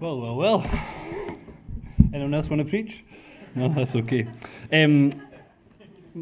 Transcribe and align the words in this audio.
Well, 0.00 0.18
well, 0.18 0.34
well. 0.34 0.70
Anyone 2.14 2.32
else 2.32 2.48
want 2.48 2.62
to 2.62 2.64
preach? 2.66 3.04
No, 3.54 3.68
that's 3.68 3.94
okay. 3.94 4.26
Um, 4.72 5.10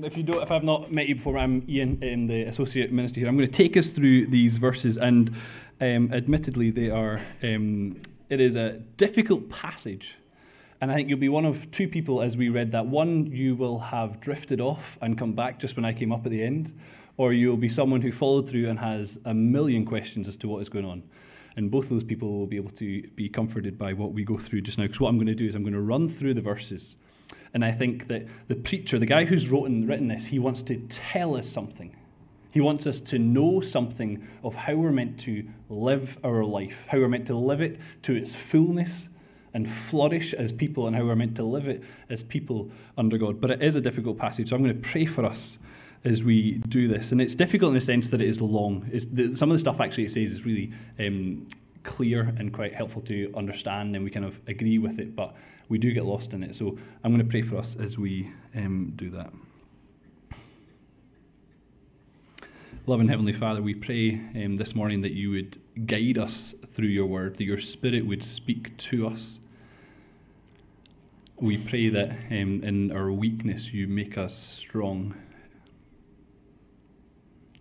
if 0.03 0.17
you 0.17 0.25
don't, 0.25 0.43
if 0.43 0.51
I've 0.51 0.65
not 0.65 0.91
met 0.91 1.07
you 1.07 1.15
before, 1.15 1.39
I'm 1.39 1.65
Ian, 1.69 2.03
um, 2.03 2.27
the 2.27 2.43
associate 2.43 2.91
minister 2.91 3.21
here. 3.21 3.29
I'm 3.29 3.37
going 3.37 3.47
to 3.47 3.55
take 3.55 3.77
us 3.77 3.89
through 3.89 4.27
these 4.27 4.57
verses, 4.57 4.97
and 4.97 5.33
um, 5.81 6.13
admittedly, 6.13 6.73
they 6.73 6.91
are. 6.91 7.21
Um, 7.45 8.01
it 8.31 8.41
is 8.41 8.57
a 8.57 8.81
difficult 8.97 9.49
passage, 9.49 10.17
and 10.81 10.91
I 10.91 10.97
think 10.97 11.09
you'll 11.09 11.21
be 11.21 11.29
one 11.29 11.45
of 11.45 11.71
two 11.71 11.87
people 11.87 12.21
as 12.21 12.37
we 12.37 12.49
read 12.49 12.73
that. 12.73 12.85
One, 12.85 13.27
you 13.27 13.55
will 13.55 13.79
have 13.79 14.19
drifted 14.19 14.61
off 14.61 14.99
and 15.03 15.17
come 15.17 15.35
back 15.35 15.61
just 15.61 15.77
when 15.77 15.85
I 15.85 15.93
came 15.93 16.11
up 16.11 16.27
at 16.27 16.33
the 16.33 16.43
end, 16.43 16.77
or 17.17 17.33
you'll 17.33 17.57
be 17.57 17.69
someone 17.69 18.01
who 18.01 18.11
followed 18.11 18.51
through 18.51 18.71
and 18.71 18.77
has 18.77 19.21
a 19.27 19.33
million 19.33 19.85
questions 19.85 20.27
as 20.27 20.37
to 20.39 20.49
what 20.49 20.63
is 20.63 20.69
going 20.69 20.85
on. 20.85 21.01
And 21.59 21.73
both 21.73 21.87
of 21.87 21.91
those 21.91 22.05
people 22.05 22.39
will 22.39 22.47
be 22.47 22.57
able 22.57 22.71
to 22.71 23.03
be 23.17 23.29
comforted 23.29 23.77
by 23.77 23.93
what 23.93 24.13
we 24.13 24.23
go 24.23 24.39
through 24.39 24.61
just 24.61 24.79
now. 24.79 24.85
Because 24.85 25.01
what 25.01 25.09
I'm 25.09 25.17
going 25.17 25.27
to 25.27 25.35
do 25.35 25.45
is 25.45 25.57
I'm 25.57 25.65
going 25.65 25.73
to 25.73 25.81
run 25.81 26.09
through 26.09 26.35
the 26.35 26.41
verses. 26.41 26.95
And 27.53 27.65
I 27.65 27.73
think 27.73 28.07
that 28.07 28.29
the 28.47 28.55
preacher, 28.55 29.01
the 29.01 29.07
guy 29.07 29.25
who's 29.25 29.49
written, 29.49 29.85
written 29.85 30.07
this, 30.07 30.25
he 30.25 30.39
wants 30.39 30.63
to 30.63 30.77
tell 30.89 31.35
us 31.35 31.49
something. 31.49 31.97
He 32.53 32.61
wants 32.61 32.87
us 32.87 33.01
to 33.01 33.19
know 33.19 33.61
something 33.61 34.25
of 34.45 34.55
how 34.55 34.77
we're 34.77 34.93
meant 34.93 35.19
to 35.23 35.45
live 35.69 36.17
our 36.23 36.45
life, 36.45 36.77
how 36.87 36.99
we're 36.99 37.09
meant 37.09 37.27
to 37.27 37.37
live 37.37 37.61
it 37.61 37.81
to 38.03 38.15
its 38.15 38.37
fullness 38.37 39.09
and 39.53 39.69
flourish 39.69 40.35
as 40.35 40.53
people, 40.53 40.87
and 40.87 40.95
how 40.95 41.03
we're 41.03 41.17
meant 41.17 41.35
to 41.35 41.43
live 41.43 41.67
it 41.67 41.83
as 42.09 42.23
people 42.23 42.71
under 42.97 43.19
God. 43.19 43.41
But 43.41 43.51
it 43.51 43.65
is 43.65 43.75
a 43.75 43.81
difficult 43.81 44.17
passage, 44.17 44.51
so 44.51 44.55
I'm 44.55 44.63
going 44.63 44.81
to 44.81 44.89
pray 44.89 45.07
for 45.07 45.25
us 45.25 45.59
as 46.09 46.23
we 46.23 46.53
do 46.69 46.89
this. 46.89 47.13
And 47.13 47.21
it's 47.21 47.35
difficult 47.35 47.71
in 47.71 47.75
the 47.75 47.81
sense 47.81 48.09
that 48.09 48.21
it 48.21 48.29
is 48.29 48.41
long. 48.41 48.89
The, 49.13 49.37
some 49.37 49.51
of 49.51 49.55
the 49.55 49.59
stuff 49.59 49.81
actually 49.81 50.05
it 50.05 50.11
says 50.11 50.33
is 50.33 50.47
really 50.47 50.73
um, 50.99 51.47
clear 51.85 52.35
and 52.39 52.53
quite 52.53 52.75
helpful 52.75 53.03
to 53.03 53.33
understand, 53.37 53.95
and 53.95 54.05
we 54.05 54.11
kind 54.11 54.25
of 54.25 54.41
agree 54.49 54.79
with 54.79 54.99
it, 54.99 55.15
but 55.15 55.35
we 55.69 55.79
do 55.79 55.93
get 55.93 56.05
lost 56.05 56.33
in 56.33 56.43
it. 56.43 56.55
So 56.55 56.79
I'm 57.05 57.13
going 57.13 57.25
to 57.25 57.31
pray 57.31 57.43
for 57.43 57.57
us 57.57 57.77
as 57.77 57.99
we 57.99 58.31
um, 58.57 58.93
do 58.97 59.11
that. 59.11 59.31
Loving 62.87 63.09
Heavenly 63.09 63.35
Father, 63.35 63.61
we 63.61 63.75
pray 63.75 64.15
um, 64.35 64.57
this 64.57 64.75
morning 64.75 65.03
that 65.03 65.13
you 65.13 65.31
would 65.31 65.61
guide 65.87 66.17
us 66.17 66.55
through 66.73 66.89
your 66.89 67.05
word, 67.05 67.37
that 67.37 67.45
your 67.45 67.59
Spirit 67.59 68.07
would 68.07 68.25
speak 68.25 68.75
to 68.79 69.07
us. 69.07 69.41
We 71.37 71.59
pray 71.59 71.91
that 71.91 72.11
um, 72.31 72.65
in 72.65 72.91
our 72.93 73.13
weakness 73.13 73.73
you 73.75 73.87
make 73.87 74.17
us 74.17 74.35
strong 74.35 75.15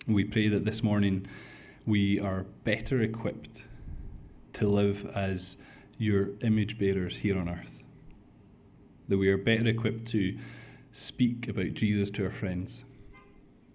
we 0.08 0.24
pray 0.24 0.48
that 0.48 0.64
this 0.64 0.84
morning 0.84 1.28
we 1.86 2.18
are 2.20 2.46
better 2.64 3.02
equipped 3.02 3.66
to 4.54 4.68
live 4.70 5.06
as 5.14 5.58
your 5.98 6.30
image 6.44 6.80
bearers 6.80 7.14
here 7.14 7.38
on 7.38 7.50
earth. 7.50 7.84
That 9.10 9.18
we 9.18 9.28
are 9.28 9.38
better 9.38 9.68
equipped 9.68 10.08
to 10.12 10.38
speak 10.94 11.50
about 11.50 11.74
Jesus 11.74 12.10
to 12.12 12.24
our 12.24 12.32
friends. 12.32 12.86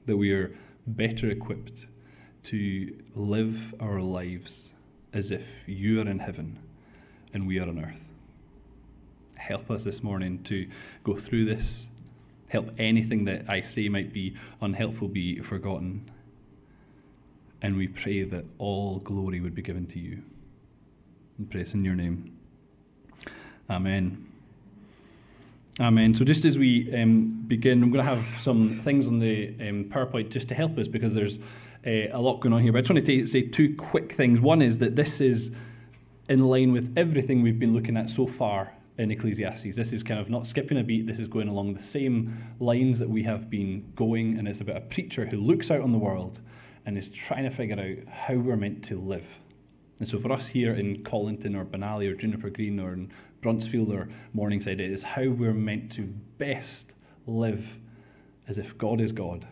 That 0.06 0.16
we 0.16 0.32
are 0.32 0.56
better 0.86 1.28
equipped 1.28 1.86
to 2.44 2.96
live 3.14 3.74
our 3.78 4.00
lives 4.00 4.72
as 5.12 5.32
if 5.32 5.44
you 5.66 6.00
are 6.00 6.08
in 6.08 6.18
heaven 6.18 6.58
and 7.34 7.46
we 7.46 7.58
are 7.60 7.68
on 7.68 7.78
earth. 7.78 8.02
Help 9.36 9.70
us 9.70 9.84
this 9.84 10.02
morning 10.02 10.42
to 10.44 10.66
go 11.04 11.14
through 11.14 11.44
this. 11.44 11.82
Help 12.48 12.70
anything 12.78 13.26
that 13.26 13.44
I 13.50 13.60
say 13.60 13.90
might 13.90 14.14
be 14.14 14.34
unhelpful 14.62 15.08
be 15.08 15.38
forgotten 15.40 16.10
and 17.62 17.76
we 17.76 17.88
pray 17.88 18.24
that 18.24 18.44
all 18.58 18.98
glory 19.00 19.40
would 19.40 19.54
be 19.54 19.62
given 19.62 19.86
to 19.86 19.98
you. 19.98 20.22
And 21.38 21.50
praise 21.50 21.74
in 21.74 21.84
your 21.84 21.94
name. 21.94 22.36
Amen. 23.70 24.26
Amen. 25.80 26.14
So, 26.14 26.24
just 26.24 26.44
as 26.44 26.58
we 26.58 26.92
um, 26.94 27.28
begin, 27.46 27.82
I'm 27.82 27.90
going 27.90 28.04
to 28.04 28.14
have 28.14 28.26
some 28.40 28.80
things 28.82 29.06
on 29.06 29.18
the 29.18 29.48
um, 29.60 29.84
PowerPoint 29.84 30.28
just 30.28 30.48
to 30.48 30.54
help 30.54 30.76
us 30.76 30.86
because 30.86 31.14
there's 31.14 31.38
uh, 31.86 32.12
a 32.12 32.20
lot 32.20 32.40
going 32.40 32.52
on 32.52 32.62
here. 32.62 32.72
But 32.72 32.78
I 32.78 32.80
just 32.82 32.90
want 32.92 33.06
to 33.06 33.26
say 33.26 33.42
two 33.42 33.74
quick 33.76 34.12
things. 34.12 34.40
One 34.40 34.60
is 34.60 34.76
that 34.78 34.96
this 34.96 35.20
is 35.20 35.50
in 36.28 36.44
line 36.44 36.72
with 36.72 36.92
everything 36.96 37.42
we've 37.42 37.58
been 37.58 37.72
looking 37.72 37.96
at 37.96 38.10
so 38.10 38.26
far 38.26 38.72
in 38.98 39.10
Ecclesiastes. 39.10 39.74
This 39.74 39.92
is 39.92 40.02
kind 40.02 40.20
of 40.20 40.28
not 40.28 40.46
skipping 40.46 40.78
a 40.78 40.84
beat, 40.84 41.06
this 41.06 41.18
is 41.18 41.26
going 41.26 41.48
along 41.48 41.72
the 41.72 41.82
same 41.82 42.36
lines 42.60 42.98
that 42.98 43.08
we 43.08 43.22
have 43.22 43.48
been 43.48 43.90
going, 43.96 44.38
and 44.38 44.46
it's 44.46 44.60
about 44.60 44.76
a 44.76 44.82
preacher 44.82 45.24
who 45.24 45.38
looks 45.38 45.70
out 45.70 45.80
on 45.80 45.92
the 45.92 45.98
world 45.98 46.40
and 46.86 46.98
is 46.98 47.08
trying 47.08 47.44
to 47.44 47.50
figure 47.50 47.78
out 47.78 48.12
how 48.12 48.34
we're 48.34 48.56
meant 48.56 48.82
to 48.84 48.98
live. 48.98 49.26
And 50.00 50.08
so 50.08 50.18
for 50.18 50.32
us 50.32 50.46
here 50.46 50.74
in 50.74 51.04
Colinton 51.04 51.54
or 51.54 51.64
Bonaly 51.64 52.10
or 52.10 52.14
Juniper 52.14 52.50
Green 52.50 52.80
or 52.80 52.92
in 52.92 53.12
Bruntsfield 53.42 53.90
or 53.90 54.08
Morningside, 54.32 54.80
it 54.80 54.90
is 54.90 55.02
how 55.02 55.28
we're 55.28 55.54
meant 55.54 55.92
to 55.92 56.02
best 56.38 56.94
live 57.26 57.64
as 58.48 58.58
if 58.58 58.76
God 58.78 59.00
is 59.00 59.12
God 59.12 59.46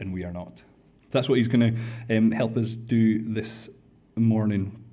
and 0.00 0.12
we 0.12 0.24
are 0.24 0.32
not. 0.32 0.62
That's 1.10 1.28
what 1.28 1.38
he's 1.38 1.48
going 1.48 1.76
to 2.08 2.16
um, 2.16 2.32
help 2.32 2.56
us 2.56 2.74
do 2.74 3.22
this 3.22 3.68
morning. 4.16 4.84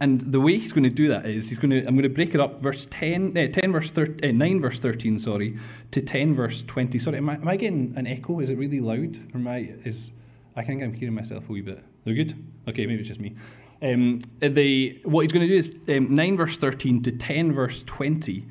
And 0.00 0.20
the 0.32 0.40
way 0.40 0.58
he's 0.58 0.72
going 0.72 0.84
to 0.84 0.90
do 0.90 1.08
that 1.08 1.26
is 1.26 1.48
he's 1.48 1.58
going 1.58 1.70
to 1.70 1.86
I'm 1.86 1.94
going 1.94 2.02
to 2.02 2.08
break 2.08 2.34
it 2.34 2.40
up 2.40 2.62
verse 2.62 2.88
10 2.90 3.36
uh, 3.36 3.48
10 3.48 3.70
verse 3.70 3.90
13, 3.90 4.30
uh, 4.30 4.32
9 4.32 4.60
verse 4.60 4.78
13 4.78 5.18
sorry 5.18 5.58
to 5.90 6.00
10 6.00 6.34
verse 6.34 6.62
20. 6.62 6.98
Sorry 6.98 7.18
am 7.18 7.28
I, 7.28 7.34
am 7.34 7.46
I 7.46 7.56
getting 7.56 7.92
an 7.96 8.06
echo? 8.06 8.40
Is 8.40 8.48
it 8.50 8.56
really 8.56 8.80
loud? 8.80 9.16
Or 9.34 9.38
am 9.38 9.46
I 9.46 9.74
is 9.84 10.12
I 10.56 10.64
think 10.64 10.82
I'm 10.82 10.92
hearing 10.92 11.14
myself 11.14 11.48
a 11.48 11.52
wee 11.52 11.60
bit. 11.60 11.82
They're 12.04 12.14
good? 12.14 12.34
Okay, 12.68 12.86
maybe 12.86 13.00
it's 13.00 13.08
just 13.08 13.20
me. 13.20 13.34
Um, 13.82 14.20
the, 14.40 15.00
what 15.04 15.22
he's 15.22 15.32
going 15.32 15.46
to 15.46 15.48
do 15.48 15.58
is 15.58 15.96
um, 15.96 16.14
9 16.14 16.36
verse 16.36 16.56
13 16.56 17.02
to 17.04 17.12
10 17.12 17.52
verse 17.52 17.82
20. 17.86 18.46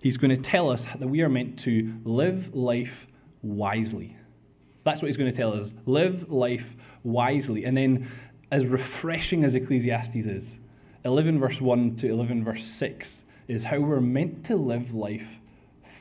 He's 0.00 0.16
going 0.16 0.34
to 0.34 0.42
tell 0.42 0.70
us 0.70 0.84
that 0.98 1.06
we 1.06 1.22
are 1.22 1.28
meant 1.28 1.58
to 1.60 1.94
live 2.04 2.54
life 2.54 3.06
wisely. 3.42 4.16
That's 4.84 5.00
what 5.00 5.08
he's 5.08 5.16
going 5.16 5.30
to 5.30 5.36
tell 5.36 5.52
us. 5.52 5.72
Live 5.86 6.30
life 6.30 6.74
wisely. 7.04 7.64
And 7.64 7.76
then, 7.76 8.10
as 8.50 8.66
refreshing 8.66 9.44
as 9.44 9.54
Ecclesiastes 9.54 10.16
is, 10.16 10.58
11 11.04 11.38
verse 11.38 11.60
1 11.60 11.96
to 11.96 12.10
11 12.10 12.44
verse 12.44 12.64
6 12.64 13.24
is 13.48 13.64
how 13.64 13.78
we're 13.78 14.00
meant 14.00 14.44
to 14.46 14.56
live 14.56 14.94
life 14.94 15.26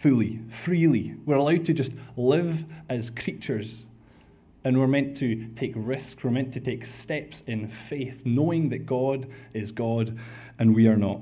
fully, 0.01 0.39
freely. 0.49 1.15
We're 1.25 1.35
allowed 1.35 1.65
to 1.65 1.73
just 1.73 1.91
live 2.17 2.63
as 2.89 3.09
creatures 3.11 3.85
and 4.63 4.79
we're 4.79 4.87
meant 4.87 5.17
to 5.17 5.47
take 5.55 5.73
risks, 5.75 6.23
we're 6.23 6.31
meant 6.31 6.53
to 6.53 6.59
take 6.59 6.85
steps 6.85 7.41
in 7.47 7.67
faith, 7.67 8.21
knowing 8.25 8.69
that 8.69 8.85
God 8.85 9.27
is 9.53 9.71
God 9.71 10.17
and 10.59 10.75
we 10.75 10.87
are 10.87 10.97
not. 10.97 11.21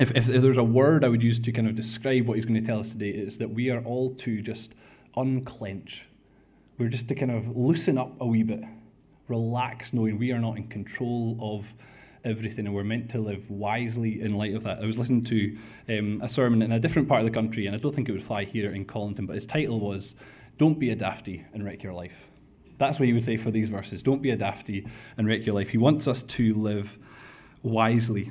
If, 0.00 0.10
if, 0.12 0.28
if, 0.28 0.42
there's 0.42 0.58
a 0.58 0.64
word 0.64 1.04
I 1.04 1.08
would 1.08 1.22
use 1.22 1.38
to 1.40 1.52
kind 1.52 1.66
of 1.66 1.74
describe 1.74 2.26
what 2.26 2.36
he's 2.36 2.44
going 2.44 2.60
to 2.60 2.66
tell 2.66 2.80
us 2.80 2.90
today, 2.90 3.10
it's 3.10 3.36
that 3.38 3.50
we 3.50 3.70
are 3.70 3.82
all 3.84 4.14
to 4.16 4.40
just 4.42 4.74
unclench. 5.16 6.06
We're 6.78 6.88
just 6.88 7.08
to 7.08 7.14
kind 7.14 7.32
of 7.32 7.56
loosen 7.56 7.98
up 7.98 8.12
a 8.20 8.26
wee 8.26 8.44
bit, 8.44 8.62
relax, 9.26 9.92
knowing 9.92 10.18
we 10.18 10.30
are 10.32 10.38
not 10.38 10.56
in 10.56 10.68
control 10.68 11.36
of 11.40 11.66
everything 12.24 12.66
and 12.66 12.74
we're 12.74 12.84
meant 12.84 13.08
to 13.10 13.18
live 13.18 13.48
wisely 13.50 14.20
in 14.20 14.34
light 14.34 14.54
of 14.54 14.62
that. 14.64 14.78
I 14.78 14.86
was 14.86 14.98
listening 14.98 15.24
to 15.24 15.58
um, 15.88 16.20
a 16.22 16.28
sermon 16.28 16.62
in 16.62 16.72
a 16.72 16.80
different 16.80 17.08
part 17.08 17.20
of 17.20 17.26
the 17.26 17.32
country, 17.32 17.66
and 17.66 17.74
I 17.74 17.78
don't 17.78 17.94
think 17.94 18.08
it 18.08 18.12
would 18.12 18.24
fly 18.24 18.44
here 18.44 18.74
in 18.74 18.84
Colinton, 18.84 19.26
but 19.26 19.34
his 19.34 19.46
title 19.46 19.80
was 19.80 20.14
don't 20.58 20.78
be 20.78 20.90
a 20.90 20.96
dafty 20.96 21.44
and 21.54 21.64
wreck 21.64 21.82
your 21.82 21.94
life. 21.94 22.12
That's 22.78 22.98
what 22.98 23.06
he 23.06 23.12
would 23.12 23.24
say 23.24 23.36
for 23.36 23.50
these 23.50 23.68
verses. 23.68 24.02
Don't 24.02 24.22
be 24.22 24.30
a 24.30 24.36
dafty 24.36 24.86
and 25.16 25.26
wreck 25.26 25.46
your 25.46 25.54
life. 25.54 25.68
He 25.68 25.78
wants 25.78 26.06
us 26.06 26.22
to 26.24 26.54
live 26.54 26.96
wisely. 27.62 28.30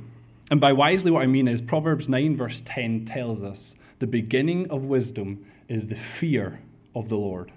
And 0.51 0.61
by 0.61 0.71
wisely, 0.71 1.11
what 1.11 1.23
I 1.23 1.27
mean 1.27 1.47
is 1.47 1.61
Proverbs 1.61 2.07
9, 2.07 2.37
verse 2.37 2.61
10 2.65 3.05
tells 3.05 3.43
us 3.43 3.75
the 3.99 4.07
beginning 4.07 4.69
of 4.69 4.83
wisdom 4.85 5.45
is 5.67 5.85
the 5.85 5.95
fear 5.95 6.59
of 6.95 7.09
the 7.09 7.17
Lord. 7.17 7.51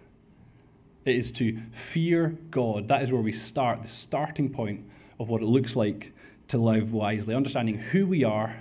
It 1.04 1.16
is 1.16 1.30
to 1.32 1.58
fear 1.92 2.36
God. 2.50 2.88
That 2.88 3.02
is 3.02 3.12
where 3.12 3.22
we 3.22 3.32
start, 3.32 3.82
the 3.82 3.88
starting 3.88 4.48
point 4.50 4.84
of 5.18 5.28
what 5.28 5.42
it 5.42 5.46
looks 5.46 5.76
like 5.76 6.12
to 6.48 6.58
live 6.58 6.92
wisely, 6.92 7.34
understanding 7.34 7.78
who 7.78 8.06
we 8.06 8.24
are 8.24 8.56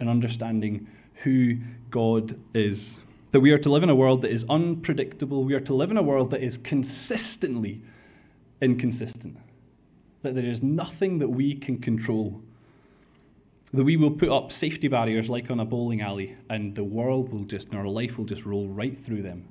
and 0.00 0.08
understanding 0.08 0.86
who 1.22 1.56
God 1.90 2.38
is. 2.54 2.98
That 3.30 3.40
we 3.40 3.50
are 3.50 3.58
to 3.58 3.70
live 3.70 3.82
in 3.82 3.90
a 3.90 3.94
world 3.94 4.22
that 4.22 4.30
is 4.30 4.44
unpredictable. 4.48 5.44
We 5.44 5.54
are 5.54 5.60
to 5.60 5.74
live 5.74 5.90
in 5.90 5.98
a 5.98 6.02
world 6.02 6.30
that 6.30 6.42
is 6.42 6.58
consistently 6.58 7.82
inconsistent. 8.62 9.36
That 10.22 10.34
there 10.34 10.46
is 10.46 10.62
nothing 10.62 11.18
that 11.18 11.28
we 11.28 11.54
can 11.54 11.78
control. 11.78 12.40
That 13.72 13.84
we 13.84 13.96
will 13.96 14.10
put 14.10 14.30
up 14.30 14.50
safety 14.50 14.88
barriers 14.88 15.28
like 15.28 15.50
on 15.50 15.60
a 15.60 15.64
bowling 15.64 16.00
alley, 16.00 16.36
and 16.48 16.74
the 16.74 16.84
world 16.84 17.30
will 17.30 17.44
just, 17.44 17.68
and 17.68 17.78
our 17.78 17.86
life 17.86 18.16
will 18.16 18.24
just 18.24 18.46
roll 18.46 18.66
right 18.68 18.98
through 18.98 19.22
them. 19.22 19.46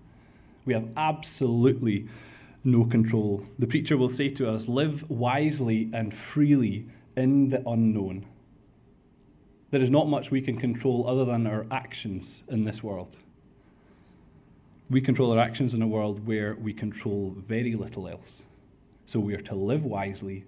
We 0.66 0.74
have 0.74 0.90
absolutely 0.98 2.08
no 2.64 2.84
control. 2.84 3.46
The 3.60 3.68
preacher 3.68 3.96
will 3.96 4.10
say 4.10 4.30
to 4.30 4.50
us, 4.50 4.68
Live 4.68 5.08
wisely 5.10 5.90
and 5.94 6.14
freely 6.14 6.88
in 7.16 7.50
the 7.50 7.62
unknown. 7.70 8.26
There 9.70 9.82
is 9.82 9.92
not 9.92 10.08
much 10.08 10.32
we 10.32 10.42
can 10.42 10.58
control 10.58 11.08
other 11.08 11.26
than 11.26 11.46
our 11.46 11.66
actions 11.72 12.44
in 12.50 12.64
this 12.64 12.82
world. 12.82 13.18
We 14.90 15.02
control 15.02 15.32
our 15.32 15.40
actions 15.40 15.74
in 15.74 15.82
a 15.82 15.88
world 15.88 16.26
where 16.26 16.56
we 16.56 16.74
control 16.74 17.36
very 17.48 17.76
little 17.76 18.08
else. 18.08 18.44
So 19.06 19.20
we 19.20 19.34
are 19.34 19.42
to 19.42 19.56
live 19.56 19.84
wisely 19.84 20.46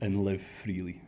and 0.00 0.24
live 0.24 0.42
freely. 0.62 1.00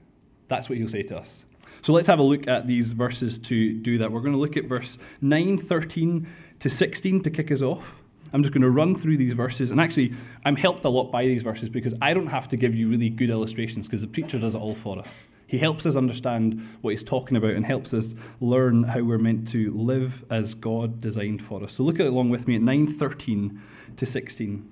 That's 0.48 0.68
what 0.68 0.78
he'll 0.78 0.88
say 0.88 1.02
to 1.02 1.18
us. 1.18 1.44
So 1.82 1.92
let's 1.92 2.06
have 2.06 2.18
a 2.18 2.22
look 2.22 2.46
at 2.48 2.66
these 2.66 2.92
verses 2.92 3.38
to 3.38 3.72
do 3.74 3.98
that. 3.98 4.10
We're 4.10 4.20
going 4.20 4.34
to 4.34 4.38
look 4.38 4.56
at 4.56 4.64
verse 4.64 4.98
9, 5.20 5.58
13 5.58 6.26
to 6.60 6.70
16 6.70 7.22
to 7.22 7.30
kick 7.30 7.50
us 7.50 7.60
off. 7.60 7.84
I'm 8.32 8.42
just 8.42 8.54
going 8.54 8.62
to 8.62 8.70
run 8.70 8.94
through 8.96 9.16
these 9.18 9.32
verses. 9.32 9.70
And 9.70 9.80
actually, 9.80 10.14
I'm 10.44 10.56
helped 10.56 10.84
a 10.84 10.88
lot 10.88 11.10
by 11.10 11.26
these 11.26 11.42
verses 11.42 11.68
because 11.68 11.94
I 12.00 12.14
don't 12.14 12.26
have 12.26 12.48
to 12.48 12.56
give 12.56 12.74
you 12.74 12.88
really 12.88 13.10
good 13.10 13.30
illustrations 13.30 13.86
because 13.86 14.00
the 14.00 14.06
preacher 14.06 14.38
does 14.38 14.54
it 14.54 14.58
all 14.58 14.74
for 14.74 14.98
us. 14.98 15.26
He 15.52 15.58
helps 15.58 15.84
us 15.84 15.96
understand 15.96 16.66
what 16.80 16.92
he's 16.92 17.04
talking 17.04 17.36
about 17.36 17.50
and 17.50 17.66
helps 17.66 17.92
us 17.92 18.14
learn 18.40 18.84
how 18.84 19.02
we're 19.02 19.18
meant 19.18 19.46
to 19.48 19.70
live 19.74 20.24
as 20.30 20.54
God 20.54 21.02
designed 21.02 21.42
for 21.42 21.62
us. 21.62 21.74
So 21.74 21.82
look 21.82 22.00
at 22.00 22.06
it 22.06 22.08
along 22.08 22.30
with 22.30 22.48
me 22.48 22.56
at 22.56 22.62
9:13 22.62 23.60
to 23.98 24.06
16. 24.06 24.66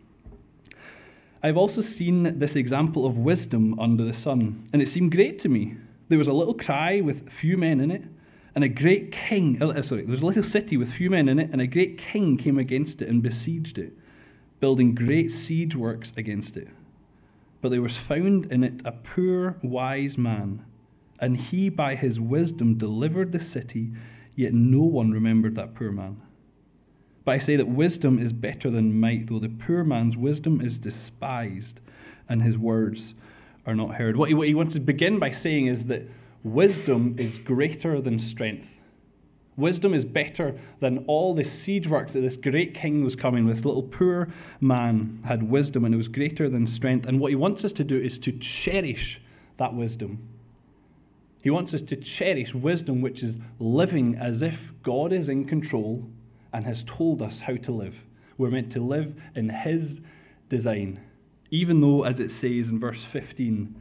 I've 1.42 1.58
also 1.58 1.82
seen 1.82 2.38
this 2.38 2.56
example 2.56 3.04
of 3.04 3.18
wisdom 3.18 3.78
under 3.78 4.02
the 4.04 4.14
sun, 4.14 4.70
and 4.72 4.80
it 4.80 4.88
seemed 4.88 5.12
great 5.12 5.38
to 5.40 5.50
me. 5.50 5.74
There 6.08 6.16
was 6.16 6.28
a 6.28 6.32
little 6.32 6.54
cry 6.54 7.02
with 7.02 7.28
few 7.28 7.58
men 7.58 7.80
in 7.80 7.90
it, 7.90 8.04
and 8.54 8.64
a 8.64 8.68
great 8.68 9.12
king, 9.12 9.62
uh, 9.62 9.82
sorry, 9.82 10.00
there 10.00 10.10
was 10.10 10.22
a 10.22 10.26
little 10.26 10.42
city 10.42 10.78
with 10.78 10.90
few 10.90 11.10
men 11.10 11.28
in 11.28 11.38
it, 11.38 11.50
and 11.52 11.60
a 11.60 11.66
great 11.66 11.98
king 11.98 12.38
came 12.38 12.58
against 12.58 13.02
it 13.02 13.10
and 13.10 13.22
besieged 13.22 13.76
it, 13.76 13.92
building 14.60 14.94
great 14.94 15.30
siege 15.30 15.76
works 15.76 16.14
against 16.16 16.56
it. 16.56 16.68
But 17.60 17.68
there 17.68 17.82
was 17.82 17.98
found 17.98 18.50
in 18.50 18.64
it 18.64 18.80
a 18.86 18.92
poor, 18.92 19.58
wise 19.62 20.16
man, 20.16 20.64
and 21.20 21.36
he 21.36 21.68
by 21.68 21.94
his 21.94 22.18
wisdom 22.18 22.74
delivered 22.76 23.30
the 23.30 23.40
city, 23.40 23.92
yet 24.34 24.54
no 24.54 24.82
one 24.82 25.12
remembered 25.12 25.54
that 25.54 25.74
poor 25.74 25.92
man. 25.92 26.20
But 27.24 27.32
I 27.32 27.38
say 27.38 27.56
that 27.56 27.68
wisdom 27.68 28.18
is 28.18 28.32
better 28.32 28.70
than 28.70 28.98
might, 28.98 29.28
though 29.28 29.38
the 29.38 29.50
poor 29.50 29.84
man's 29.84 30.16
wisdom 30.16 30.60
is 30.60 30.78
despised, 30.78 31.80
and 32.28 32.42
his 32.42 32.56
words 32.56 33.14
are 33.66 33.74
not 33.74 33.94
heard. 33.94 34.16
What 34.16 34.28
he, 34.28 34.34
what 34.34 34.48
he 34.48 34.54
wants 34.54 34.74
to 34.74 34.80
begin 34.80 35.18
by 35.18 35.30
saying 35.30 35.66
is 35.66 35.84
that 35.86 36.08
wisdom 36.42 37.14
is 37.18 37.38
greater 37.38 38.00
than 38.00 38.18
strength. 38.18 38.68
Wisdom 39.56 39.92
is 39.92 40.06
better 40.06 40.58
than 40.78 41.04
all 41.06 41.34
the 41.34 41.44
siege 41.44 41.86
work 41.86 42.08
that 42.12 42.20
this 42.20 42.36
great 42.36 42.72
king 42.72 43.04
was 43.04 43.14
coming 43.14 43.44
with. 43.44 43.66
Little 43.66 43.82
poor 43.82 44.28
man 44.62 45.20
had 45.22 45.42
wisdom, 45.42 45.84
and 45.84 45.92
it 45.92 45.98
was 45.98 46.08
greater 46.08 46.48
than 46.48 46.66
strength. 46.66 47.06
And 47.06 47.20
what 47.20 47.30
he 47.30 47.36
wants 47.36 47.62
us 47.64 47.72
to 47.74 47.84
do 47.84 48.00
is 48.00 48.18
to 48.20 48.32
cherish 48.32 49.20
that 49.58 49.74
wisdom. 49.74 50.18
He 51.42 51.50
wants 51.50 51.72
us 51.74 51.82
to 51.82 51.96
cherish 51.96 52.54
wisdom, 52.54 53.00
which 53.00 53.22
is 53.22 53.38
living 53.58 54.16
as 54.16 54.42
if 54.42 54.58
God 54.82 55.12
is 55.12 55.28
in 55.28 55.44
control 55.46 56.04
and 56.52 56.64
has 56.64 56.84
told 56.84 57.22
us 57.22 57.40
how 57.40 57.56
to 57.56 57.72
live. 57.72 57.94
We're 58.36 58.50
meant 58.50 58.72
to 58.72 58.80
live 58.80 59.14
in 59.34 59.48
His 59.48 60.00
design, 60.48 61.00
even 61.50 61.80
though, 61.80 62.04
as 62.04 62.20
it 62.20 62.30
says 62.30 62.68
in 62.68 62.78
verse 62.78 63.04
15, 63.04 63.74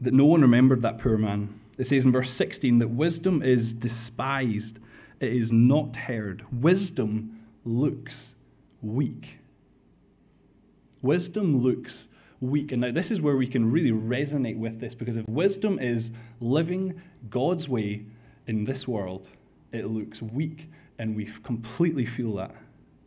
that 0.00 0.14
no 0.14 0.24
one 0.24 0.42
remembered 0.42 0.82
that 0.82 0.98
poor 0.98 1.18
man. 1.18 1.60
It 1.78 1.86
says 1.86 2.04
in 2.04 2.12
verse 2.12 2.30
16 2.30 2.78
that 2.78 2.88
wisdom 2.88 3.42
is 3.42 3.72
despised, 3.72 4.78
it 5.20 5.32
is 5.32 5.52
not 5.52 5.96
heard. 5.96 6.44
Wisdom 6.60 7.40
looks 7.64 8.34
weak. 8.82 9.38
Wisdom 11.02 11.62
looks 11.62 12.08
weak. 12.40 12.72
And 12.72 12.80
now, 12.80 12.90
this 12.90 13.10
is 13.10 13.20
where 13.20 13.36
we 13.36 13.46
can 13.46 13.70
really 13.70 13.92
resonate 13.92 14.58
with 14.58 14.80
this 14.80 14.94
because 14.94 15.16
if 15.16 15.28
wisdom 15.28 15.78
is 15.78 16.10
living 16.40 17.00
God's 17.28 17.68
way 17.68 18.04
in 18.46 18.64
this 18.64 18.88
world, 18.88 19.28
it 19.72 19.86
looks 19.86 20.22
weak, 20.22 20.68
and 20.98 21.14
we 21.14 21.30
completely 21.44 22.06
feel 22.06 22.34
that. 22.36 22.54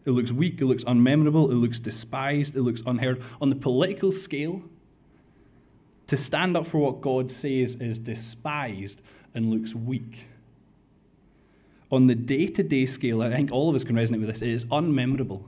It 0.06 0.12
looks 0.12 0.32
weak, 0.32 0.62
it 0.62 0.66
looks 0.66 0.84
unmemorable, 0.84 1.50
it 1.52 1.56
looks 1.56 1.80
despised, 1.80 2.56
it 2.56 2.62
looks 2.62 2.84
unheard. 2.86 3.22
On 3.42 3.50
the 3.50 3.56
political 3.56 4.12
scale, 4.12 4.62
to 6.08 6.18
stand 6.18 6.58
up 6.58 6.68
for 6.68 6.80
what 6.80 7.02
God 7.02 7.32
says 7.32 7.76
is 7.76 8.00
despised 8.00 9.02
and 9.34 9.50
looks 9.50 9.74
weak. 9.74 10.26
On 11.92 12.08
the 12.08 12.16
day 12.16 12.48
to 12.48 12.64
day 12.64 12.86
scale, 12.86 13.22
I 13.22 13.32
think 13.32 13.52
all 13.52 13.70
of 13.70 13.76
us 13.76 13.84
can 13.84 13.96
resonate 13.96 14.20
with 14.20 14.28
this, 14.28 14.42
it 14.42 14.50
is 14.50 14.66
unmemorable 14.66 15.44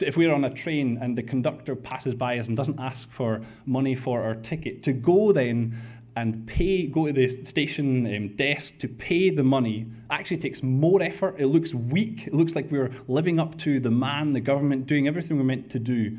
if 0.00 0.16
we're 0.16 0.32
on 0.32 0.44
a 0.44 0.50
train 0.50 0.98
and 1.00 1.16
the 1.16 1.22
conductor 1.22 1.74
passes 1.74 2.14
by 2.14 2.38
us 2.38 2.48
and 2.48 2.56
doesn't 2.56 2.78
ask 2.78 3.10
for 3.10 3.40
money 3.66 3.94
for 3.94 4.22
our 4.22 4.34
ticket, 4.36 4.82
to 4.84 4.92
go 4.92 5.32
then 5.32 5.76
and 6.16 6.46
pay, 6.46 6.86
go 6.86 7.06
to 7.06 7.12
the 7.12 7.44
station 7.44 8.06
um, 8.16 8.28
desk 8.36 8.74
to 8.78 8.88
pay 8.88 9.30
the 9.30 9.42
money 9.42 9.86
actually 10.10 10.38
takes 10.38 10.62
more 10.62 11.00
effort. 11.02 11.36
It 11.38 11.46
looks 11.46 11.74
weak. 11.74 12.26
It 12.26 12.34
looks 12.34 12.54
like 12.54 12.70
we're 12.70 12.90
living 13.06 13.38
up 13.38 13.56
to 13.58 13.78
the 13.78 13.90
man, 13.90 14.32
the 14.32 14.40
government, 14.40 14.86
doing 14.86 15.06
everything 15.06 15.36
we're 15.36 15.44
meant 15.44 15.70
to 15.70 15.78
do. 15.78 16.16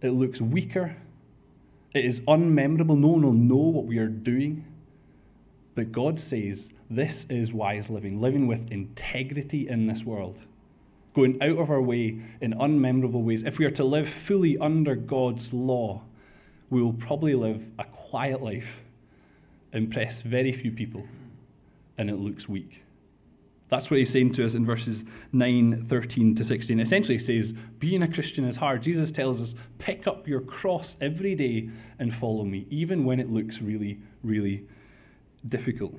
It 0.00 0.10
looks 0.10 0.40
weaker. 0.40 0.96
It 1.94 2.04
is 2.04 2.20
unmemorable. 2.22 2.98
No 2.98 3.08
one 3.08 3.22
will 3.22 3.32
know 3.32 3.56
what 3.56 3.84
we 3.84 3.98
are 3.98 4.08
doing. 4.08 4.64
But 5.74 5.92
God 5.92 6.18
says 6.18 6.70
this 6.90 7.26
is 7.28 7.52
wise 7.52 7.90
living, 7.90 8.20
living 8.20 8.46
with 8.46 8.70
integrity 8.70 9.68
in 9.68 9.86
this 9.86 10.04
world 10.04 10.38
going 11.18 11.42
out 11.42 11.58
of 11.58 11.68
our 11.68 11.82
way 11.82 12.16
in 12.42 12.52
unmemorable 12.54 13.24
ways, 13.24 13.42
if 13.42 13.58
we 13.58 13.64
are 13.64 13.72
to 13.72 13.82
live 13.82 14.08
fully 14.08 14.56
under 14.58 14.94
God's 14.94 15.52
law, 15.52 16.00
we 16.70 16.80
will 16.80 16.92
probably 16.92 17.34
live 17.34 17.60
a 17.80 17.84
quiet 17.84 18.40
life, 18.40 18.82
impress 19.72 20.20
very 20.20 20.52
few 20.52 20.70
people, 20.70 21.02
and 21.98 22.08
it 22.08 22.16
looks 22.16 22.48
weak. 22.48 22.82
That's 23.68 23.90
what 23.90 23.98
he's 23.98 24.10
saying 24.10 24.32
to 24.34 24.46
us 24.46 24.54
in 24.54 24.64
verses 24.64 25.02
9, 25.32 25.86
13 25.88 26.36
to 26.36 26.44
16. 26.44 26.78
Essentially, 26.78 27.18
he 27.18 27.24
says, 27.24 27.52
Being 27.80 28.02
a 28.02 28.08
Christian 28.08 28.44
is 28.44 28.54
hard. 28.54 28.80
Jesus 28.80 29.10
tells 29.10 29.42
us, 29.42 29.56
Pick 29.78 30.06
up 30.06 30.28
your 30.28 30.40
cross 30.40 30.96
every 31.00 31.34
day 31.34 31.68
and 31.98 32.14
follow 32.14 32.44
me, 32.44 32.64
even 32.70 33.04
when 33.04 33.18
it 33.18 33.28
looks 33.28 33.60
really, 33.60 33.98
really 34.22 34.64
difficult. 35.48 35.94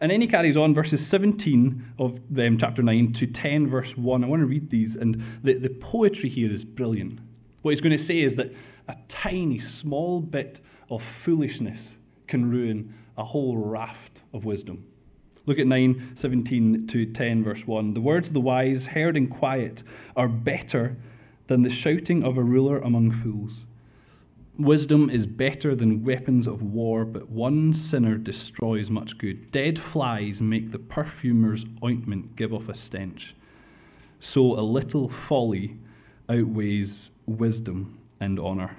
And 0.00 0.10
then 0.10 0.20
he 0.20 0.26
carries 0.26 0.56
on 0.56 0.74
verses 0.74 1.06
17 1.06 1.94
of 1.98 2.20
um, 2.38 2.58
chapter 2.58 2.82
9 2.82 3.12
to 3.14 3.26
10, 3.26 3.68
verse 3.68 3.96
1. 3.96 4.24
I 4.24 4.26
want 4.26 4.40
to 4.40 4.46
read 4.46 4.70
these, 4.70 4.96
and 4.96 5.22
the, 5.42 5.54
the 5.54 5.70
poetry 5.70 6.28
here 6.28 6.52
is 6.52 6.64
brilliant. 6.64 7.20
What 7.62 7.72
he's 7.72 7.80
going 7.80 7.96
to 7.96 8.02
say 8.02 8.20
is 8.20 8.36
that 8.36 8.52
a 8.88 8.96
tiny, 9.08 9.58
small 9.58 10.20
bit 10.20 10.60
of 10.90 11.02
foolishness 11.22 11.96
can 12.26 12.50
ruin 12.50 12.92
a 13.16 13.24
whole 13.24 13.56
raft 13.56 14.20
of 14.32 14.44
wisdom. 14.44 14.84
Look 15.46 15.58
at 15.58 15.66
9, 15.66 16.12
17 16.14 16.86
to 16.86 17.06
10, 17.06 17.44
verse 17.44 17.66
1. 17.66 17.94
The 17.94 18.00
words 18.00 18.28
of 18.28 18.34
the 18.34 18.40
wise, 18.40 18.86
heard 18.86 19.16
in 19.16 19.26
quiet, 19.26 19.82
are 20.16 20.28
better 20.28 20.96
than 21.46 21.62
the 21.62 21.70
shouting 21.70 22.24
of 22.24 22.38
a 22.38 22.42
ruler 22.42 22.78
among 22.78 23.10
fools. 23.10 23.66
Wisdom 24.58 25.10
is 25.10 25.26
better 25.26 25.74
than 25.74 26.04
weapons 26.04 26.46
of 26.46 26.62
war, 26.62 27.04
but 27.04 27.28
one 27.28 27.74
sinner 27.74 28.16
destroys 28.16 28.88
much 28.88 29.18
good. 29.18 29.50
Dead 29.50 29.76
flies 29.76 30.40
make 30.40 30.70
the 30.70 30.78
perfumer's 30.78 31.66
ointment 31.82 32.36
give 32.36 32.54
off 32.54 32.68
a 32.68 32.74
stench. 32.74 33.34
So 34.20 34.56
a 34.56 34.62
little 34.62 35.08
folly 35.08 35.76
outweighs 36.28 37.10
wisdom 37.26 37.98
and 38.20 38.38
honor. 38.38 38.76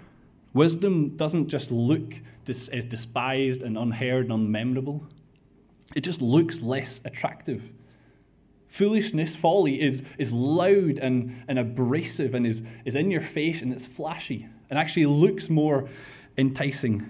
Wisdom 0.54 1.10
doesn't 1.18 1.50
just 1.50 1.72
look 1.72 2.14
dis- 2.46 2.70
eh, 2.72 2.80
despised 2.88 3.62
and 3.62 3.78
unheard 3.78 4.30
and 4.30 4.48
unmemorable, 4.48 5.02
it 5.94 6.06
just 6.06 6.22
looks 6.22 6.62
less 6.62 7.02
attractive. 7.04 7.62
Foolishness, 8.70 9.36
folly, 9.36 9.82
is, 9.82 10.04
is 10.18 10.32
loud 10.32 11.00
and, 11.00 11.36
and 11.50 11.60
abrasive 11.60 12.34
and 12.34 12.48
is, 12.48 12.64
is 12.86 12.96
in 12.96 13.12
your 13.12 13.20
face 13.20 13.62
and 13.62 13.74
it's 13.74 13.86
flashy 13.86 14.48
and 14.70 14.80
actually 14.80 15.06
looks 15.06 15.50
more 15.50 15.88
enticing. 16.38 17.10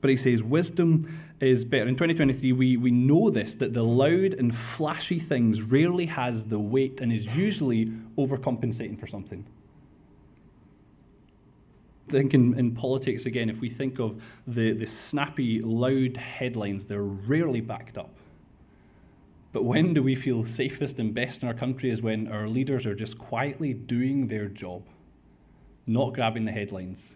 But 0.00 0.10
he 0.10 0.16
says 0.16 0.42
wisdom 0.42 1.18
is 1.40 1.64
better. 1.64 1.88
In 1.88 1.94
2023, 1.94 2.52
we, 2.52 2.76
we 2.76 2.90
know 2.90 3.30
this 3.30 3.54
that 3.56 3.72
the 3.72 3.82
loud 3.82 4.34
and 4.34 4.56
flashy 4.56 5.18
things 5.18 5.62
rarely 5.62 6.06
has 6.06 6.44
the 6.44 6.58
weight 6.58 7.00
and 7.00 7.12
is 7.12 7.26
usually 7.26 7.86
overcompensating 8.18 8.98
for 8.98 9.06
something. 9.06 9.44
Think 12.08 12.34
in, 12.34 12.58
in 12.58 12.74
politics, 12.74 13.24
again, 13.24 13.48
if 13.48 13.60
we 13.60 13.70
think 13.70 13.98
of 13.98 14.20
the, 14.46 14.72
the 14.72 14.86
snappy, 14.86 15.60
loud 15.62 16.16
headlines, 16.16 16.84
they're 16.84 17.02
rarely 17.02 17.62
backed 17.62 17.96
up. 17.96 18.10
But 19.52 19.64
when 19.64 19.94
do 19.94 20.02
we 20.02 20.14
feel 20.14 20.44
safest 20.44 20.98
and 20.98 21.14
best 21.14 21.42
in 21.42 21.48
our 21.48 21.54
country 21.54 21.90
is 21.90 22.02
when 22.02 22.28
our 22.28 22.48
leaders 22.48 22.86
are 22.86 22.94
just 22.94 23.16
quietly 23.16 23.72
doing 23.72 24.26
their 24.26 24.48
job 24.48 24.82
not 25.86 26.14
grabbing 26.14 26.44
the 26.44 26.52
headlines. 26.52 27.14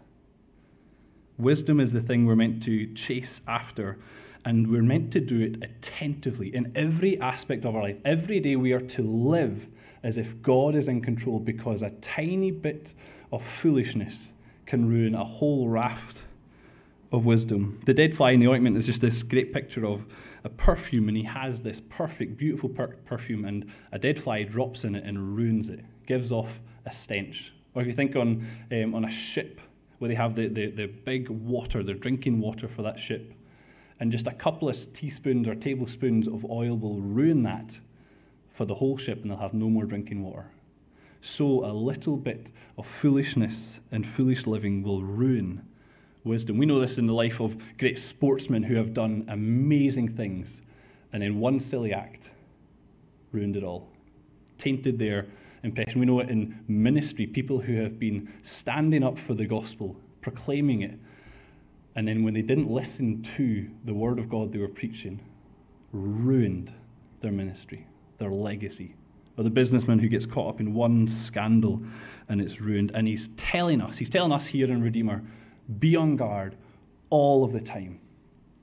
Wisdom 1.38 1.80
is 1.80 1.92
the 1.92 2.00
thing 2.00 2.26
we're 2.26 2.36
meant 2.36 2.62
to 2.64 2.92
chase 2.94 3.40
after, 3.46 3.98
and 4.44 4.66
we're 4.66 4.82
meant 4.82 5.12
to 5.12 5.20
do 5.20 5.40
it 5.40 5.62
attentively 5.62 6.54
in 6.54 6.72
every 6.74 7.20
aspect 7.20 7.64
of 7.64 7.76
our 7.76 7.82
life. 7.82 7.96
Every 8.04 8.40
day 8.40 8.56
we 8.56 8.72
are 8.72 8.80
to 8.80 9.02
live 9.02 9.66
as 10.02 10.16
if 10.16 10.40
God 10.42 10.74
is 10.74 10.88
in 10.88 11.00
control 11.00 11.38
because 11.38 11.82
a 11.82 11.90
tiny 12.00 12.50
bit 12.50 12.94
of 13.32 13.42
foolishness 13.60 14.32
can 14.66 14.88
ruin 14.88 15.14
a 15.14 15.24
whole 15.24 15.68
raft 15.68 16.22
of 17.12 17.24
wisdom. 17.24 17.80
The 17.86 17.94
dead 17.94 18.16
fly 18.16 18.32
in 18.32 18.40
the 18.40 18.48
ointment 18.48 18.76
is 18.76 18.86
just 18.86 19.00
this 19.00 19.22
great 19.22 19.52
picture 19.52 19.86
of 19.86 20.04
a 20.44 20.48
perfume, 20.48 21.08
and 21.08 21.16
he 21.16 21.22
has 21.24 21.60
this 21.60 21.80
perfect, 21.88 22.36
beautiful 22.36 22.68
per- 22.68 22.96
perfume, 23.06 23.44
and 23.44 23.70
a 23.92 23.98
dead 23.98 24.22
fly 24.22 24.42
drops 24.42 24.84
in 24.84 24.94
it 24.94 25.04
and 25.04 25.36
ruins 25.36 25.68
it, 25.68 25.80
gives 26.06 26.30
off 26.30 26.48
a 26.86 26.92
stench. 26.92 27.52
Or 27.78 27.82
if 27.82 27.86
you 27.86 27.92
think 27.92 28.16
on, 28.16 28.44
um, 28.72 28.92
on 28.92 29.04
a 29.04 29.10
ship 29.10 29.60
where 30.00 30.08
they 30.08 30.14
have 30.16 30.34
the, 30.34 30.48
the, 30.48 30.72
the 30.72 30.86
big 30.86 31.28
water, 31.28 31.84
the 31.84 31.94
drinking 31.94 32.40
water 32.40 32.66
for 32.66 32.82
that 32.82 32.98
ship, 32.98 33.32
And 34.00 34.12
just 34.12 34.26
a 34.26 34.32
couple 34.32 34.68
of 34.68 34.92
teaspoons 34.92 35.48
or 35.48 35.54
tablespoons 35.54 36.28
of 36.28 36.44
oil 36.50 36.76
will 36.76 37.00
ruin 37.00 37.42
that 37.44 37.76
for 38.54 38.64
the 38.64 38.74
whole 38.74 38.96
ship, 38.96 39.22
and 39.22 39.30
they'll 39.30 39.38
have 39.38 39.54
no 39.54 39.68
more 39.68 39.84
drinking 39.84 40.22
water. 40.22 40.46
So 41.20 41.64
a 41.64 41.72
little 41.72 42.16
bit 42.16 42.52
of 42.76 42.86
foolishness 42.86 43.80
and 43.92 44.06
foolish 44.06 44.46
living 44.46 44.82
will 44.82 45.02
ruin 45.02 45.64
wisdom. 46.24 46.58
We 46.58 46.66
know 46.66 46.80
this 46.80 46.98
in 46.98 47.06
the 47.06 47.12
life 47.12 47.40
of 47.40 47.56
great 47.78 47.98
sportsmen 47.98 48.62
who 48.62 48.74
have 48.76 48.94
done 48.94 49.24
amazing 49.28 50.08
things, 50.08 50.60
and 51.12 51.22
in 51.22 51.40
one 51.40 51.58
silly 51.58 51.92
act, 51.92 52.30
ruined 53.32 53.56
it 53.56 53.64
all, 53.64 53.88
tainted 54.58 54.98
their 54.98 55.26
impression. 55.62 56.00
We 56.00 56.06
know 56.06 56.20
it 56.20 56.30
in 56.30 56.58
ministry, 56.68 57.26
people 57.26 57.58
who 57.60 57.74
have 57.76 57.98
been 57.98 58.32
standing 58.42 59.02
up 59.02 59.18
for 59.18 59.34
the 59.34 59.46
gospel, 59.46 59.96
proclaiming 60.20 60.82
it, 60.82 60.98
and 61.96 62.06
then 62.06 62.22
when 62.22 62.34
they 62.34 62.42
didn't 62.42 62.70
listen 62.70 63.22
to 63.36 63.68
the 63.84 63.94
word 63.94 64.18
of 64.18 64.28
God 64.28 64.52
they 64.52 64.58
were 64.58 64.68
preaching, 64.68 65.20
ruined 65.92 66.72
their 67.20 67.32
ministry, 67.32 67.84
their 68.18 68.30
legacy. 68.30 68.94
Or 69.36 69.44
the 69.44 69.50
businessman 69.50 69.98
who 69.98 70.08
gets 70.08 70.26
caught 70.26 70.54
up 70.54 70.60
in 70.60 70.74
one 70.74 71.06
scandal 71.06 71.80
and 72.28 72.40
it's 72.40 72.60
ruined. 72.60 72.90
And 72.94 73.06
he's 73.06 73.30
telling 73.36 73.80
us, 73.80 73.96
he's 73.96 74.10
telling 74.10 74.32
us 74.32 74.46
here 74.46 74.70
in 74.70 74.82
Redeemer, 74.82 75.22
be 75.78 75.96
on 75.96 76.16
guard 76.16 76.56
all 77.10 77.44
of 77.44 77.52
the 77.52 77.60
time. 77.60 78.00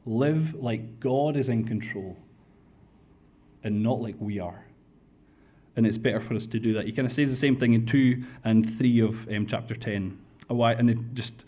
Live 0.05 0.53
like 0.55 0.99
God 0.99 1.37
is 1.37 1.49
in 1.49 1.65
control 1.65 2.17
and 3.63 3.81
not 3.81 4.01
like 4.01 4.15
we 4.19 4.39
are. 4.39 4.64
And 5.75 5.85
it's 5.85 5.97
better 5.97 6.21
for 6.21 6.35
us 6.35 6.45
to 6.47 6.59
do 6.59 6.73
that. 6.73 6.85
He 6.85 6.91
kind 6.91 7.05
of 7.05 7.11
says 7.11 7.29
the 7.29 7.35
same 7.35 7.57
thing 7.57 7.73
in 7.73 7.85
2 7.85 8.23
and 8.43 8.77
3 8.77 8.99
of 9.01 9.27
um, 9.29 9.45
chapter 9.45 9.75
10. 9.75 10.17
A 10.49 10.53
wise, 10.53 10.77
And 10.79 10.89
it 10.89 10.97
just, 11.13 11.45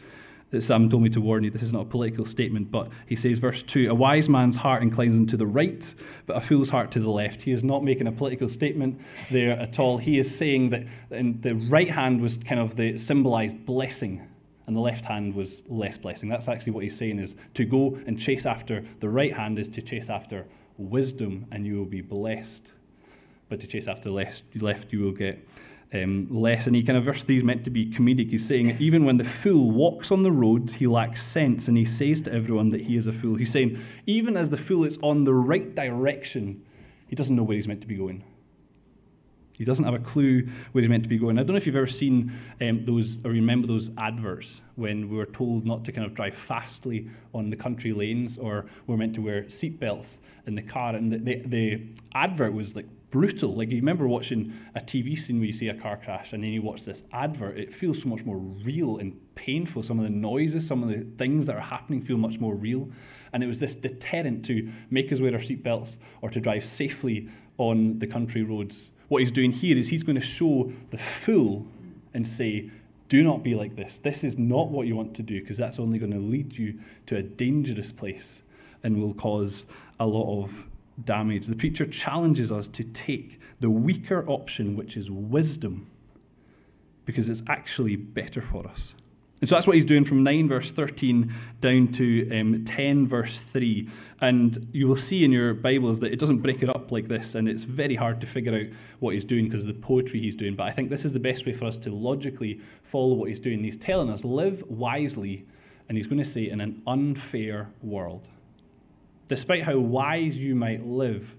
Sam 0.59 0.89
told 0.89 1.03
me 1.03 1.09
to 1.09 1.21
warn 1.21 1.43
you, 1.43 1.51
this 1.51 1.63
is 1.63 1.71
not 1.71 1.83
a 1.83 1.85
political 1.85 2.25
statement, 2.25 2.71
but 2.71 2.89
he 3.07 3.15
says, 3.15 3.37
verse 3.37 3.63
2 3.63 3.89
A 3.89 3.95
wise 3.95 4.27
man's 4.27 4.57
heart 4.57 4.81
inclines 4.81 5.13
him 5.13 5.27
to 5.27 5.37
the 5.37 5.45
right, 5.45 5.93
but 6.25 6.35
a 6.35 6.41
fool's 6.41 6.69
heart 6.69 6.91
to 6.91 6.99
the 6.99 7.09
left. 7.09 7.41
He 7.41 7.51
is 7.51 7.63
not 7.63 7.83
making 7.83 8.07
a 8.07 8.11
political 8.11 8.49
statement 8.49 8.99
there 9.31 9.51
at 9.59 9.79
all. 9.79 9.97
He 9.97 10.19
is 10.19 10.35
saying 10.35 10.69
that 10.71 10.85
the 11.09 11.53
right 11.69 11.89
hand 11.89 12.21
was 12.21 12.37
kind 12.37 12.59
of 12.59 12.75
the 12.75 12.97
symbolized 12.97 13.65
blessing 13.65 14.27
and 14.67 14.75
the 14.75 14.81
left 14.81 15.05
hand 15.05 15.33
was 15.33 15.63
less 15.67 15.97
blessing. 15.97 16.29
That's 16.29 16.49
actually 16.49 16.73
what 16.73 16.83
he's 16.83 16.95
saying 16.95 17.19
is 17.19 17.35
to 17.53 17.65
go 17.65 17.97
and 18.05 18.19
chase 18.19 18.45
after 18.45 18.83
the 18.99 19.09
right 19.09 19.33
hand 19.33 19.59
is 19.59 19.69
to 19.69 19.81
chase 19.81 20.09
after 20.09 20.45
wisdom 20.77 21.45
and 21.51 21.65
you 21.65 21.77
will 21.77 21.85
be 21.85 22.01
blessed. 22.01 22.71
But 23.49 23.59
to 23.61 23.67
chase 23.67 23.87
after 23.87 24.09
left, 24.09 24.43
left 24.59 24.91
you 24.91 25.01
will 25.01 25.11
get 25.11 25.47
um, 25.93 26.27
less. 26.29 26.67
And 26.67 26.75
he 26.75 26.83
kind 26.83 26.97
of 26.97 27.05
verse 27.05 27.23
is 27.27 27.43
meant 27.43 27.63
to 27.63 27.69
be 27.69 27.85
comedic. 27.85 28.29
He's 28.29 28.45
saying, 28.45 28.77
even 28.79 29.05
when 29.05 29.17
the 29.17 29.23
fool 29.23 29.71
walks 29.71 30.11
on 30.11 30.23
the 30.23 30.31
road, 30.31 30.69
he 30.69 30.87
lacks 30.87 31.23
sense, 31.23 31.67
and 31.67 31.77
he 31.77 31.85
says 31.85 32.21
to 32.21 32.33
everyone 32.33 32.69
that 32.71 32.81
he 32.81 32.97
is 32.97 33.07
a 33.07 33.13
fool. 33.13 33.35
He's 33.35 33.51
saying, 33.51 33.79
even 34.05 34.35
as 34.35 34.49
the 34.49 34.57
fool 34.57 34.83
is 34.83 34.97
on 35.01 35.23
the 35.23 35.33
right 35.33 35.73
direction, 35.75 36.61
he 37.07 37.15
doesn't 37.15 37.35
know 37.35 37.43
where 37.43 37.55
he's 37.55 37.67
meant 37.67 37.81
to 37.81 37.87
be 37.87 37.95
going. 37.95 38.23
He 39.57 39.65
doesn't 39.65 39.85
have 39.85 39.95
a 39.95 39.99
clue 39.99 40.47
where 40.71 40.83
he's 40.83 40.89
meant 40.89 41.01
to 41.01 41.09
be 41.09 41.17
going. 41.17 41.39
I 41.39 41.41
don't 41.41 41.53
know 41.53 41.57
if 41.57 41.65
you've 41.65 41.75
ever 41.75 41.87
seen 41.87 42.31
um, 42.61 42.85
those 42.85 43.25
or 43.25 43.31
remember 43.31 43.65
those 43.65 43.89
adverts 43.97 44.61
when 44.75 45.09
we 45.09 45.17
were 45.17 45.25
told 45.25 45.65
not 45.65 45.83
to 45.85 45.91
kind 45.91 46.05
of 46.05 46.13
drive 46.13 46.35
fastly 46.35 47.09
on 47.33 47.49
the 47.49 47.55
country 47.55 47.91
lanes 47.91 48.37
or 48.37 48.67
we're 48.85 48.97
meant 48.97 49.15
to 49.15 49.21
wear 49.21 49.43
seatbelts 49.43 50.19
in 50.45 50.53
the 50.53 50.61
car. 50.61 50.93
And 50.95 51.11
the, 51.11 51.17
the, 51.17 51.35
the 51.47 51.81
advert 52.13 52.53
was 52.53 52.75
like 52.75 52.85
brutal. 53.11 53.55
Like 53.55 53.69
you 53.69 53.77
remember 53.77 54.07
watching 54.07 54.53
a 54.75 54.79
TV 54.79 55.17
scene 55.17 55.37
where 55.37 55.47
you 55.47 55.53
see 55.53 55.69
a 55.69 55.73
car 55.73 55.97
crash 55.97 56.33
and 56.33 56.43
then 56.43 56.51
you 56.51 56.61
watch 56.61 56.83
this 56.83 57.03
advert, 57.13 57.57
it 57.57 57.73
feels 57.73 58.01
so 58.01 58.09
much 58.09 58.25
more 58.25 58.37
real 58.37 58.97
and 58.97 59.17
painful. 59.35 59.83
Some 59.83 59.99
of 59.99 60.03
the 60.03 60.11
noises, 60.11 60.65
some 60.65 60.83
of 60.83 60.89
the 60.89 61.05
things 61.17 61.45
that 61.45 61.55
are 61.55 61.61
happening 61.61 62.01
feel 62.01 62.17
much 62.17 62.39
more 62.39 62.55
real. 62.55 62.89
And 63.33 63.43
it 63.43 63.47
was 63.47 63.59
this 63.59 63.75
deterrent 63.75 64.45
to 64.45 64.69
make 64.89 65.11
us 65.11 65.19
wear 65.19 65.33
our 65.33 65.39
seatbelts 65.39 65.97
or 66.21 66.29
to 66.29 66.39
drive 66.39 66.65
safely 66.65 67.29
on 67.57 67.97
the 67.99 68.07
country 68.07 68.43
roads 68.43 68.91
what 69.07 69.21
he's 69.21 69.31
doing 69.31 69.51
here 69.51 69.77
is 69.77 69.87
he's 69.87 70.03
going 70.03 70.19
to 70.19 70.25
show 70.25 70.71
the 70.91 70.97
fool 70.97 71.65
and 72.13 72.27
say, 72.27 72.69
do 73.09 73.23
not 73.23 73.43
be 73.43 73.55
like 73.55 73.75
this. 73.75 73.99
This 73.99 74.23
is 74.23 74.37
not 74.37 74.69
what 74.69 74.87
you 74.87 74.95
want 74.95 75.15
to 75.15 75.23
do 75.23 75.39
because 75.39 75.57
that's 75.57 75.79
only 75.79 75.97
going 75.97 76.11
to 76.11 76.19
lead 76.19 76.57
you 76.57 76.77
to 77.05 77.17
a 77.17 77.23
dangerous 77.23 77.91
place 77.91 78.41
and 78.83 79.01
will 79.01 79.13
cause 79.13 79.65
a 79.99 80.05
lot 80.05 80.43
of 80.43 80.51
damage. 81.05 81.47
The 81.47 81.55
preacher 81.55 81.85
challenges 81.85 82.51
us 82.51 82.67
to 82.69 82.83
take 82.83 83.39
the 83.59 83.69
weaker 83.69 84.27
option, 84.27 84.75
which 84.75 84.97
is 84.97 85.09
wisdom, 85.09 85.89
because 87.05 87.29
it's 87.29 87.43
actually 87.47 87.95
better 87.95 88.41
for 88.41 88.67
us. 88.67 88.93
And 89.39 89.47
so 89.47 89.55
that's 89.55 89.67
what 89.67 89.75
he's 89.75 89.85
doing 89.85 90.03
from 90.03 90.23
9 90.23 90.47
verse 90.47 90.71
13 90.71 91.31
down 91.61 91.91
to 91.93 92.39
um, 92.39 92.65
10 92.65 93.07
verse 93.07 93.39
3. 93.39 93.87
And 94.21 94.67
you 94.71 94.87
will 94.87 94.97
see 94.97 95.23
in 95.23 95.31
your 95.31 95.53
Bibles 95.53 95.99
that 95.99 96.11
it 96.11 96.17
doesn't 96.17 96.39
break 96.39 96.63
it 96.63 96.69
up 96.69 96.91
like 96.91 97.07
this, 97.07 97.35
and 97.35 97.47
it's 97.47 97.63
very 97.63 97.93
hard 97.93 98.19
to 98.21 98.27
figure 98.27 98.55
out 98.55 98.65
what 98.99 99.13
he's 99.13 99.23
doing 99.23 99.45
because 99.45 99.61
of 99.61 99.67
the 99.67 99.75
poetry 99.75 100.19
he's 100.19 100.35
doing. 100.35 100.55
But 100.55 100.63
I 100.63 100.71
think 100.71 100.89
this 100.89 101.05
is 101.05 101.13
the 101.13 101.19
best 101.19 101.45
way 101.45 101.53
for 101.53 101.65
us 101.65 101.77
to 101.77 101.91
logically 101.91 102.61
follow 102.81 103.13
what 103.13 103.29
he's 103.29 103.39
doing. 103.39 103.63
He's 103.63 103.77
telling 103.77 104.09
us, 104.09 104.23
live 104.23 104.63
wisely, 104.69 105.45
and 105.87 105.97
he's 105.97 106.07
going 106.07 106.17
to 106.17 106.25
say, 106.25 106.49
in 106.49 106.59
an 106.59 106.81
unfair 106.87 107.69
world. 107.83 108.27
Despite 109.27 109.63
how 109.63 109.77
wise 109.77 110.37
you 110.37 110.55
might 110.55 110.85
live, 110.85 111.29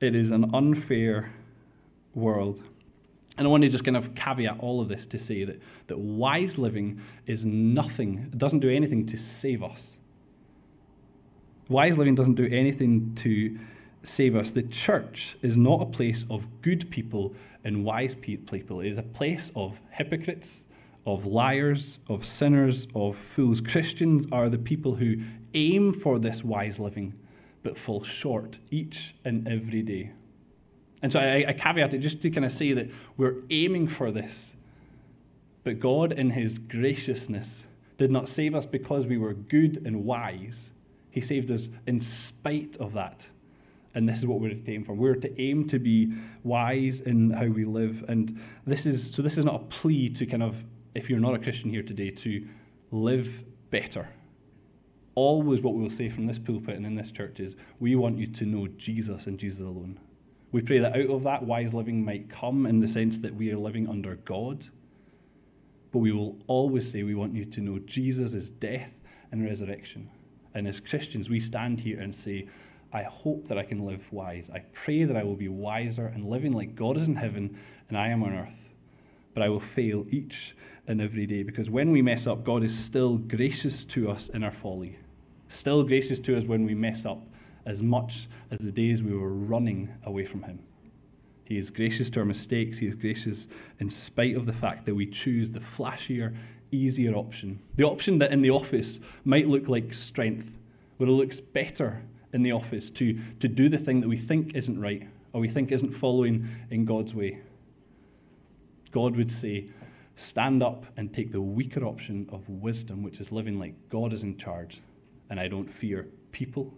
it 0.00 0.14
is 0.14 0.30
an 0.30 0.54
unfair 0.54 1.32
world. 2.14 2.62
And 3.36 3.46
I 3.46 3.50
want 3.50 3.62
to 3.62 3.68
just 3.68 3.84
kind 3.84 3.96
of 3.96 4.14
caveat 4.14 4.58
all 4.58 4.80
of 4.80 4.88
this 4.88 5.06
to 5.06 5.18
say 5.18 5.44
that, 5.44 5.60
that 5.86 5.98
wise 5.98 6.58
living 6.58 7.00
is 7.26 7.44
nothing, 7.44 8.28
it 8.32 8.38
doesn't 8.38 8.60
do 8.60 8.70
anything 8.70 9.06
to 9.06 9.16
save 9.16 9.62
us. 9.62 9.96
Wise 11.68 11.98
living 11.98 12.14
doesn't 12.14 12.34
do 12.34 12.48
anything 12.50 13.14
to 13.16 13.56
save 14.02 14.34
us. 14.34 14.52
The 14.52 14.62
church 14.62 15.36
is 15.42 15.56
not 15.56 15.82
a 15.82 15.86
place 15.86 16.24
of 16.30 16.46
good 16.62 16.90
people 16.90 17.34
and 17.64 17.84
wise 17.84 18.14
people, 18.14 18.80
it 18.80 18.88
is 18.88 18.98
a 18.98 19.02
place 19.02 19.52
of 19.54 19.78
hypocrites, 19.90 20.66
of 21.06 21.26
liars, 21.26 21.98
of 22.08 22.24
sinners, 22.24 22.86
of 22.94 23.16
fools. 23.16 23.60
Christians 23.60 24.26
are 24.32 24.48
the 24.48 24.58
people 24.58 24.94
who 24.94 25.16
aim 25.54 25.92
for 25.92 26.18
this 26.18 26.44
wise 26.44 26.78
living 26.78 27.14
but 27.62 27.76
fall 27.76 28.02
short 28.02 28.58
each 28.70 29.14
and 29.24 29.46
every 29.48 29.82
day. 29.82 30.10
And 31.02 31.12
so 31.12 31.20
I, 31.20 31.44
I 31.48 31.52
caveat 31.52 31.94
it 31.94 31.98
just 31.98 32.22
to 32.22 32.30
kind 32.30 32.44
of 32.44 32.52
say 32.52 32.72
that 32.72 32.90
we're 33.16 33.42
aiming 33.50 33.88
for 33.88 34.10
this. 34.10 34.54
But 35.64 35.80
God, 35.80 36.12
in 36.12 36.30
His 36.30 36.58
graciousness, 36.58 37.64
did 37.98 38.10
not 38.10 38.28
save 38.28 38.54
us 38.54 38.66
because 38.66 39.06
we 39.06 39.18
were 39.18 39.34
good 39.34 39.82
and 39.84 40.04
wise. 40.04 40.70
He 41.10 41.20
saved 41.20 41.50
us 41.50 41.68
in 41.86 42.00
spite 42.00 42.76
of 42.78 42.92
that. 42.94 43.26
And 43.94 44.08
this 44.08 44.18
is 44.18 44.26
what 44.26 44.40
we're 44.40 44.50
to 44.50 44.72
aim 44.72 44.84
for. 44.84 44.94
We're 44.94 45.16
to 45.16 45.40
aim 45.40 45.66
to 45.68 45.78
be 45.78 46.12
wise 46.44 47.00
in 47.00 47.30
how 47.30 47.46
we 47.46 47.64
live. 47.64 48.04
And 48.08 48.40
this 48.66 48.86
is 48.86 49.12
so 49.14 49.22
this 49.22 49.38
is 49.38 49.44
not 49.44 49.56
a 49.56 49.64
plea 49.66 50.08
to 50.10 50.26
kind 50.26 50.42
of, 50.42 50.56
if 50.94 51.10
you're 51.10 51.20
not 51.20 51.34
a 51.34 51.38
Christian 51.38 51.70
here 51.70 51.82
today, 51.82 52.10
to 52.10 52.46
live 52.92 53.28
better. 53.70 54.08
Always 55.20 55.62
what 55.62 55.74
we'll 55.74 55.90
say 55.90 56.08
from 56.08 56.28
this 56.28 56.38
pulpit 56.38 56.76
and 56.76 56.86
in 56.86 56.94
this 56.94 57.10
church 57.10 57.40
is 57.40 57.56
we 57.80 57.96
want 57.96 58.18
you 58.18 58.28
to 58.28 58.46
know 58.46 58.68
Jesus 58.76 59.26
and 59.26 59.36
Jesus 59.36 59.58
alone. 59.58 59.98
We 60.52 60.62
pray 60.62 60.78
that 60.78 60.94
out 60.94 61.10
of 61.10 61.24
that, 61.24 61.42
wise 61.42 61.74
living 61.74 62.04
might 62.04 62.30
come 62.30 62.66
in 62.66 62.78
the 62.78 62.86
sense 62.86 63.18
that 63.18 63.34
we 63.34 63.50
are 63.50 63.58
living 63.58 63.88
under 63.88 64.14
God. 64.14 64.64
But 65.90 65.98
we 65.98 66.12
will 66.12 66.36
always 66.46 66.88
say 66.88 67.02
we 67.02 67.16
want 67.16 67.34
you 67.34 67.44
to 67.44 67.60
know 67.60 67.80
Jesus' 67.80 68.50
death 68.50 68.92
and 69.32 69.44
resurrection. 69.44 70.08
And 70.54 70.68
as 70.68 70.78
Christians, 70.78 71.28
we 71.28 71.40
stand 71.40 71.80
here 71.80 71.98
and 71.98 72.14
say, 72.14 72.46
I 72.92 73.02
hope 73.02 73.48
that 73.48 73.58
I 73.58 73.64
can 73.64 73.84
live 73.84 74.04
wise. 74.12 74.48
I 74.54 74.60
pray 74.72 75.02
that 75.02 75.16
I 75.16 75.24
will 75.24 75.34
be 75.34 75.48
wiser 75.48 76.06
and 76.06 76.30
living 76.30 76.52
like 76.52 76.76
God 76.76 76.96
is 76.96 77.08
in 77.08 77.16
heaven 77.16 77.58
and 77.88 77.98
I 77.98 78.06
am 78.06 78.22
on 78.22 78.34
earth. 78.34 78.68
But 79.34 79.42
I 79.42 79.48
will 79.48 79.58
fail 79.58 80.06
each 80.10 80.54
and 80.86 81.00
every 81.00 81.26
day 81.26 81.42
because 81.42 81.68
when 81.68 81.90
we 81.90 82.02
mess 82.02 82.28
up, 82.28 82.44
God 82.44 82.62
is 82.62 82.78
still 82.78 83.18
gracious 83.18 83.84
to 83.86 84.12
us 84.12 84.28
in 84.28 84.44
our 84.44 84.52
folly, 84.52 84.96
still 85.48 85.82
gracious 85.82 86.18
to 86.20 86.36
us 86.36 86.44
when 86.44 86.64
we 86.64 86.74
mess 86.74 87.04
up 87.04 87.20
as 87.66 87.82
much 87.82 88.28
as 88.50 88.60
the 88.60 88.72
days 88.72 89.02
we 89.02 89.16
were 89.16 89.32
running 89.32 89.88
away 90.04 90.24
from 90.24 90.42
Him. 90.42 90.58
He 91.44 91.56
is 91.56 91.70
gracious 91.70 92.10
to 92.10 92.20
our 92.20 92.26
mistakes. 92.26 92.76
He 92.76 92.86
is 92.86 92.94
gracious 92.94 93.48
in 93.80 93.88
spite 93.88 94.36
of 94.36 94.46
the 94.46 94.52
fact 94.52 94.84
that 94.86 94.94
we 94.94 95.06
choose 95.06 95.50
the 95.50 95.60
flashier, 95.60 96.36
easier 96.72 97.14
option. 97.14 97.58
The 97.76 97.84
option 97.84 98.18
that 98.18 98.32
in 98.32 98.42
the 98.42 98.50
office 98.50 99.00
might 99.24 99.48
look 99.48 99.68
like 99.68 99.94
strength, 99.94 100.50
where 100.98 101.08
it 101.08 101.12
looks 101.12 101.40
better 101.40 102.02
in 102.34 102.42
the 102.42 102.52
office 102.52 102.90
to, 102.90 103.18
to 103.40 103.48
do 103.48 103.68
the 103.68 103.78
thing 103.78 104.00
that 104.00 104.08
we 104.08 104.16
think 104.16 104.54
isn't 104.54 104.78
right 104.78 105.08
or 105.32 105.40
we 105.40 105.48
think 105.48 105.72
isn't 105.72 105.92
following 105.92 106.48
in 106.70 106.84
God's 106.84 107.14
way. 107.14 107.38
God 108.90 109.16
would 109.16 109.30
say, 109.30 109.68
stand 110.16 110.62
up 110.62 110.84
and 110.96 111.12
take 111.12 111.30
the 111.30 111.40
weaker 111.40 111.84
option 111.84 112.28
of 112.32 112.48
wisdom, 112.48 113.02
which 113.02 113.20
is 113.20 113.30
living 113.30 113.58
like 113.58 113.74
God 113.88 114.12
is 114.12 114.22
in 114.22 114.36
charge. 114.36 114.82
And 115.30 115.38
I 115.38 115.48
don't 115.48 115.68
fear 115.70 116.06
people, 116.32 116.72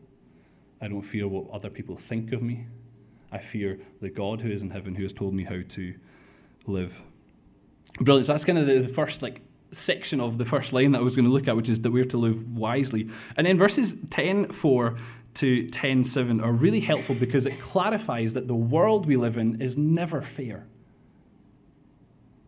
I 0.81 0.89
don't 0.89 1.03
fear 1.03 1.29
what 1.29 1.51
other 1.51 1.71
people 1.71 1.97
think 1.97 2.33
of 2.33 2.43
me. 2.43 2.67
I 3.33 3.39
fear 3.39 3.79
the 4.01 4.11
God 4.11 4.41
who 4.41 4.51
is 4.51 4.63
in 4.63 4.71
heaven 4.71 4.95
who 4.95 5.05
has 5.05 5.13
told 5.13 5.35
me 5.35 5.45
how 5.45 5.61
to 5.69 5.95
live. 6.67 7.01
Brilliant. 8.01 8.27
So 8.27 8.33
that's 8.33 8.45
kind 8.45 8.59
of 8.59 8.67
the, 8.67 8.81
the 8.81 8.89
first 8.89 9.23
like 9.23 9.41
section 9.73 10.21
of 10.21 10.39
the 10.39 10.45
first 10.45 10.73
line 10.73 10.93
that 10.93 10.99
I 10.99 11.03
was 11.03 11.15
going 11.15 11.27
to 11.27 11.31
look 11.31 11.49
at, 11.49 11.57
which 11.57 11.69
is 11.69 11.81
that 11.81 11.91
we're 11.91 12.05
to 12.07 12.19
live 12.19 12.57
wisely. 12.57 13.09
And 13.37 13.47
then 13.47 13.59
verses 13.59 13.97
10 14.11 14.53
4 14.53 14.97
to 15.35 15.69
10 15.69 16.05
7 16.05 16.41
are 16.41 16.53
really 16.53 16.81
helpful 16.81 17.15
because 17.15 17.47
it 17.47 17.61
clarifies 17.61 18.33
that 18.35 18.49
the 18.49 18.55
world 18.55 19.07
we 19.07 19.17
live 19.17 19.37
in 19.37 19.61
is 19.61 19.77
never 19.77 20.23
fair. 20.23 20.67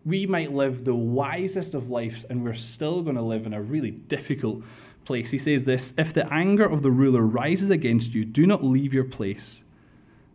We 0.04 0.26
might 0.26 0.52
live 0.52 0.84
the 0.84 0.94
wisest 0.94 1.74
of 1.74 1.90
lives 1.90 2.24
and 2.28 2.42
we're 2.42 2.54
still 2.54 3.02
going 3.02 3.14
to 3.14 3.22
live 3.22 3.46
in 3.46 3.54
a 3.54 3.62
really 3.62 3.92
difficult 3.92 4.62
place. 5.04 5.30
He 5.30 5.38
says 5.38 5.64
this 5.64 5.94
If 5.98 6.12
the 6.12 6.32
anger 6.32 6.64
of 6.64 6.82
the 6.82 6.90
ruler 6.90 7.22
rises 7.22 7.70
against 7.70 8.14
you, 8.14 8.24
do 8.24 8.46
not 8.46 8.64
leave 8.64 8.92
your 8.92 9.04
place, 9.04 9.64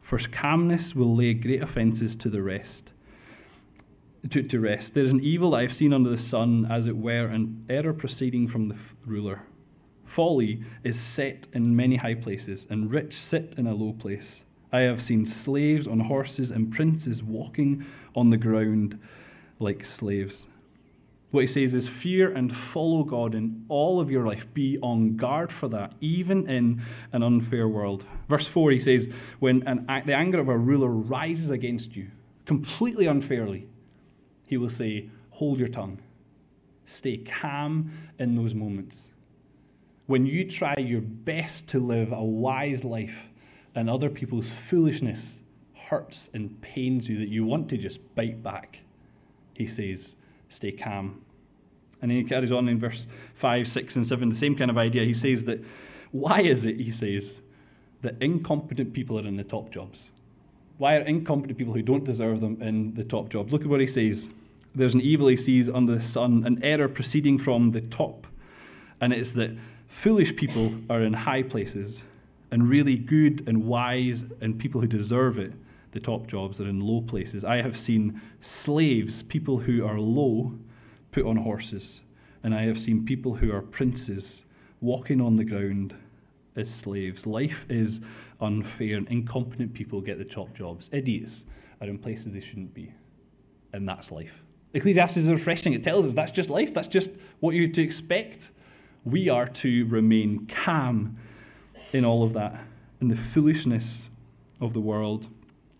for 0.02 0.18
calmness 0.18 0.96
will 0.96 1.16
lay 1.16 1.34
great 1.34 1.62
offences 1.62 2.16
to 2.18 2.30
the 2.30 2.42
rest 2.42 2.92
to, 4.30 4.44
to 4.44 4.60
rest. 4.60 4.94
There 4.94 5.04
is 5.04 5.12
an 5.12 5.24
evil 5.24 5.56
I 5.56 5.62
have 5.62 5.74
seen 5.74 5.94
under 5.94 6.10
the 6.10 6.18
sun, 6.18 6.68
as 6.70 6.88
it 6.88 6.96
were, 6.96 7.28
an 7.28 7.66
error 7.70 7.94
proceeding 7.94 8.48
from 8.48 8.68
the 8.68 8.76
ruler. 9.06 9.42
Folly 10.06 10.64
is 10.84 11.00
set 11.00 11.48
in 11.54 11.76
many 11.76 11.96
high 11.96 12.16
places, 12.16 12.68
and 12.70 12.92
rich 12.92 13.14
sit 13.14 13.56
in 13.58 13.68
a 13.68 13.74
low 13.74 13.94
place. 13.94 14.44
I 14.72 14.82
have 14.82 15.02
seen 15.02 15.26
slaves 15.26 15.88
on 15.88 16.00
horses 16.00 16.52
and 16.52 16.72
princes 16.72 17.24
walking 17.24 17.86
on 18.16 18.30
the 18.30 18.38
ground 18.38 19.00
like 19.60 19.86
slaves. 19.86 20.48
What 21.38 21.42
he 21.44 21.48
says 21.54 21.76
is 21.76 21.88
fear 21.88 22.34
and 22.34 22.52
follow 22.52 23.04
God 23.04 23.36
in 23.36 23.64
all 23.70 24.00
of 24.00 24.10
your 24.10 24.26
life. 24.26 24.48
Be 24.56 24.80
on 24.82 25.18
guard 25.18 25.54
for 25.54 25.68
that, 25.68 25.94
even 26.02 26.50
in 26.50 26.82
an 27.14 27.22
unfair 27.22 27.68
world. 27.68 28.06
Verse 28.28 28.48
4, 28.48 28.72
he 28.72 28.80
says, 28.80 29.08
When 29.38 29.62
an, 29.68 29.86
the 30.08 30.16
anger 30.16 30.40
of 30.40 30.50
a 30.50 30.58
ruler 30.58 30.90
rises 30.90 31.52
against 31.52 31.96
you, 31.96 32.08
completely 32.48 33.06
unfairly, 33.06 33.68
he 34.48 34.58
will 34.58 34.72
say, 34.72 35.12
Hold 35.30 35.60
your 35.60 35.68
tongue. 35.68 36.00
Stay 36.88 37.18
calm 37.18 37.92
in 38.18 38.36
those 38.36 38.56
moments. 38.56 39.10
When 40.08 40.26
you 40.26 40.50
try 40.50 40.76
your 40.80 41.02
best 41.02 41.68
to 41.68 41.80
live 41.80 42.14
a 42.14 42.24
wise 42.24 42.84
life 42.84 43.16
and 43.76 43.92
other 43.92 44.10
people's 44.10 44.50
foolishness 44.72 45.42
hurts 45.76 46.32
and 46.34 46.60
pains 46.62 47.08
you 47.08 47.20
that 47.20 47.30
you 47.30 47.46
want 47.46 47.70
to 47.70 47.78
just 47.78 48.00
bite 48.16 48.42
back, 48.42 48.80
he 49.54 49.68
says, 49.68 50.16
Stay 50.50 50.72
calm. 50.72 51.22
And 52.02 52.12
then 52.12 52.18
he 52.18 52.24
carries 52.24 52.52
on 52.52 52.70
in 52.70 52.80
verse 52.80 53.08
5, 53.36 53.68
6, 53.68 53.96
and 53.96 54.08
7, 54.08 54.30
the 54.30 54.36
same 54.36 54.56
kind 54.56 54.70
of 54.70 54.78
idea. 54.78 55.04
He 55.04 55.14
says 55.14 55.46
that, 55.46 55.64
why 56.12 56.42
is 56.42 56.66
it, 56.66 56.80
he 56.80 56.92
says, 56.92 57.42
that 58.02 58.16
incompetent 58.22 58.94
people 58.94 59.20
are 59.20 59.26
in 59.26 59.36
the 59.36 59.44
top 59.44 59.72
jobs? 59.72 60.12
Why 60.78 60.98
are 60.98 61.02
incompetent 61.02 61.58
people 61.58 61.74
who 61.74 61.82
don't 61.82 62.04
deserve 62.04 62.40
them 62.40 62.62
in 62.62 62.94
the 62.94 63.04
top 63.04 63.30
jobs? 63.30 63.52
Look 63.52 63.64
at 63.64 63.68
what 63.68 63.80
he 63.80 63.88
says. 63.88 64.30
There's 64.76 64.94
an 64.94 65.02
evil 65.02 65.28
he 65.28 65.36
sees 65.36 65.70
under 65.70 65.96
the 65.96 66.02
sun, 66.02 66.44
an 66.46 66.64
error 66.64 66.88
proceeding 66.88 67.40
from 67.40 67.72
the 67.72 67.82
top. 67.82 68.28
And 69.02 69.12
it's 69.12 69.32
that 69.32 69.58
foolish 69.88 70.36
people 70.36 70.72
are 70.90 71.02
in 71.02 71.14
high 71.14 71.42
places, 71.42 72.04
and 72.52 72.70
really 72.70 72.96
good 72.96 73.44
and 73.48 73.66
wise 73.66 74.24
and 74.42 74.58
people 74.58 74.80
who 74.80 74.88
deserve 74.88 75.40
it, 75.40 75.52
the 75.92 76.00
top 76.00 76.28
jobs, 76.28 76.62
are 76.62 76.68
in 76.68 76.80
low 76.80 77.02
places. 77.02 77.44
I 77.44 77.62
have 77.62 77.78
seen 77.78 78.22
slaves, 78.42 79.24
people 79.24 79.58
who 79.58 79.86
are 79.86 80.00
low, 80.00 80.54
put 81.18 81.26
on 81.26 81.36
horses. 81.36 82.02
And 82.44 82.54
I 82.54 82.62
have 82.64 82.80
seen 82.80 83.04
people 83.04 83.34
who 83.34 83.52
are 83.52 83.64
princes 83.64 84.46
walking 84.82 85.20
on 85.20 85.36
the 85.36 85.44
ground 85.44 85.96
as 86.56 86.70
slaves. 86.70 87.26
Life 87.26 87.66
is 87.70 88.02
unfair, 88.40 88.98
and 88.98 89.08
incompetent 89.08 89.74
people 89.74 90.00
get 90.00 90.20
the 90.20 90.26
top 90.26 90.54
jobs. 90.54 90.92
Idiots 90.94 91.46
are 91.82 91.88
in 91.88 91.98
places 91.98 92.34
they 92.34 92.40
shouldn't 92.40 92.72
be. 92.72 92.94
And 93.74 93.90
that's 93.90 94.12
life. 94.12 94.44
Ecclesiastes 94.76 95.18
is 95.18 95.28
refreshing. 95.28 95.74
It 95.74 95.84
tells 95.84 96.06
us 96.06 96.14
that's 96.14 96.32
just 96.32 96.52
life, 96.52 96.72
that's 96.72 96.88
just 96.88 97.10
what 97.40 97.56
you're 97.56 97.68
to 97.70 97.82
expect. 97.82 98.52
We 99.04 99.28
are 99.28 99.48
to 99.48 99.88
remain 99.88 100.46
calm 100.46 101.18
in 101.94 102.06
all 102.06 102.24
of 102.24 102.34
that, 102.34 102.60
in 103.02 103.08
the 103.08 103.18
foolishness 103.18 104.12
of 104.62 104.74
the 104.74 104.82
world. 104.82 105.28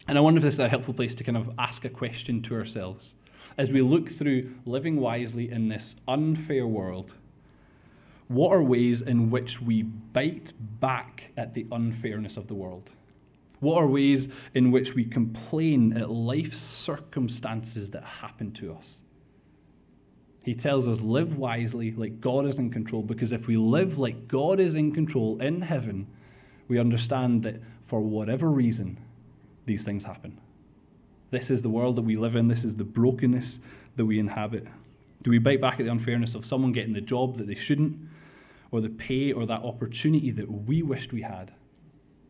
And 0.08 0.18
I 0.18 0.22
wonder 0.22 0.40
if 0.40 0.44
this 0.44 0.56
is 0.56 0.60
a 0.60 0.70
helpful 0.70 0.96
place 0.96 1.14
to 1.14 1.24
kind 1.24 1.38
of 1.38 1.52
ask 1.60 1.86
a 1.86 1.90
question 1.90 2.42
to 2.44 2.56
ourselves. 2.56 3.14
As 3.58 3.72
we 3.72 3.82
look 3.82 4.10
through 4.10 4.54
living 4.66 4.98
wisely 4.98 5.52
in 5.52 5.68
this 5.68 5.96
unfair 6.08 6.68
world, 6.68 7.14
what 8.28 8.54
are 8.54 8.62
ways 8.62 9.02
in 9.02 9.32
which 9.32 9.62
we 9.62 9.84
bite 9.84 10.54
back 10.80 11.24
at 11.38 11.54
the 11.54 11.66
unfairness 11.72 12.38
of 12.38 12.48
the 12.48 12.54
world? 12.54 12.90
What 13.60 13.82
are 13.82 13.88
ways 13.88 14.28
in 14.54 14.72
which 14.72 14.94
we 14.94 15.06
complain 15.06 15.98
at 15.98 16.12
life's 16.12 16.60
circumstances 16.60 17.90
that 17.92 18.04
happen 18.04 18.52
to 18.54 18.74
us? 18.74 18.98
He 20.44 20.54
tells 20.54 20.88
us, 20.88 21.00
live 21.02 21.38
wisely 21.38 21.92
like 21.92 22.22
God 22.22 22.46
is 22.46 22.60
in 22.60 22.70
control, 22.70 23.02
because 23.02 23.32
if 23.32 23.48
we 23.48 23.58
live 23.58 23.98
like 23.98 24.28
God 24.28 24.60
is 24.60 24.76
in 24.76 24.94
control 24.94 25.42
in 25.42 25.62
heaven, 25.62 26.06
we 26.68 26.80
understand 26.80 27.44
that 27.44 27.56
for 27.88 28.02
whatever 28.02 28.52
reason, 28.52 29.00
these 29.66 29.84
things 29.84 30.04
happen. 30.04 30.40
This 31.30 31.50
is 31.52 31.62
the 31.62 31.70
world 31.70 31.96
that 31.98 32.04
we 32.04 32.16
live 32.16 32.36
in, 32.36 32.48
this 32.48 32.64
is 32.64 32.76
the 32.76 32.84
brokenness 32.84 33.60
that 33.96 34.06
we 34.06 34.20
inhabit. 34.20 34.66
Do 35.24 35.32
we 35.32 35.40
bite 35.40 35.60
back 35.60 35.80
at 35.80 35.86
the 35.86 35.92
unfairness 35.92 36.36
of 36.36 36.46
someone 36.46 36.72
getting 36.72 36.94
the 36.94 37.02
job 37.02 37.38
that 37.38 37.48
they 37.48 37.56
shouldn't, 37.56 37.98
or 38.72 38.82
the 38.82 38.90
pay 38.90 39.32
or 39.32 39.46
that 39.46 39.62
opportunity 39.64 40.32
that 40.32 40.50
we 40.50 40.84
wished 40.84 41.12
we 41.12 41.22
had? 41.22 41.52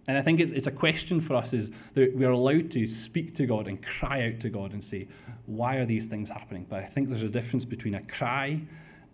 And 0.08 0.18
I 0.18 0.22
think 0.22 0.40
it's, 0.40 0.54
it's 0.54 0.68
a 0.68 0.72
question 0.72 1.20
for 1.20 1.36
us 1.36 1.52
is 1.52 1.70
that 1.94 2.16
we 2.16 2.24
are 2.24 2.32
allowed 2.32 2.72
to 2.72 2.88
speak 2.88 3.36
to 3.36 3.46
God 3.46 3.68
and 3.68 3.86
cry 3.86 4.28
out 4.28 4.40
to 4.40 4.50
God 4.50 4.72
and 4.72 4.84
say, 4.84 5.08
why 5.48 5.76
are 5.76 5.86
these 5.86 6.06
things 6.06 6.30
happening? 6.30 6.66
But 6.70 6.80
I 6.82 6.86
think 6.86 7.10
there's 7.10 7.24
a 7.24 7.30
difference 7.30 7.66
between 7.66 7.96
a 7.96 8.02
cry 8.04 8.62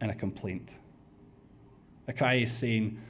and 0.01 0.11
a 0.11 0.15
complaint. 0.15 0.75
A 2.07 2.13
cry 2.13 2.35
is 2.35 2.51
saying, 2.51 3.01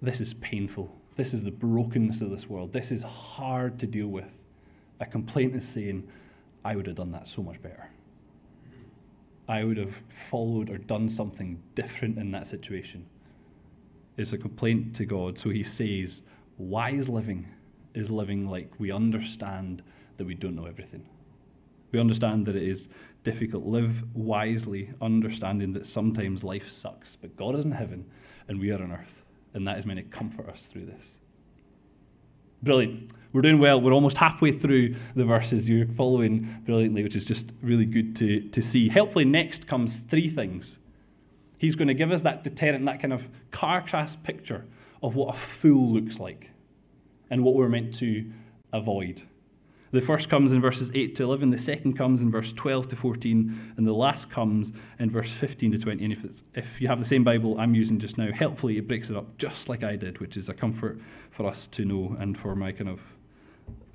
this 0.00 0.20
is 0.20 0.34
painful. 0.34 0.94
This 1.16 1.34
is 1.34 1.42
the 1.42 1.50
brokenness 1.50 2.20
of 2.20 2.30
this 2.30 2.48
world. 2.48 2.72
This 2.72 2.92
is 2.92 3.02
hard 3.02 3.80
to 3.80 3.86
deal 3.86 4.08
with. 4.08 4.43
A 5.00 5.06
complaint 5.06 5.54
is 5.56 5.66
saying, 5.66 6.06
I 6.64 6.76
would 6.76 6.86
have 6.86 6.96
done 6.96 7.12
that 7.12 7.26
so 7.26 7.42
much 7.42 7.60
better. 7.60 7.88
I 9.48 9.64
would 9.64 9.76
have 9.76 9.94
followed 10.30 10.70
or 10.70 10.78
done 10.78 11.10
something 11.10 11.62
different 11.74 12.18
in 12.18 12.30
that 12.30 12.46
situation. 12.46 13.04
It's 14.16 14.32
a 14.32 14.38
complaint 14.38 14.94
to 14.96 15.04
God. 15.04 15.38
So 15.38 15.50
he 15.50 15.62
says, 15.62 16.22
Wise 16.56 17.08
living 17.08 17.46
is 17.94 18.10
living 18.10 18.48
like 18.48 18.70
we 18.78 18.90
understand 18.92 19.82
that 20.16 20.26
we 20.26 20.34
don't 20.34 20.54
know 20.54 20.66
everything. 20.66 21.06
We 21.92 22.00
understand 22.00 22.46
that 22.46 22.56
it 22.56 22.62
is 22.62 22.88
difficult. 23.24 23.64
Live 23.64 24.02
wisely, 24.14 24.90
understanding 25.00 25.72
that 25.72 25.86
sometimes 25.86 26.42
life 26.42 26.70
sucks, 26.70 27.16
but 27.16 27.36
God 27.36 27.56
is 27.56 27.64
in 27.64 27.72
heaven 27.72 28.04
and 28.48 28.58
we 28.58 28.70
are 28.70 28.82
on 28.82 28.92
earth, 28.92 29.24
and 29.54 29.66
that 29.66 29.78
is 29.78 29.86
meant 29.86 29.98
to 29.98 30.04
comfort 30.04 30.48
us 30.48 30.64
through 30.64 30.86
this. 30.86 31.18
Brilliant. 32.64 33.10
We're 33.34 33.42
doing 33.42 33.58
well. 33.58 33.80
We're 33.80 33.92
almost 33.92 34.16
halfway 34.16 34.52
through 34.58 34.94
the 35.16 35.24
verses. 35.24 35.68
You're 35.68 35.86
following 35.86 36.62
brilliantly, 36.64 37.02
which 37.02 37.14
is 37.14 37.24
just 37.24 37.52
really 37.62 37.84
good 37.84 38.16
to, 38.16 38.40
to 38.40 38.62
see. 38.62 38.88
Helpfully, 38.88 39.24
next 39.24 39.66
comes 39.66 39.96
three 40.08 40.30
things. 40.30 40.78
He's 41.58 41.74
going 41.74 41.88
to 41.88 41.94
give 41.94 42.10
us 42.10 42.22
that 42.22 42.42
deterrent, 42.42 42.86
that 42.86 43.00
kind 43.00 43.12
of 43.12 43.28
car 43.50 43.82
crash 43.82 44.14
picture 44.22 44.64
of 45.02 45.16
what 45.16 45.34
a 45.34 45.38
fool 45.38 45.92
looks 45.92 46.18
like 46.18 46.50
and 47.30 47.44
what 47.44 47.54
we're 47.54 47.68
meant 47.68 47.92
to 47.96 48.30
avoid. 48.72 49.22
The 49.94 50.02
first 50.02 50.28
comes 50.28 50.50
in 50.50 50.60
verses 50.60 50.90
8 50.92 51.14
to 51.14 51.22
11, 51.22 51.50
the 51.50 51.56
second 51.56 51.96
comes 51.96 52.20
in 52.20 52.28
verse 52.28 52.52
12 52.54 52.88
to 52.88 52.96
14, 52.96 53.74
and 53.76 53.86
the 53.86 53.92
last 53.92 54.28
comes 54.28 54.72
in 54.98 55.08
verse 55.08 55.30
15 55.30 55.70
to 55.70 55.78
20. 55.78 56.02
And 56.02 56.12
if, 56.12 56.42
if 56.56 56.80
you 56.80 56.88
have 56.88 56.98
the 56.98 57.04
same 57.04 57.22
Bible 57.22 57.60
I'm 57.60 57.76
using 57.76 58.00
just 58.00 58.18
now, 58.18 58.32
helpfully 58.32 58.76
it 58.76 58.88
breaks 58.88 59.08
it 59.08 59.16
up 59.16 59.38
just 59.38 59.68
like 59.68 59.84
I 59.84 59.94
did, 59.94 60.18
which 60.18 60.36
is 60.36 60.48
a 60.48 60.52
comfort 60.52 60.98
for 61.30 61.46
us 61.46 61.68
to 61.68 61.84
know 61.84 62.16
and 62.18 62.36
for 62.36 62.56
my 62.56 62.72
kind 62.72 62.90
of 62.90 62.98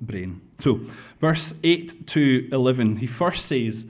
brain. 0.00 0.40
So, 0.60 0.80
verse 1.20 1.52
8 1.64 2.06
to 2.06 2.48
11, 2.50 2.96
he 2.96 3.06
first 3.06 3.44
says, 3.44 3.84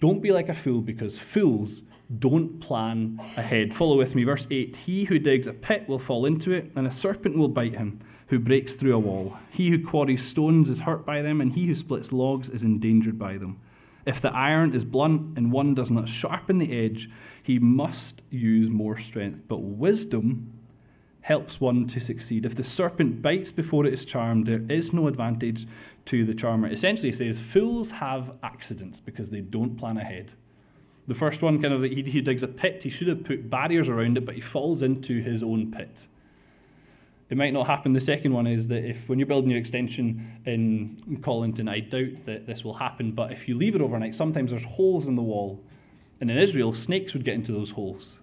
Don't 0.00 0.22
be 0.22 0.32
like 0.32 0.48
a 0.48 0.54
fool 0.54 0.80
because 0.80 1.18
fools 1.18 1.82
don't 2.20 2.58
plan 2.58 3.20
ahead. 3.36 3.74
Follow 3.74 3.98
with 3.98 4.14
me. 4.14 4.24
Verse 4.24 4.46
8 4.50 4.74
He 4.76 5.04
who 5.04 5.18
digs 5.18 5.46
a 5.46 5.52
pit 5.52 5.86
will 5.90 5.98
fall 5.98 6.24
into 6.24 6.52
it, 6.52 6.72
and 6.74 6.86
a 6.86 6.90
serpent 6.90 7.36
will 7.36 7.48
bite 7.48 7.74
him 7.74 8.00
who 8.26 8.38
breaks 8.38 8.74
through 8.74 8.94
a 8.94 8.98
wall. 8.98 9.36
He 9.50 9.70
who 9.70 9.84
quarries 9.84 10.24
stones 10.24 10.70
is 10.70 10.80
hurt 10.80 11.04
by 11.04 11.22
them, 11.22 11.40
and 11.40 11.52
he 11.52 11.66
who 11.66 11.74
splits 11.74 12.12
logs 12.12 12.48
is 12.48 12.62
endangered 12.62 13.18
by 13.18 13.38
them. 13.38 13.58
If 14.06 14.20
the 14.20 14.34
iron 14.34 14.74
is 14.74 14.84
blunt 14.84 15.38
and 15.38 15.50
one 15.50 15.74
does 15.74 15.90
not 15.90 16.08
sharpen 16.08 16.58
the 16.58 16.84
edge, 16.84 17.10
he 17.42 17.58
must 17.58 18.22
use 18.30 18.68
more 18.68 18.98
strength. 18.98 19.40
But 19.48 19.62
wisdom 19.62 20.52
helps 21.22 21.58
one 21.58 21.86
to 21.86 22.00
succeed. 22.00 22.44
If 22.44 22.54
the 22.54 22.64
serpent 22.64 23.22
bites 23.22 23.50
before 23.50 23.86
it 23.86 23.94
is 23.94 24.04
charmed, 24.04 24.46
there 24.46 24.62
is 24.68 24.92
no 24.92 25.08
advantage 25.08 25.66
to 26.06 26.26
the 26.26 26.34
charmer. 26.34 26.68
Essentially, 26.68 27.08
he 27.08 27.16
says 27.16 27.38
fools 27.38 27.90
have 27.90 28.32
accidents 28.42 29.00
because 29.00 29.30
they 29.30 29.40
don't 29.40 29.76
plan 29.76 29.96
ahead. 29.96 30.32
The 31.06 31.14
first 31.14 31.40
one, 31.40 31.60
kind 31.62 31.72
of, 31.72 31.82
he, 31.82 32.02
he 32.02 32.20
digs 32.20 32.42
a 32.42 32.48
pit. 32.48 32.82
He 32.82 32.90
should 32.90 33.08
have 33.08 33.24
put 33.24 33.48
barriers 33.48 33.88
around 33.88 34.18
it, 34.18 34.26
but 34.26 34.34
he 34.34 34.40
falls 34.42 34.82
into 34.82 35.22
his 35.22 35.42
own 35.42 35.72
pit. 35.72 36.06
It 37.30 37.36
might 37.36 37.52
not 37.52 37.66
happen. 37.66 37.92
The 37.92 38.00
second 38.00 38.32
one 38.32 38.46
is 38.46 38.66
that 38.68 38.84
if 38.84 39.08
when 39.08 39.18
you're 39.18 39.26
building 39.26 39.50
your 39.50 39.58
extension 39.58 40.40
in 40.46 41.18
Colinton, 41.22 41.68
I 41.68 41.80
doubt 41.80 42.24
that 42.26 42.46
this 42.46 42.64
will 42.64 42.74
happen, 42.74 43.12
but 43.12 43.32
if 43.32 43.48
you 43.48 43.56
leave 43.56 43.74
it 43.74 43.80
overnight, 43.80 44.14
sometimes 44.14 44.50
there's 44.50 44.64
holes 44.64 45.06
in 45.06 45.16
the 45.16 45.22
wall 45.22 45.60
And 46.20 46.30
in 46.30 46.38
Israel, 46.38 46.72
snakes 46.72 47.12
would 47.12 47.24
get 47.24 47.34
into 47.34 47.52
those 47.52 47.70
holes. 47.70 48.20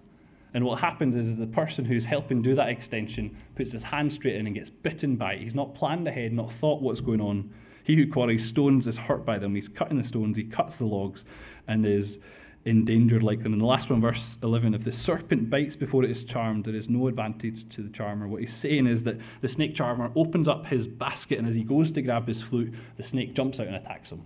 And 0.54 0.64
what 0.64 0.78
happens 0.78 1.14
is 1.14 1.36
the 1.36 1.46
person 1.46 1.84
who's 1.84 2.04
helping 2.04 2.42
do 2.42 2.54
that 2.54 2.68
extension 2.68 3.36
puts 3.54 3.72
his 3.72 3.82
hand 3.82 4.12
straight 4.12 4.36
in 4.36 4.46
and 4.46 4.54
gets 4.54 4.70
bitten 4.70 5.16
by 5.16 5.34
it. 5.34 5.42
He's 5.42 5.54
not 5.54 5.74
planned 5.74 6.06
ahead, 6.06 6.32
not 6.32 6.52
thought 6.52 6.82
what's 6.82 7.00
going 7.00 7.20
on. 7.20 7.50
He 7.84 7.96
who 7.96 8.06
quarries 8.10 8.44
stones 8.44 8.86
is 8.86 8.96
hurt 8.96 9.24
by 9.24 9.38
them. 9.38 9.54
He's 9.54 9.68
cutting 9.68 9.98
the 9.98 10.04
stones, 10.06 10.36
he 10.36 10.44
cuts 10.44 10.78
the 10.78 10.84
logs, 10.84 11.24
and 11.68 11.86
is 11.86 12.18
endangered 12.64 13.22
like 13.22 13.42
them. 13.42 13.52
In 13.52 13.58
the 13.58 13.66
last 13.66 13.90
one, 13.90 14.00
verse 14.00 14.38
11, 14.42 14.74
if 14.74 14.84
the 14.84 14.92
serpent 14.92 15.50
bites 15.50 15.74
before 15.74 16.04
it 16.04 16.10
is 16.10 16.24
charmed, 16.24 16.64
there 16.64 16.74
is 16.74 16.88
no 16.88 17.08
advantage 17.08 17.68
to 17.70 17.82
the 17.82 17.88
charmer. 17.90 18.28
What 18.28 18.40
he's 18.40 18.54
saying 18.54 18.86
is 18.86 19.02
that 19.02 19.18
the 19.40 19.48
snake 19.48 19.74
charmer 19.74 20.12
opens 20.14 20.48
up 20.48 20.66
his 20.66 20.86
basket, 20.86 21.38
and 21.38 21.48
as 21.48 21.54
he 21.54 21.64
goes 21.64 21.90
to 21.92 22.02
grab 22.02 22.26
his 22.26 22.40
flute, 22.40 22.74
the 22.96 23.02
snake 23.02 23.34
jumps 23.34 23.58
out 23.58 23.66
and 23.66 23.76
attacks 23.76 24.10
him. 24.10 24.24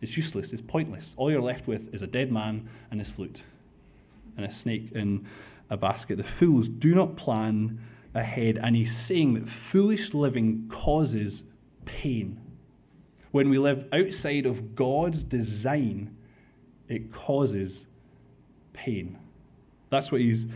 It's 0.00 0.16
useless, 0.16 0.52
it's 0.52 0.62
pointless. 0.62 1.14
All 1.16 1.30
you're 1.30 1.40
left 1.40 1.66
with 1.66 1.92
is 1.94 2.02
a 2.02 2.06
dead 2.06 2.30
man 2.30 2.68
and 2.90 3.00
his 3.00 3.10
flute, 3.10 3.42
and 4.36 4.46
a 4.46 4.52
snake 4.52 4.92
in 4.92 5.26
a 5.70 5.76
basket. 5.76 6.16
The 6.16 6.24
fools 6.24 6.68
do 6.68 6.94
not 6.94 7.16
plan 7.16 7.80
ahead, 8.14 8.58
and 8.62 8.76
he's 8.76 8.94
saying 8.94 9.34
that 9.34 9.48
foolish 9.48 10.12
living 10.12 10.68
causes 10.70 11.44
pain. 11.84 12.38
When 13.30 13.48
we 13.48 13.58
live 13.58 13.86
outside 13.92 14.44
of 14.44 14.74
God's 14.74 15.22
design, 15.22 16.16
it 16.90 17.12
causes 17.12 17.86
pain. 18.72 19.16
That's 19.88 20.12
what 20.12 20.20
he's 20.20 20.46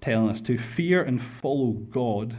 telling 0.00 0.30
us. 0.30 0.40
To 0.42 0.58
fear 0.58 1.02
and 1.02 1.22
follow 1.22 1.72
God 1.72 2.34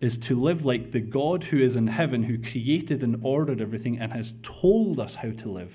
is 0.00 0.18
to 0.18 0.40
live 0.40 0.64
like 0.64 0.90
the 0.90 1.00
God 1.00 1.44
who 1.44 1.58
is 1.58 1.76
in 1.76 1.86
heaven, 1.86 2.22
who 2.22 2.38
created 2.38 3.02
and 3.02 3.20
ordered 3.22 3.60
everything 3.60 3.98
and 3.98 4.12
has 4.12 4.34
told 4.42 4.98
us 5.00 5.14
how 5.14 5.30
to 5.30 5.50
live. 5.50 5.72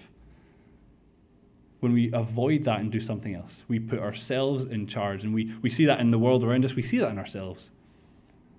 When 1.80 1.94
we 1.94 2.12
avoid 2.14 2.64
that 2.66 2.80
and 2.80 2.92
do 2.92 3.00
something 3.00 3.34
else, 3.34 3.64
we 3.68 3.80
put 3.80 4.00
ourselves 4.00 4.66
in 4.66 4.86
charge. 4.86 5.24
And 5.24 5.34
we, 5.34 5.54
we 5.64 5.70
see 5.70 5.86
that 5.86 6.00
in 6.00 6.12
the 6.12 6.20
world 6.20 6.44
around 6.44 6.66
us, 6.66 6.76
we 6.76 6.84
see 6.84 7.00
that 7.00 7.10
in 7.10 7.18
ourselves. 7.18 7.72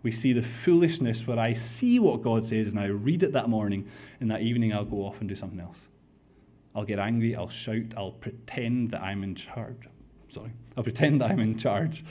We 0.02 0.10
see 0.10 0.32
the 0.32 0.42
foolishness 0.42 1.24
where 1.26 1.38
I 1.38 1.52
see 1.52 2.00
what 2.00 2.22
God 2.22 2.44
says 2.44 2.68
and 2.68 2.80
I 2.80 2.86
read 2.86 3.22
it 3.22 3.32
that 3.32 3.48
morning, 3.48 3.88
and 4.20 4.28
that 4.32 4.42
evening 4.42 4.72
I'll 4.72 4.84
go 4.84 5.06
off 5.06 5.20
and 5.20 5.28
do 5.28 5.36
something 5.36 5.60
else. 5.60 5.78
I'll 6.74 6.84
get 6.84 6.98
angry, 6.98 7.36
I'll 7.36 7.48
shout, 7.48 7.94
I'll 7.96 8.12
pretend 8.12 8.92
that 8.92 9.02
I'm 9.02 9.22
in 9.22 9.34
charge. 9.34 9.88
Sorry, 10.30 10.50
I'll 10.76 10.84
pretend 10.84 11.20
that 11.20 11.30
I'm 11.30 11.40
in 11.40 11.58
charge 11.58 12.04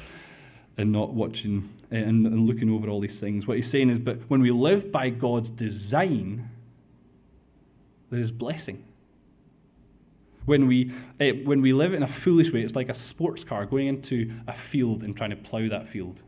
and 0.77 0.91
not 0.91 1.13
watching 1.13 1.69
and, 1.89 2.25
and 2.25 2.47
looking 2.47 2.69
over 2.69 2.87
all 2.87 2.99
these 2.99 3.19
things. 3.19 3.47
What 3.47 3.57
he's 3.57 3.69
saying 3.69 3.89
is, 3.89 3.99
but 3.99 4.19
when 4.29 4.41
we 4.41 4.51
live 4.51 4.91
by 4.91 5.09
God's 5.09 5.49
design, 5.49 6.47
there 8.09 8.19
is 8.19 8.31
blessing. 8.31 8.83
When 10.45 10.67
we, 10.67 10.91
eh, 11.19 11.33
when 11.43 11.61
we 11.61 11.73
live 11.73 11.93
in 11.93 12.03
a 12.03 12.07
foolish 12.07 12.51
way, 12.51 12.61
it's 12.61 12.75
like 12.75 12.89
a 12.89 12.93
sports 12.93 13.43
car 13.43 13.65
going 13.65 13.87
into 13.87 14.31
a 14.47 14.53
field 14.53 15.03
and 15.03 15.15
trying 15.15 15.29
to 15.31 15.35
plough 15.35 15.69
that 15.69 15.87
field. 15.87 16.21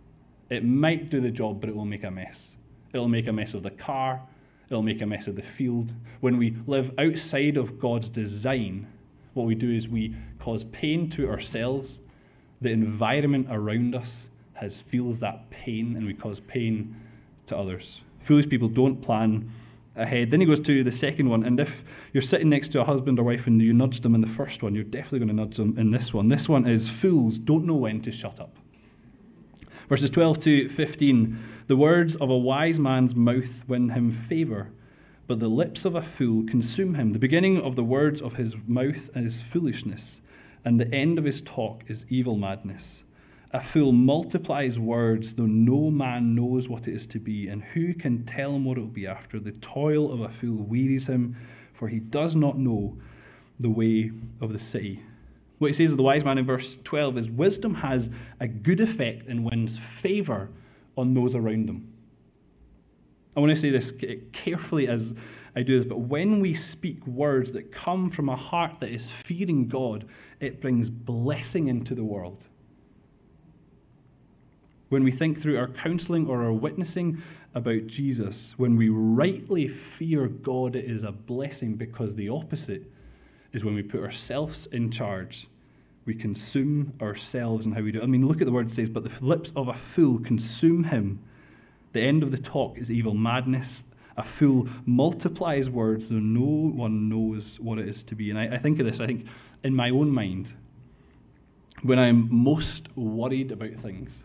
It 0.49 0.63
might 0.63 1.09
do 1.09 1.19
the 1.19 1.31
job, 1.31 1.59
but 1.59 1.69
it 1.69 1.75
will 1.75 1.85
make 1.85 2.03
a 2.03 2.11
mess. 2.11 2.49
It'll 2.93 3.07
make 3.07 3.27
a 3.27 3.33
mess 3.33 3.53
of 3.53 3.63
the 3.63 3.71
car, 3.71 4.21
it'll 4.73 4.83
make 4.83 5.01
a 5.01 5.05
mess 5.05 5.27
of 5.27 5.35
the 5.35 5.41
field. 5.41 5.93
When 6.21 6.37
we 6.37 6.55
live 6.65 6.91
outside 6.97 7.57
of 7.57 7.79
God's 7.79 8.09
design, 8.09 8.87
what 9.35 9.45
we 9.45 9.55
do 9.55 9.71
is 9.71 9.87
we 9.87 10.15
cause 10.39 10.63
pain 10.65 11.09
to 11.11 11.29
ourselves. 11.29 11.99
The 12.61 12.71
environment 12.71 13.47
around 13.51 13.93
us 13.93 14.29
has 14.53 14.81
feels 14.81 15.19
that 15.19 15.49
pain, 15.49 15.95
and 15.95 16.05
we 16.05 16.13
cause 16.13 16.39
pain 16.39 16.95
to 17.45 17.57
others. 17.57 18.01
Foolish 18.21 18.49
people 18.49 18.67
don't 18.67 19.01
plan 19.01 19.49
ahead. 19.95 20.31
Then 20.31 20.39
he 20.39 20.45
goes 20.47 20.59
to 20.61 20.83
the 20.83 20.91
second 20.91 21.29
one, 21.29 21.43
and 21.43 21.59
if 21.59 21.83
you're 22.13 22.21
sitting 22.21 22.49
next 22.49 22.69
to 22.69 22.81
a 22.81 22.83
husband 22.83 23.19
or 23.19 23.23
wife 23.23 23.45
and 23.45 23.61
you 23.61 23.73
nudge 23.73 24.01
them 24.01 24.15
in 24.15 24.21
the 24.21 24.27
first 24.27 24.63
one, 24.63 24.73
you're 24.73 24.83
definitely 24.83 25.19
going 25.19 25.29
to 25.29 25.35
nudge 25.35 25.57
them 25.57 25.77
in 25.77 25.91
this 25.91 26.13
one. 26.13 26.27
This 26.27 26.49
one 26.49 26.67
is 26.67 26.89
fools 26.89 27.37
don't 27.37 27.65
know 27.65 27.75
when 27.75 28.01
to 28.01 28.11
shut 28.11 28.39
up. 28.39 28.55
Verses 29.89 30.09
12 30.09 30.39
to 30.39 30.69
15 30.69 31.37
The 31.67 31.75
words 31.75 32.15
of 32.15 32.29
a 32.29 32.37
wise 32.37 32.79
man's 32.79 33.15
mouth 33.15 33.67
win 33.67 33.89
him 33.89 34.11
favour, 34.11 34.69
but 35.27 35.39
the 35.39 35.49
lips 35.49 35.83
of 35.83 35.95
a 35.95 36.01
fool 36.01 36.45
consume 36.45 36.95
him. 36.95 37.11
The 37.11 37.19
beginning 37.19 37.59
of 37.61 37.75
the 37.75 37.83
words 37.83 38.21
of 38.21 38.33
his 38.33 38.55
mouth 38.65 39.09
is 39.13 39.41
foolishness, 39.41 40.21
and 40.63 40.79
the 40.79 40.93
end 40.93 41.17
of 41.17 41.25
his 41.25 41.41
talk 41.41 41.83
is 41.87 42.05
evil 42.07 42.37
madness. 42.37 43.03
A 43.51 43.59
fool 43.59 43.91
multiplies 43.91 44.79
words, 44.79 45.33
though 45.33 45.45
no 45.45 45.91
man 45.91 46.33
knows 46.33 46.69
what 46.69 46.87
it 46.87 46.95
is 46.95 47.05
to 47.07 47.19
be, 47.19 47.49
and 47.49 47.61
who 47.61 47.93
can 47.93 48.23
tell 48.23 48.55
him 48.55 48.63
what 48.63 48.77
it 48.77 48.81
will 48.81 48.87
be 48.87 49.05
after? 49.05 49.37
The 49.37 49.51
toil 49.51 50.13
of 50.13 50.21
a 50.21 50.29
fool 50.29 50.63
wearies 50.63 51.07
him, 51.07 51.35
for 51.73 51.89
he 51.89 51.99
does 51.99 52.37
not 52.37 52.57
know 52.57 52.97
the 53.59 53.69
way 53.69 54.11
of 54.39 54.53
the 54.53 54.59
city. 54.59 55.01
What 55.59 55.67
he 55.67 55.73
says 55.73 55.91
of 55.91 55.97
the 55.97 56.03
wise 56.03 56.23
man 56.23 56.37
in 56.37 56.45
verse 56.45 56.77
12 56.83 57.17
is 57.17 57.29
wisdom 57.29 57.73
has 57.75 58.09
a 58.39 58.47
good 58.47 58.81
effect 58.81 59.27
and 59.27 59.45
wins 59.45 59.79
favor 59.99 60.49
on 60.97 61.13
those 61.13 61.35
around 61.35 61.67
them. 61.67 61.93
I 63.35 63.39
want 63.39 63.51
to 63.51 63.55
say 63.55 63.69
this 63.69 63.93
carefully 64.31 64.87
as 64.87 65.13
I 65.55 65.61
do 65.61 65.77
this, 65.77 65.87
but 65.87 65.99
when 65.99 66.39
we 66.39 66.53
speak 66.53 67.05
words 67.05 67.51
that 67.53 67.71
come 67.71 68.09
from 68.09 68.29
a 68.29 68.35
heart 68.35 68.79
that 68.79 68.89
is 68.89 69.09
fearing 69.23 69.67
God, 69.67 70.05
it 70.39 70.61
brings 70.61 70.89
blessing 70.89 71.67
into 71.67 71.95
the 71.95 72.03
world. 72.03 72.43
When 74.89 75.03
we 75.03 75.11
think 75.11 75.41
through 75.41 75.57
our 75.57 75.69
counseling 75.69 76.27
or 76.27 76.43
our 76.43 76.53
witnessing 76.53 77.21
about 77.55 77.87
Jesus, 77.87 78.53
when 78.57 78.75
we 78.75 78.89
rightly 78.89 79.67
fear 79.67 80.27
God, 80.27 80.75
it 80.75 80.85
is 80.85 81.03
a 81.03 81.11
blessing 81.11 81.75
because 81.75 82.13
the 82.15 82.29
opposite 82.29 82.91
is 83.53 83.63
when 83.63 83.75
we 83.75 83.83
put 83.83 84.01
ourselves 84.01 84.67
in 84.71 84.91
charge 84.91 85.47
we 86.05 86.13
consume 86.13 86.93
ourselves 87.01 87.65
and 87.65 87.73
how 87.73 87.81
we 87.81 87.91
do 87.91 87.99
it. 87.99 88.03
I 88.03 88.07
mean, 88.07 88.27
look 88.27 88.41
at 88.41 88.45
the 88.45 88.51
word 88.51 88.69
says, 88.69 88.89
but 88.89 89.03
the 89.03 89.25
lips 89.25 89.53
of 89.55 89.69
a 89.69 89.73
fool 89.73 90.19
consume 90.19 90.83
him. 90.83 91.19
The 91.93 92.01
end 92.01 92.23
of 92.23 92.31
the 92.31 92.37
talk 92.37 92.77
is 92.77 92.91
evil 92.91 93.13
madness. 93.13 93.83
A 94.17 94.23
fool 94.23 94.67
multiplies 94.85 95.69
words, 95.69 96.09
though 96.09 96.15
no 96.19 96.41
one 96.41 97.09
knows 97.09 97.59
what 97.59 97.79
it 97.79 97.87
is 97.87 98.03
to 98.03 98.15
be. 98.15 98.29
And 98.29 98.39
I, 98.39 98.55
I 98.55 98.57
think 98.57 98.79
of 98.79 98.85
this, 98.85 98.99
I 98.99 99.07
think 99.07 99.27
in 99.63 99.75
my 99.75 99.89
own 99.89 100.09
mind, 100.09 100.53
when 101.83 101.99
I'm 101.99 102.27
most 102.31 102.95
worried 102.95 103.51
about 103.51 103.73
things, 103.75 104.23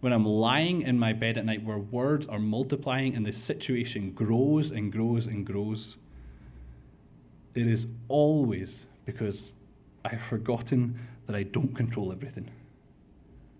when 0.00 0.12
I'm 0.12 0.24
lying 0.24 0.82
in 0.82 0.98
my 0.98 1.12
bed 1.12 1.36
at 1.36 1.44
night 1.44 1.62
where 1.64 1.78
words 1.78 2.26
are 2.28 2.38
multiplying 2.38 3.14
and 3.14 3.26
the 3.26 3.32
situation 3.32 4.12
grows 4.12 4.70
and 4.70 4.90
grows 4.90 5.26
and 5.26 5.44
grows, 5.44 5.96
it 7.54 7.66
is 7.66 7.86
always 8.08 8.86
because 9.04 9.54
I've 10.04 10.22
forgotten 10.22 10.98
that 11.26 11.36
I 11.36 11.42
don't 11.44 11.74
control 11.74 12.12
everything. 12.12 12.50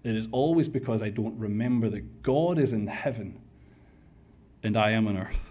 It 0.05 0.17
is 0.17 0.29
always 0.33 0.69
because 0.69 1.03
I 1.03 1.11
don't 1.11 1.39
remember 1.39 1.91
that 1.91 2.23
God 2.23 2.59
is 2.59 2.73
in 2.73 2.87
heaven 2.87 3.39
and 4.63 4.77
I 4.77 4.91
am 4.93 5.07
on 5.09 5.17
earth. 5.17 5.51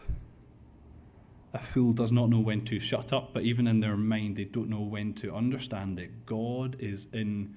A 1.54 1.60
fool 1.60 1.94
does 1.94 2.12
not 2.12 2.30
know 2.30 2.40
when 2.40 2.64
to 2.66 2.80
shut 2.80 3.12
up, 3.12 3.34
but 3.34 3.44
even 3.44 3.68
in 3.68 3.80
their 3.80 3.98
mind, 3.98 4.38
they 4.38 4.44
don't 4.44 4.70
know 4.70 4.82
when 4.82 5.14
to 5.16 5.34
understand 5.34 5.98
that 5.98 6.26
God 6.26 6.78
is 6.80 7.08
in 7.14 7.56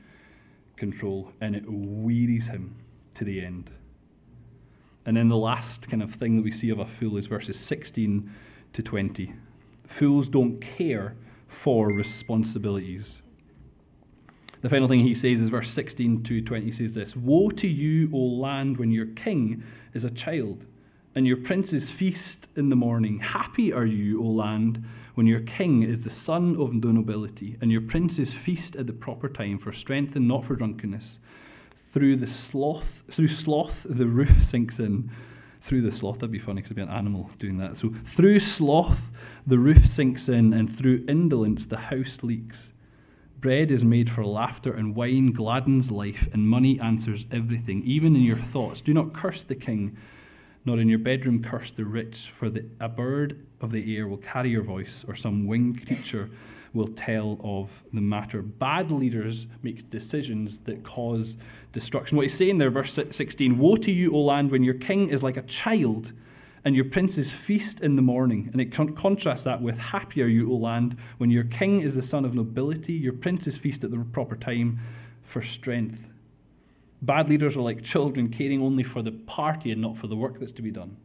control 0.77 1.31
and 1.40 1.55
it 1.55 1.64
wearies 1.66 2.47
him 2.47 2.75
to 3.14 3.25
the 3.25 3.45
end. 3.45 3.71
And 5.05 5.16
then 5.16 5.29
the 5.29 5.37
last 5.37 5.88
kind 5.88 6.03
of 6.03 6.14
thing 6.14 6.37
that 6.37 6.42
we 6.42 6.51
see 6.51 6.71
of 6.71 6.79
a 6.79 6.87
fool 6.87 7.16
is 7.16 7.27
verses 7.27 7.59
16 7.59 8.31
to 8.73 8.83
20. 8.83 9.35
Fools 9.99 10.29
don't 10.29 10.61
care 10.61 11.17
for 11.49 11.89
responsibilities. 11.93 13.23
The 14.63 14.69
final 14.69 14.89
thing 14.89 15.01
he 15.01 15.15
says 15.15 15.41
is 15.41 15.49
verse 15.49 15.71
16 15.71 16.23
to 16.23 16.41
20 16.41 16.67
He 16.67 16.73
says 16.73 16.95
this 16.95 17.17
Woe 17.17 17.51
to 17.51 17.69
you, 17.69 18.09
O 18.13 18.19
land, 18.19 18.77
when 18.77 18.93
your 18.93 19.07
king 19.07 19.63
is 19.93 20.05
a 20.05 20.11
child, 20.11 20.65
and 21.15 21.27
your 21.27 21.37
princes 21.37 21.91
feast 21.91 22.49
in 22.57 22.69
the 22.69 22.77
morning. 22.77 23.19
Happy 23.19 23.73
are 23.73 23.87
you, 23.87 24.23
O 24.23 24.27
land, 24.27 24.83
when 25.15 25.27
your 25.27 25.41
king 25.41 25.83
is 25.83 26.05
the 26.05 26.11
son 26.11 26.57
of 26.59 26.81
the 26.81 26.93
nobility, 26.93 27.59
and 27.61 27.71
your 27.71 27.81
princes 27.83 28.33
feast 28.33 28.77
at 28.77 28.87
the 28.87 28.93
proper 28.93 29.29
time 29.29 29.59
for 29.59 29.73
strength 29.73 30.17
and 30.17 30.27
not 30.27 30.45
for 30.45 30.55
drunkenness. 30.55 31.19
Through 31.91 32.17
the 32.17 32.27
sloth, 32.27 33.03
through 33.11 33.29
sloth, 33.29 33.85
the 33.89 34.07
roof 34.07 34.45
sinks 34.45 34.79
in. 34.79 35.11
Through 35.62 35.83
the 35.83 35.92
sloth, 35.92 36.16
that'd 36.16 36.33
be 36.33 36.40
funny 36.40 36.57
because 36.57 36.72
it'd 36.72 36.77
be 36.77 36.83
an 36.83 36.96
animal 36.96 37.31
doing 37.38 37.57
that. 37.59 37.77
So 37.77 37.92
through 38.05 38.40
sloth, 38.40 39.11
the 39.46 39.59
roof 39.59 39.87
sinks 39.87 40.29
in, 40.29 40.53
and 40.53 40.70
through 40.70 41.05
indolence, 41.09 41.66
the 41.66 41.77
house 41.77 42.18
leaks. 42.22 42.72
Bread 43.40 43.70
is 43.70 43.85
made 43.85 44.11
for 44.11 44.27
laughter, 44.27 44.75
and 44.75 44.94
wine 44.94 45.33
gladdens 45.33 45.90
life, 45.90 46.29
and 46.33 46.48
money 46.48 46.81
answers 46.81 47.27
everything, 47.31 47.83
even 47.85 48.16
in 48.16 48.22
your 48.22 48.37
thoughts. 48.37 48.81
Do 48.81 48.92
not 48.92 49.12
curse 49.12 49.44
the 49.44 49.55
king, 49.55 49.96
nor 50.64 50.81
in 50.81 50.88
your 50.88 50.98
bedroom 50.98 51.42
curse 51.42 51.70
the 51.70 51.85
rich, 51.85 52.33
for 52.37 52.51
the, 52.51 52.64
a 52.81 52.88
bird 52.88 53.46
of 53.61 53.70
the 53.70 53.96
air 53.96 54.09
will 54.09 54.18
carry 54.18 54.51
your 54.51 54.64
voice, 54.64 55.05
or 55.07 55.14
some 55.14 55.46
winged 55.46 55.87
creature 55.87 56.29
will 56.75 56.89
tell 56.89 57.39
of 57.43 57.71
the 57.93 58.01
matter. 58.01 58.43
Bad 58.43 58.91
leaders 58.91 59.47
make 59.63 59.89
decisions 59.91 60.59
that 60.61 60.83
cause 60.83 61.37
destruction. 61.73 62.17
What 62.17 62.23
he's 62.25 62.35
saying 62.35 62.59
there, 62.59 62.71
verse 62.71 62.99
16 63.11 63.59
Woe 63.59 63.77
to 63.77 63.91
you, 63.91 64.13
O 64.15 64.21
land, 64.21 64.51
when 64.51 64.63
your 64.63 64.75
king 64.75 65.09
is 65.09 65.23
like 65.23 65.37
a 65.37 65.43
child 65.43 66.13
and 66.65 66.77
your 66.77 66.85
princes 66.85 67.31
feast 67.31 67.81
in 67.81 67.97
the 67.97 68.03
morning. 68.03 68.49
And 68.53 68.61
it 68.61 68.73
con- 68.73 68.95
contrasts 68.95 69.43
that 69.45 69.61
with 69.61 69.77
happier 69.79 70.27
you, 70.27 70.51
O 70.51 70.57
land, 70.57 70.97
when 71.19 71.31
your 71.31 71.45
king 71.45 71.81
is 71.81 71.95
the 71.95 72.03
son 72.03 72.25
of 72.25 72.35
nobility, 72.35 72.93
your 72.93 73.15
princes 73.15 73.57
feast 73.57 73.85
at 73.85 73.91
the 73.91 73.99
proper 74.13 74.37
time 74.37 74.79
for 75.25 75.43
strength. 75.43 76.01
Bad 77.03 77.29
leaders 77.29 77.57
are 77.57 77.63
like 77.63 77.83
children 77.83 78.29
caring 78.29 78.63
only 78.63 78.85
for 78.85 79.03
the 79.03 79.13
party 79.13 79.73
and 79.73 79.83
not 79.83 79.97
for 79.97 80.07
the 80.07 80.15
work 80.15 80.39
that's 80.39 80.53
to 80.53 80.63
be 80.63 80.71
done. 80.71 80.97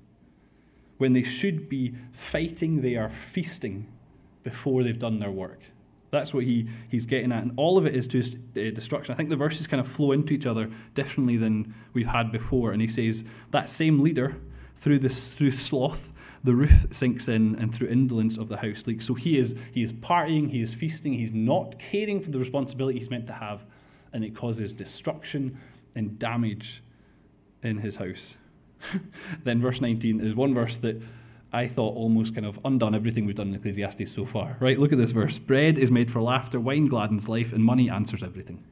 When 1.00 1.14
they 1.14 1.24
should 1.24 1.70
be 1.70 1.96
fighting, 2.32 2.82
they 2.82 2.96
are 2.96 3.12
feasting 3.34 3.88
before 4.50 4.82
they've 4.82 4.98
done 4.98 5.20
their 5.20 5.32
work. 5.32 5.60
That's 6.10 6.34
what 6.34 6.46
he, 6.46 6.70
he's 6.88 7.06
getting 7.06 7.34
at. 7.34 7.44
And 7.44 7.52
all 7.58 7.78
of 7.78 7.86
it 7.86 7.94
is 7.94 8.08
just 8.08 8.36
uh, 8.36 8.72
destruction. 8.72 9.14
I 9.14 9.18
think 9.18 9.30
the 9.30 9.36
verses 9.36 9.68
kind 9.68 9.86
of 9.86 9.92
flow 9.92 10.14
into 10.14 10.34
each 10.34 10.46
other 10.46 10.72
differently 10.96 11.36
than 11.36 11.76
we've 11.94 12.08
had 12.08 12.32
before. 12.32 12.72
And 12.72 12.82
he 12.82 12.88
says, 12.88 13.26
that 13.52 13.68
same 13.68 14.00
leader, 14.00 14.38
through, 14.78 15.00
this, 15.00 15.34
through 15.34 15.52
sloth, 15.52 16.14
the 16.46 16.54
roof 16.54 16.72
sinks 16.92 17.28
in, 17.28 17.56
and 17.56 17.76
through 17.76 17.90
indolence 17.90 18.38
of 18.38 18.48
the 18.48 18.56
house 18.56 18.88
leaks. 18.88 19.06
So 19.06 19.14
he 19.14 19.38
is, 19.38 19.54
he 19.74 19.84
is 19.84 19.92
partying, 19.92 20.50
he 20.50 20.62
is 20.62 20.74
feasting, 20.74 21.12
he's 21.12 21.34
not 21.34 21.78
caring 21.78 22.22
for 22.22 22.32
the 22.32 22.40
responsibility 22.40 23.00
he's 23.00 23.10
meant 23.10 23.28
to 23.28 23.34
have, 23.34 23.66
and 24.14 24.24
it 24.24 24.34
causes 24.34 24.72
destruction 24.72 25.60
and 25.96 26.18
damage 26.20 26.84
in 27.64 27.78
his 27.78 27.98
house. 27.98 28.38
then 29.44 29.60
verse 29.60 29.82
19 29.82 30.22
is 30.22 30.36
one 30.36 30.54
verse 30.54 30.78
that 30.78 31.02
I 31.58 31.68
thought 31.68 31.96
almost 31.96 32.36
kind 32.36 32.46
of 32.46 32.60
undone 32.66 32.94
everything 32.94 33.26
we've 33.26 33.36
done 33.36 33.48
in 33.48 33.56
Ecclesiastes 33.56 34.14
so 34.14 34.28
far. 34.28 34.56
Right? 34.60 34.78
Look 34.78 34.92
at 34.92 35.00
this 35.00 35.10
verse. 35.10 35.40
Bread 35.40 35.80
is 35.80 35.90
made 35.90 36.12
for 36.12 36.22
laughter, 36.22 36.60
wine 36.60 36.86
gladdens 36.86 37.28
life, 37.28 37.52
and 37.52 37.64
money 37.64 37.90
answers 37.90 38.22
everything. 38.22 38.64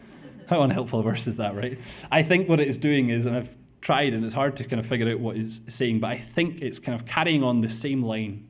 How 0.48 0.60
unhelpful 0.60 1.00
a 1.00 1.02
verse 1.02 1.26
is 1.26 1.36
that, 1.36 1.56
right? 1.56 1.78
I 2.12 2.22
think 2.22 2.46
what 2.46 2.60
it 2.60 2.68
is 2.68 2.76
doing 2.76 3.08
is, 3.08 3.24
and 3.24 3.34
I've 3.34 3.48
tried, 3.80 4.12
and 4.12 4.22
it's 4.26 4.34
hard 4.34 4.56
to 4.56 4.64
kind 4.64 4.78
of 4.78 4.84
figure 4.84 5.10
out 5.10 5.20
what 5.20 5.36
it's 5.38 5.62
saying, 5.70 6.00
but 6.00 6.08
I 6.08 6.18
think 6.18 6.60
it's 6.60 6.78
kind 6.78 7.00
of 7.00 7.06
carrying 7.06 7.42
on 7.42 7.62
the 7.62 7.70
same 7.70 8.02
line. 8.02 8.46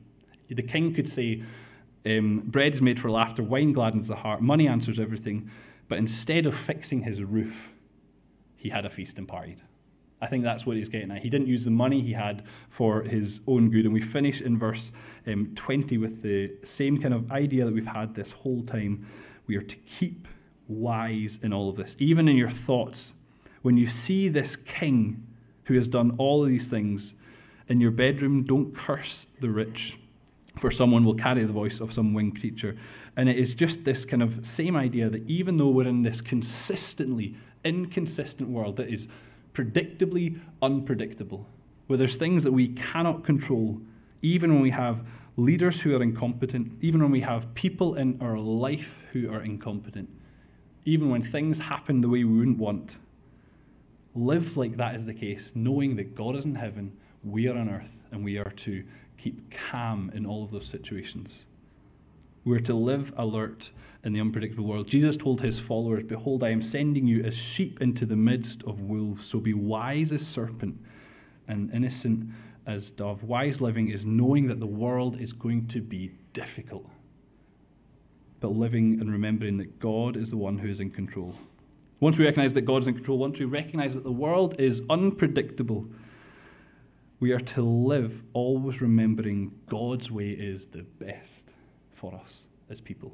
The 0.49 0.61
king 0.61 0.93
could 0.93 1.07
say, 1.07 1.41
um, 2.05 2.43
bread 2.47 2.75
is 2.75 2.81
made 2.81 2.99
for 2.99 3.09
laughter, 3.09 3.43
wine 3.43 3.71
gladdens 3.71 4.09
the 4.09 4.15
heart, 4.15 4.41
money 4.41 4.67
answers 4.67 4.99
everything, 4.99 5.49
but 5.87 5.99
instead 5.99 6.45
of 6.45 6.53
fixing 6.53 7.01
his 7.01 7.23
roof, 7.23 7.55
he 8.57 8.67
had 8.67 8.85
a 8.85 8.89
feast 8.89 9.17
and 9.19 9.27
partied. 9.27 9.59
I 10.25 10.27
think 10.27 10.43
that's 10.43 10.65
what 10.65 10.75
he's 10.75 10.89
getting 10.89 11.11
at. 11.11 11.21
He 11.21 11.29
didn't 11.29 11.45
use 11.45 11.63
the 11.63 11.69
money 11.69 12.01
he 12.01 12.11
had 12.11 12.45
for 12.71 13.03
his 13.03 13.41
own 13.45 13.69
good. 13.69 13.85
And 13.85 13.93
we 13.93 14.01
finish 14.01 14.41
in 14.41 14.57
verse 14.57 14.91
um, 15.27 15.51
20 15.53 15.99
with 15.99 16.23
the 16.23 16.51
same 16.63 16.99
kind 16.99 17.13
of 17.13 17.31
idea 17.31 17.63
that 17.63 17.71
we've 17.71 17.85
had 17.85 18.15
this 18.15 18.31
whole 18.31 18.63
time. 18.63 19.05
We 19.45 19.55
are 19.55 19.61
to 19.61 19.75
keep 19.85 20.27
wise 20.67 21.37
in 21.43 21.53
all 21.53 21.69
of 21.69 21.75
this, 21.75 21.95
even 21.99 22.27
in 22.27 22.35
your 22.37 22.49
thoughts. 22.49 23.13
When 23.61 23.77
you 23.77 23.87
see 23.87 24.27
this 24.27 24.55
king 24.65 25.23
who 25.65 25.75
has 25.75 25.87
done 25.87 26.15
all 26.17 26.41
of 26.41 26.49
these 26.49 26.67
things 26.69 27.13
in 27.69 27.79
your 27.79 27.91
bedroom, 27.91 28.45
don't 28.45 28.75
curse 28.75 29.27
the 29.41 29.49
rich, 29.49 29.95
for 30.57 30.71
someone 30.71 31.05
will 31.05 31.13
carry 31.13 31.43
the 31.43 31.53
voice 31.53 31.81
of 31.81 31.93
some 31.93 32.15
winged 32.15 32.39
creature. 32.39 32.75
And 33.15 33.29
it 33.29 33.37
is 33.37 33.53
just 33.53 33.83
this 33.83 34.05
kind 34.05 34.23
of 34.23 34.43
same 34.43 34.75
idea 34.75 35.07
that 35.07 35.29
even 35.29 35.55
though 35.55 35.69
we're 35.69 35.87
in 35.87 36.01
this 36.01 36.19
consistently 36.19 37.35
inconsistent 37.63 38.49
world 38.49 38.75
that 38.77 38.89
is 38.89 39.07
predictably 39.55 40.39
unpredictable, 40.61 41.47
where 41.87 41.97
there's 41.97 42.17
things 42.17 42.43
that 42.43 42.51
we 42.51 42.67
cannot 42.69 43.23
control, 43.23 43.79
even 44.21 44.53
when 44.53 44.61
we 44.61 44.69
have 44.69 45.05
leaders 45.37 45.81
who 45.81 45.95
are 45.95 46.03
incompetent, 46.03 46.71
even 46.81 47.01
when 47.01 47.11
we 47.11 47.21
have 47.21 47.53
people 47.55 47.95
in 47.95 48.17
our 48.21 48.37
life 48.37 48.89
who 49.11 49.31
are 49.31 49.41
incompetent, 49.41 50.09
even 50.85 51.09
when 51.09 51.23
things 51.23 51.57
happen 51.57 52.01
the 52.01 52.07
way 52.07 52.23
we 52.23 52.39
wouldn't 52.39 52.57
want. 52.57 52.97
Live 54.13 54.55
like 54.55 54.77
that 54.77 54.95
is 54.95 55.05
the 55.05 55.13
case, 55.13 55.51
knowing 55.55 55.95
that 55.95 56.15
God 56.15 56.35
is 56.35 56.45
in 56.45 56.55
heaven, 56.55 56.95
we 57.23 57.47
are 57.47 57.57
on 57.57 57.69
earth, 57.69 57.93
and 58.11 58.23
we 58.23 58.37
are 58.37 58.51
to 58.51 58.83
keep 59.17 59.51
calm 59.51 60.11
in 60.13 60.25
all 60.25 60.43
of 60.43 60.51
those 60.51 60.67
situations. 60.67 61.45
We're 62.45 62.59
to 62.59 62.75
live 62.75 63.11
alert 63.17 63.71
in 64.03 64.13
the 64.13 64.21
unpredictable 64.21 64.65
world. 64.65 64.87
Jesus 64.87 65.17
told 65.17 65.41
his 65.41 65.59
followers, 65.59 66.03
Behold, 66.03 66.43
I 66.43 66.49
am 66.49 66.61
sending 66.61 67.07
you 67.07 67.23
as 67.23 67.33
sheep 67.33 67.81
into 67.81 68.05
the 68.05 68.15
midst 68.15 68.63
of 68.65 68.81
wolves. 68.81 69.25
So 69.25 69.39
be 69.39 69.55
wise 69.55 70.11
as 70.11 70.25
serpent 70.25 70.79
and 71.47 71.73
innocent 71.73 72.29
as 72.67 72.91
dove. 72.91 73.23
Wise 73.23 73.61
living 73.61 73.89
is 73.89 74.05
knowing 74.05 74.47
that 74.47 74.59
the 74.59 74.67
world 74.67 75.19
is 75.19 75.33
going 75.33 75.67
to 75.69 75.81
be 75.81 76.11
difficult, 76.33 76.87
but 78.41 78.51
living 78.51 78.99
and 79.01 79.11
remembering 79.11 79.57
that 79.57 79.79
God 79.79 80.15
is 80.15 80.29
the 80.29 80.37
one 80.37 80.59
who 80.59 80.69
is 80.69 80.79
in 80.79 80.91
control. 80.91 81.33
Once 81.99 82.17
we 82.19 82.25
recognize 82.25 82.53
that 82.53 82.61
God 82.61 82.83
is 82.83 82.87
in 82.87 82.93
control, 82.93 83.17
once 83.17 83.39
we 83.39 83.45
recognize 83.45 83.95
that 83.95 84.03
the 84.03 84.11
world 84.11 84.59
is 84.59 84.83
unpredictable, 84.91 85.87
we 87.19 87.31
are 87.31 87.39
to 87.39 87.63
live 87.63 88.21
always 88.33 88.81
remembering 88.81 89.51
God's 89.67 90.11
way 90.11 90.29
is 90.29 90.67
the 90.67 90.83
best 90.99 91.44
for 92.05 92.19
us 92.19 92.45
as 92.69 92.79
people. 92.79 93.11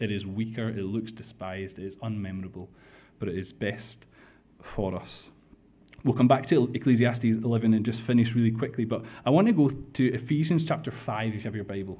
It 0.00 0.12
is 0.12 0.26
weaker, 0.26 0.68
it 0.68 0.84
looks 0.84 1.10
despised, 1.10 1.78
it 1.78 1.84
is 1.84 1.96
unmemorable, 1.96 2.68
but 3.18 3.28
it 3.28 3.36
is 3.36 3.52
best 3.52 3.98
for 4.62 4.94
us. 4.94 5.28
We'll 6.04 6.14
come 6.14 6.28
back 6.28 6.46
to 6.46 6.70
Ecclesiastes 6.74 7.24
11 7.24 7.74
and 7.74 7.84
just 7.84 8.00
finish 8.02 8.34
really 8.34 8.52
quickly, 8.52 8.84
but 8.84 9.04
I 9.26 9.30
want 9.30 9.48
to 9.48 9.52
go 9.52 9.68
to 9.68 10.14
Ephesians 10.14 10.64
chapter 10.64 10.92
5 10.92 11.28
if 11.30 11.34
you 11.34 11.40
have 11.42 11.54
your 11.56 11.64
Bible. 11.64 11.98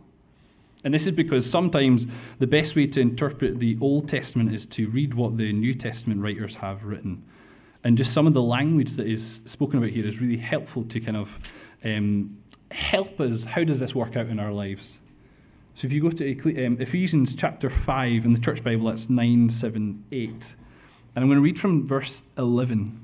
And 0.85 0.95
this 0.95 1.07
is 1.07 1.13
because 1.13 1.49
sometimes 1.49 2.07
the 2.39 2.47
best 2.47 2.77
way 2.77 2.87
to 2.87 3.01
interpret 3.01 3.59
the 3.59 3.77
Old 3.81 4.09
Testament 4.09 4.55
is 4.55 4.65
to 4.67 4.89
read 4.91 5.13
what 5.15 5.37
the 5.37 5.53
New 5.53 5.75
Testament 5.75 6.21
writers 6.21 6.55
have 6.55 6.85
written. 6.85 7.25
And 7.83 7.99
just 7.99 8.13
some 8.13 8.29
of 8.29 8.35
the 8.35 8.43
language 8.43 8.93
that 8.93 9.09
is 9.09 9.43
spoken 9.45 9.79
about 9.79 9.91
here 9.91 10.07
is 10.07 10.21
really 10.21 10.37
helpful 10.37 10.85
to 10.85 11.01
kind 11.01 11.17
of 11.17 11.37
um, 11.85 12.39
help 12.71 13.19
us. 13.19 13.43
How 13.43 13.65
does 13.65 13.81
this 13.81 13.93
work 13.93 14.15
out 14.15 14.29
in 14.29 14.39
our 14.39 14.53
lives? 14.53 14.99
So 15.79 15.87
if 15.87 15.93
you 15.93 16.03
go 16.03 16.11
to 16.11 16.67
um, 16.67 16.77
Ephesians 16.81 17.37
chapter 17.37 17.71
5 17.71 18.25
in 18.25 18.33
the 18.33 18.41
Church 18.41 18.65
Bible, 18.65 18.87
that's 18.87 19.09
9, 19.09 19.49
7, 19.49 20.05
8. 20.11 20.25
And 20.25 20.43
I'm 21.15 21.27
going 21.29 21.37
to 21.37 21.41
read 21.41 21.61
from 21.61 21.87
verse 21.87 22.21
11 22.37 23.01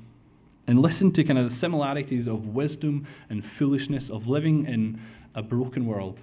and 0.67 0.79
listen 0.79 1.09
to 1.13 1.23
kind 1.23 1.39
of 1.39 1.49
the 1.49 1.55
similarities 1.55 2.27
of 2.27 2.47
wisdom 2.47 3.07
and 3.29 3.45
foolishness 3.45 4.09
of 4.09 4.27
living 4.27 4.65
in 4.65 4.99
a 5.35 5.41
broken 5.41 5.85
world. 5.85 6.19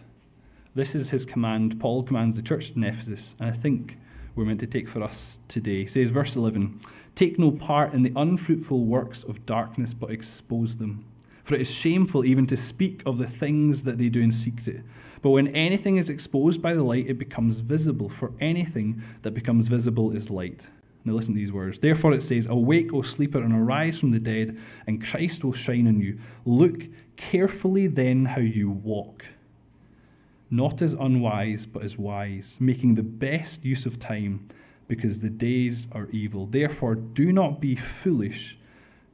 This 0.74 0.94
is 0.94 1.08
his 1.08 1.24
command. 1.24 1.80
Paul 1.80 2.02
commands 2.02 2.36
the 2.36 2.42
church 2.42 2.70
in 2.76 2.84
Ephesus, 2.84 3.34
and 3.40 3.48
I 3.48 3.52
think 3.54 3.96
we're 4.36 4.44
meant 4.44 4.60
to 4.60 4.66
take 4.66 4.90
for 4.90 5.02
us 5.02 5.38
today. 5.48 5.78
He 5.78 5.86
says, 5.86 6.10
verse 6.10 6.36
11 6.36 6.78
Take 7.14 7.38
no 7.38 7.50
part 7.50 7.94
in 7.94 8.02
the 8.02 8.12
unfruitful 8.14 8.84
works 8.84 9.22
of 9.22 9.46
darkness, 9.46 9.94
but 9.94 10.10
expose 10.10 10.76
them. 10.76 11.02
For 11.44 11.54
it 11.54 11.62
is 11.62 11.70
shameful 11.70 12.24
even 12.24 12.46
to 12.46 12.56
speak 12.56 13.02
of 13.04 13.18
the 13.18 13.26
things 13.26 13.82
that 13.82 13.98
they 13.98 14.08
do 14.08 14.20
in 14.20 14.32
secret. 14.32 14.82
But 15.22 15.30
when 15.30 15.48
anything 15.48 15.96
is 15.96 16.10
exposed 16.10 16.60
by 16.60 16.74
the 16.74 16.82
light, 16.82 17.08
it 17.08 17.18
becomes 17.18 17.58
visible, 17.58 18.08
for 18.08 18.32
anything 18.40 19.02
that 19.22 19.32
becomes 19.32 19.68
visible 19.68 20.12
is 20.12 20.30
light. 20.30 20.66
Now 21.04 21.14
listen 21.14 21.34
to 21.34 21.40
these 21.40 21.52
words. 21.52 21.78
Therefore 21.78 22.12
it 22.12 22.22
says, 22.22 22.46
Awake, 22.46 22.92
O 22.92 23.02
sleeper, 23.02 23.42
and 23.42 23.52
arise 23.52 23.98
from 23.98 24.12
the 24.12 24.20
dead, 24.20 24.58
and 24.86 25.04
Christ 25.04 25.42
will 25.42 25.52
shine 25.52 25.88
on 25.88 26.00
you. 26.00 26.18
Look 26.44 26.84
carefully 27.16 27.88
then 27.88 28.24
how 28.24 28.40
you 28.40 28.70
walk, 28.70 29.24
not 30.50 30.80
as 30.82 30.92
unwise, 30.92 31.66
but 31.66 31.82
as 31.82 31.98
wise, 31.98 32.56
making 32.60 32.94
the 32.94 33.02
best 33.02 33.64
use 33.64 33.86
of 33.86 33.98
time, 33.98 34.48
because 34.86 35.18
the 35.18 35.30
days 35.30 35.88
are 35.92 36.08
evil. 36.10 36.46
Therefore 36.46 36.94
do 36.94 37.32
not 37.32 37.60
be 37.60 37.74
foolish, 37.74 38.58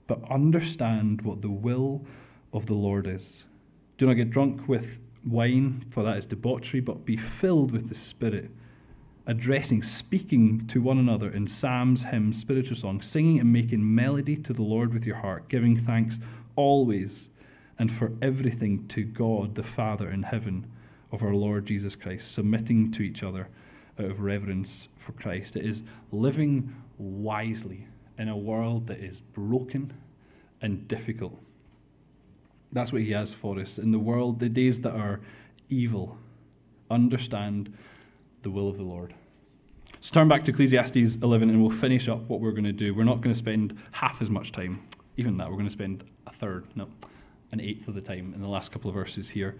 but 0.09 0.29
understand 0.31 1.23
what 1.23 1.41
the 1.41 1.51
will 1.51 2.05
of 2.53 2.67
the 2.67 2.75
Lord 2.75 3.07
is. 3.07 3.45
Do 3.99 4.07
not 4.07 4.15
get 4.15 4.31
drunk 4.31 4.67
with 4.67 4.99
wine, 5.25 5.85
for 5.91 6.03
that 6.03 6.17
is 6.17 6.27
debauchery, 6.27 6.81
but 6.81 7.05
be 7.05 7.17
filled 7.17 7.71
with 7.71 7.89
the 7.89 7.95
Spirit, 7.95 8.51
addressing, 9.27 9.83
speaking 9.83 10.67
to 10.69 10.81
one 10.81 10.99
another 10.99 11.31
in 11.31 11.47
psalms, 11.47 12.03
hymns, 12.03 12.41
spiritual 12.41 12.77
songs, 12.77 13.07
singing 13.07 13.39
and 13.39 13.53
making 13.53 13.95
melody 13.95 14.35
to 14.37 14.53
the 14.53 14.63
Lord 14.63 14.95
with 14.95 15.05
your 15.05 15.17
heart, 15.17 15.49
giving 15.49 15.77
thanks 15.77 16.19
always 16.57 17.29
and 17.79 17.93
for 17.93 18.11
everything 18.23 18.89
to 18.89 19.05
God 19.05 19.55
the 19.55 19.63
Father 19.63 20.11
in 20.11 20.23
heaven 20.23 20.67
of 21.13 21.23
our 21.23 21.35
Lord 21.35 21.67
Jesus 21.67 21.95
Christ, 21.95 22.33
submitting 22.33 22.91
to 22.93 23.03
each 23.03 23.23
other 23.23 23.49
out 23.99 24.07
of 24.07 24.21
reverence 24.21 24.89
for 24.97 25.13
Christ. 25.13 25.57
It 25.57 25.67
is 25.67 25.83
living 26.13 26.75
wisely 26.97 27.87
in 28.19 28.29
a 28.29 28.37
world 28.37 28.87
that 28.89 28.99
is 28.99 29.21
broken 29.33 29.93
and 30.61 30.87
difficult. 30.89 31.39
That's 32.73 32.93
what 32.93 33.03
he 33.03 33.13
has 33.13 33.33
for 33.33 33.59
us. 33.59 33.79
In 33.79 33.93
the 33.93 33.99
world, 33.99 34.39
the 34.39 34.49
days 34.49 34.81
that 34.81 34.93
are 34.93 35.21
evil, 35.71 36.19
understand 36.91 37.73
the 38.43 38.51
will 38.51 38.69
of 38.69 38.77
the 38.77 38.83
Lord. 38.83 39.15
So 40.01 40.13
turn 40.13 40.29
back 40.29 40.45
to 40.45 40.51
Ecclesiastes 40.51 41.17
11 41.17 41.51
and 41.51 41.61
we'll 41.61 41.77
finish 41.77 42.09
up 42.09 42.21
what 42.29 42.41
we're 42.41 42.53
going 42.53 42.65
to 42.65 42.73
do. 42.73 42.95
We're 42.95 43.05
not 43.05 43.21
going 43.21 43.33
to 43.33 43.39
spend 43.39 43.77
half 43.93 44.23
as 44.23 44.31
much 44.31 44.53
time, 44.53 44.83
even 45.17 45.37
that, 45.37 45.49
we're 45.49 45.57
going 45.57 45.67
to 45.67 45.73
spend 45.73 46.05
a 46.27 46.33
third, 46.33 46.67
no, 46.77 46.89
an 47.53 47.61
eighth 47.61 47.89
of 47.89 47.95
the 47.95 48.01
time 48.01 48.33
in 48.35 48.41
the 48.41 48.49
last 48.49 48.71
couple 48.71 48.89
of 48.89 48.95
verses 48.95 49.29
here. 49.29 49.57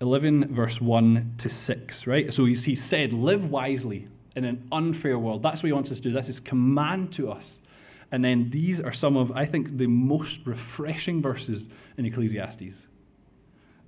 11, 0.00 0.54
verse 0.54 0.80
1 0.80 1.34
to 1.38 1.48
6, 1.48 2.06
right? 2.06 2.32
So 2.32 2.44
he 2.44 2.74
said, 2.74 3.12
Live 3.12 3.50
wisely 3.50 4.06
in 4.36 4.44
an 4.44 4.66
unfair 4.70 5.18
world. 5.18 5.42
That's 5.42 5.62
what 5.62 5.66
he 5.66 5.72
wants 5.72 5.90
us 5.90 5.98
to 5.98 6.04
do. 6.04 6.12
That's 6.12 6.28
his 6.28 6.40
command 6.40 7.12
to 7.14 7.30
us. 7.30 7.60
And 8.10 8.24
then 8.24 8.48
these 8.50 8.80
are 8.80 8.92
some 8.92 9.16
of, 9.16 9.32
I 9.32 9.44
think, 9.44 9.76
the 9.76 9.86
most 9.86 10.40
refreshing 10.46 11.20
verses 11.20 11.68
in 11.98 12.06
Ecclesiastes. 12.06 12.86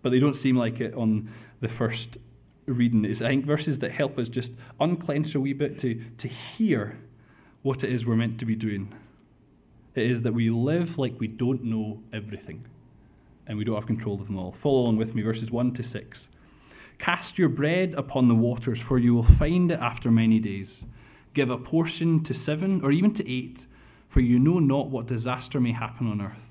but 0.03 0.11
they 0.11 0.19
don't 0.19 0.35
seem 0.37 0.57
like 0.57 0.81
it 0.81 0.95
on 0.95 1.31
the 1.61 1.69
first 1.69 2.19
reading. 2.67 3.05
It's, 3.05 3.23
I 3.23 3.29
think, 3.29 3.45
verses 3.45 3.79
that 3.81 3.93
help 3.93 4.19
us 4.19 4.29
just 4.29 4.53
unclench 4.81 5.35
a 5.35 5.41
wee 5.41 5.53
bit 5.53 5.79
to, 5.81 6.01
to 6.19 6.29
hear 6.29 6.99
what 7.63 7.85
it 7.85 7.93
is 7.93 8.07
we're 8.07 8.17
meant 8.17 8.39
to 8.39 8.47
be 8.47 8.55
doing. 8.55 8.93
It 9.95 10.11
is 10.11 10.23
that 10.23 10.33
we 10.33 10.51
live 10.51 10.99
like 10.99 11.19
we 11.19 11.27
don't 11.27 11.65
know 11.65 12.01
everything 12.13 12.65
and 13.47 13.59
we 13.59 13.65
don't 13.65 13.75
have 13.75 13.87
control 13.87 14.21
of 14.21 14.27
them 14.27 14.39
all. 14.39 14.53
Follow 14.53 14.81
along 14.83 14.97
with 14.97 15.15
me, 15.15 15.23
verses 15.23 15.51
1 15.51 15.73
to 15.75 15.83
6. 15.83 16.29
Cast 16.99 17.39
your 17.39 17.49
bread 17.49 17.95
upon 17.95 18.29
the 18.29 18.35
waters, 18.35 18.81
for 18.81 18.99
you 18.99 19.15
will 19.15 19.23
find 19.23 19.73
it 19.73 19.81
after 19.81 20.11
many 20.11 20.39
days. 20.39 20.85
Give 21.35 21.51
a 21.51 21.59
portion 21.59 22.23
to 22.25 22.35
seven 22.35 22.81
or 22.83 22.93
even 22.93 23.13
to 23.15 23.29
eight, 23.31 23.67
for 24.11 24.21
you 24.21 24.41
know 24.41 24.59
not 24.59 24.91
what 24.91 25.07
disaster 25.07 25.61
may 25.61 25.73
happen 25.73 26.09
on 26.09 26.21
earth. 26.21 26.51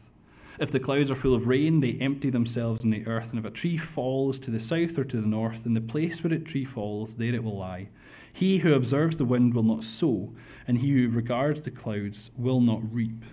If 0.60 0.72
the 0.72 0.80
clouds 0.80 1.12
are 1.12 1.16
full 1.16 1.36
of 1.36 1.46
rain, 1.46 1.82
they 1.82 1.98
empty 2.02 2.30
themselves 2.30 2.84
on 2.84 2.90
the 2.90 3.06
earth, 3.06 3.30
and 3.30 3.40
if 3.40 3.46
a 3.46 3.52
tree 3.52 3.78
falls 3.78 4.40
to 4.40 4.52
the 4.52 4.60
south 4.60 4.98
or 4.98 5.04
to 5.04 5.22
the 5.22 5.28
north, 5.28 5.66
in 5.66 5.74
the 5.74 5.82
place 5.82 6.24
where 6.24 6.34
a 6.34 6.40
tree 6.40 6.66
falls, 6.66 7.14
there 7.14 7.36
it 7.36 7.44
will 7.44 7.58
lie. 7.58 7.90
He 8.32 8.58
who 8.58 8.74
observes 8.74 9.18
the 9.18 9.26
wind 9.26 9.54
will 9.54 9.64
not 9.64 9.84
sow, 9.84 10.34
and 10.68 10.78
he 10.78 10.92
who 10.92 11.10
regards 11.10 11.62
the 11.62 11.72
clouds 11.72 12.32
will 12.38 12.62
not 12.62 12.82
reap. 12.94 13.24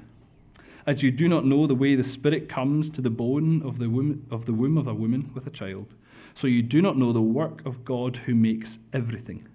As 0.87 1.03
you 1.03 1.11
do 1.11 1.29
not 1.29 1.47
know 1.47 1.67
the 1.67 1.75
way 1.75 1.95
the 1.95 2.05
Spirit 2.05 2.49
comes 2.49 2.91
to 2.91 3.01
the 3.01 3.11
bone 3.11 3.63
of 3.63 3.79
the 3.79 3.91
womb 3.91 4.27
of, 4.31 4.45
the 4.45 4.53
womb 4.53 4.77
of 4.77 4.89
a 4.89 4.95
woman 4.95 5.31
with 5.35 5.47
a 5.47 5.51
child, 5.51 5.95
so 6.35 6.47
you 6.47 6.63
do 6.63 6.83
not 6.83 6.99
know 6.99 7.13
the 7.13 7.23
work 7.23 7.65
of 7.65 7.85
God 7.85 8.17
who 8.17 8.35
makes 8.35 8.79
everything. 8.93 9.47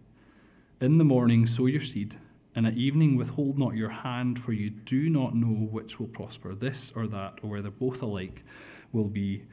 In 0.79 0.97
the 0.97 1.05
morning 1.05 1.45
sow 1.45 1.67
your 1.67 1.81
seed 1.81 2.15
and 2.55 2.67
at 2.67 2.73
evening 2.75 3.15
withhold 3.15 3.57
not 3.57 3.75
your 3.75 3.89
hand, 3.89 4.41
for 4.41 4.53
you 4.53 4.69
do 4.69 5.09
not 5.09 5.35
know 5.35 5.47
which 5.47 5.99
will 5.99 6.07
prosper, 6.07 6.53
this 6.53 6.91
or 6.95 7.07
that, 7.07 7.39
or 7.43 7.49
whether 7.49 7.69
both 7.69 8.01
alike 8.01 8.43
will 8.91 9.05
be 9.05 9.43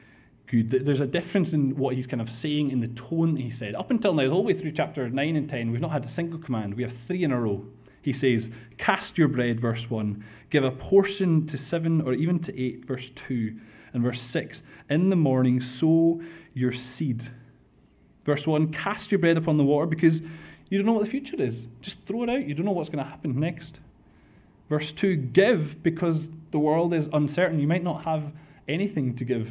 good. 0.46 0.70
There's 0.70 1.00
a 1.00 1.06
difference 1.06 1.52
in 1.52 1.76
what 1.76 1.94
he's 1.94 2.06
kind 2.06 2.20
of 2.20 2.30
saying 2.30 2.70
in 2.70 2.80
the 2.80 2.88
tone 2.88 3.36
he 3.36 3.50
said. 3.50 3.74
Up 3.74 3.90
until 3.90 4.14
now, 4.14 4.28
all 4.28 4.42
the 4.42 4.48
way 4.48 4.54
through 4.54 4.72
chapter 4.72 5.08
9 5.08 5.36
and 5.36 5.48
10, 5.48 5.70
we've 5.70 5.80
not 5.80 5.92
had 5.92 6.04
a 6.04 6.08
single 6.08 6.38
command. 6.38 6.74
We 6.74 6.82
have 6.82 6.92
three 7.06 7.22
in 7.24 7.32
a 7.32 7.40
row. 7.40 7.64
He 8.02 8.12
says, 8.12 8.50
Cast 8.78 9.18
your 9.18 9.28
bread, 9.28 9.60
verse 9.60 9.88
1. 9.90 10.24
Give 10.50 10.64
a 10.64 10.70
portion 10.70 11.46
to 11.46 11.56
7 11.56 12.00
or 12.00 12.14
even 12.14 12.38
to 12.40 12.60
8, 12.60 12.84
verse 12.84 13.10
2. 13.14 13.54
And 13.92 14.02
verse 14.02 14.20
6, 14.20 14.62
In 14.90 15.08
the 15.08 15.16
morning 15.16 15.60
sow 15.60 16.20
your 16.54 16.72
seed. 16.72 17.22
Verse 18.24 18.46
1, 18.46 18.72
Cast 18.72 19.10
your 19.10 19.18
bread 19.18 19.38
upon 19.38 19.56
the 19.56 19.64
water 19.64 19.86
because 19.86 20.22
you 20.68 20.78
don't 20.78 20.86
know 20.86 20.92
what 20.92 21.04
the 21.04 21.10
future 21.10 21.40
is. 21.40 21.68
Just 21.80 22.00
throw 22.02 22.22
it 22.24 22.30
out. 22.30 22.46
You 22.46 22.54
don't 22.54 22.66
know 22.66 22.72
what's 22.72 22.88
going 22.88 23.04
to 23.04 23.10
happen 23.10 23.38
next. 23.38 23.80
Verse 24.68 24.92
2 24.92 25.16
Give 25.16 25.82
because 25.82 26.28
the 26.50 26.58
world 26.58 26.92
is 26.92 27.08
uncertain. 27.12 27.58
You 27.58 27.66
might 27.66 27.84
not 27.84 28.04
have 28.04 28.32
anything 28.68 29.14
to 29.16 29.24
give 29.24 29.50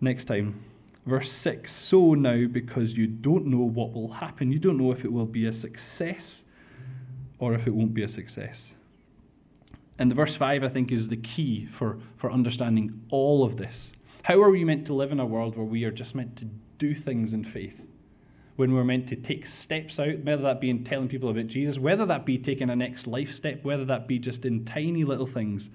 next 0.00 0.26
time. 0.26 0.62
Verse 1.06 1.30
6 1.32 1.72
Sow 1.72 2.14
now 2.14 2.46
because 2.46 2.96
you 2.96 3.06
don't 3.06 3.46
know 3.46 3.58
what 3.58 3.92
will 3.92 4.12
happen. 4.12 4.52
You 4.52 4.58
don't 4.58 4.76
know 4.76 4.92
if 4.92 5.04
it 5.04 5.12
will 5.12 5.26
be 5.26 5.46
a 5.46 5.52
success 5.52 6.44
or 7.38 7.54
if 7.54 7.66
it 7.66 7.74
won't 7.74 7.94
be 7.94 8.02
a 8.02 8.08
success. 8.08 8.74
And 9.98 10.10
the 10.10 10.14
verse 10.14 10.36
5, 10.36 10.62
I 10.62 10.68
think, 10.68 10.92
is 10.92 11.08
the 11.08 11.16
key 11.16 11.66
for, 11.66 11.98
for 12.16 12.30
understanding 12.30 13.00
all 13.10 13.44
of 13.44 13.56
this. 13.56 13.92
How 14.22 14.40
are 14.42 14.50
we 14.50 14.64
meant 14.64 14.86
to 14.86 14.94
live 14.94 15.10
in 15.10 15.20
a 15.20 15.26
world 15.26 15.56
where 15.56 15.66
we 15.66 15.84
are 15.84 15.90
just 15.90 16.14
meant 16.14 16.36
to 16.36 16.44
do 16.78 16.94
things 16.94 17.32
in 17.34 17.42
faith? 17.42 17.80
When 18.58 18.74
we're 18.74 18.82
meant 18.82 19.06
to 19.06 19.14
take 19.14 19.46
steps 19.46 20.00
out, 20.00 20.18
whether 20.24 20.42
that 20.42 20.60
be 20.60 20.68
in 20.68 20.82
telling 20.82 21.06
people 21.06 21.30
about 21.30 21.46
Jesus, 21.46 21.78
whether 21.78 22.04
that 22.04 22.26
be 22.26 22.36
taking 22.36 22.70
a 22.70 22.74
next 22.74 23.06
life 23.06 23.32
step, 23.32 23.62
whether 23.62 23.84
that 23.84 24.08
be 24.08 24.18
just 24.18 24.44
in 24.44 24.64
tiny 24.64 25.04
little 25.04 25.28
things. 25.28 25.70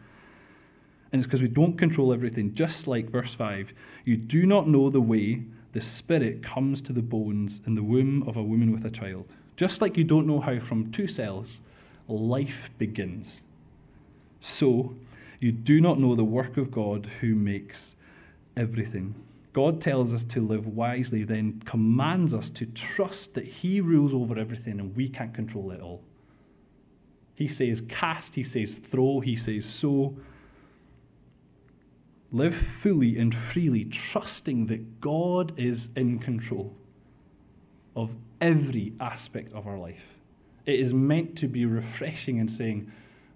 And 1.14 1.22
it's 1.22 1.26
because 1.26 1.42
we 1.42 1.48
don't 1.48 1.78
control 1.78 2.12
everything, 2.12 2.54
just 2.56 2.86
like 2.86 3.10
verse 3.10 3.34
5. 3.34 3.72
You 4.04 4.18
do 4.18 4.46
not 4.46 4.68
know 4.68 4.90
the 4.90 5.00
way 5.00 5.44
the 5.72 5.80
Spirit 5.80 6.44
comes 6.44 6.82
to 6.82 6.92
the 6.92 7.02
bones 7.02 7.62
in 7.66 7.74
the 7.74 7.82
womb 7.82 8.28
of 8.28 8.36
a 8.36 8.44
woman 8.44 8.74
with 8.74 8.84
a 8.84 8.92
child. 8.92 9.30
Just 9.56 9.80
like 9.80 9.96
you 9.96 10.04
don't 10.04 10.28
know 10.28 10.42
how 10.42 10.60
from 10.60 10.92
two 10.92 11.08
cells 11.08 11.62
life 12.10 12.70
begins. 12.80 13.44
So, 14.42 14.94
you 15.40 15.54
do 15.54 15.80
not 15.80 16.02
know 16.02 16.16
the 16.16 16.26
work 16.26 16.58
of 16.58 16.70
God 16.70 17.10
who 17.22 17.34
makes 17.34 17.96
everything. 18.58 19.16
God 19.54 19.80
tells 19.80 20.14
us 20.14 20.24
to 20.26 20.42
live 20.42 20.66
wisely, 20.68 21.24
then 21.24 21.62
commands 21.66 22.34
us 22.34 22.50
to 22.52 22.66
trust 22.66 23.36
that 23.36 23.46
He 23.46 23.82
rules 23.82 24.12
over 24.12 24.38
everything 24.38 24.80
and 24.80 24.96
we 24.96 25.08
can't 25.08 25.34
control 25.34 25.72
it 25.72 25.80
all. 25.80 26.02
He 27.36 27.48
says 27.48 27.82
cast, 27.88 28.34
He 28.34 28.44
says 28.44 28.76
throw, 28.76 29.20
He 29.20 29.36
says 29.36 29.66
sow. 29.66 30.16
Live 32.32 32.56
fully 32.56 33.20
and 33.20 33.34
freely, 33.34 33.86
trusting 33.86 34.66
that 34.68 35.00
God 35.00 35.54
is 35.56 35.90
in 35.96 36.18
control 36.18 36.76
of 37.96 38.10
every 38.42 38.94
aspect 39.00 39.54
of 39.54 39.68
our 39.68 39.78
life. 39.78 40.04
It 40.66 40.80
is 40.80 40.94
meant 40.94 41.38
to 41.38 41.48
be 41.48 41.68
refreshing 41.68 42.40
and 42.40 42.50
saying, 42.50 42.92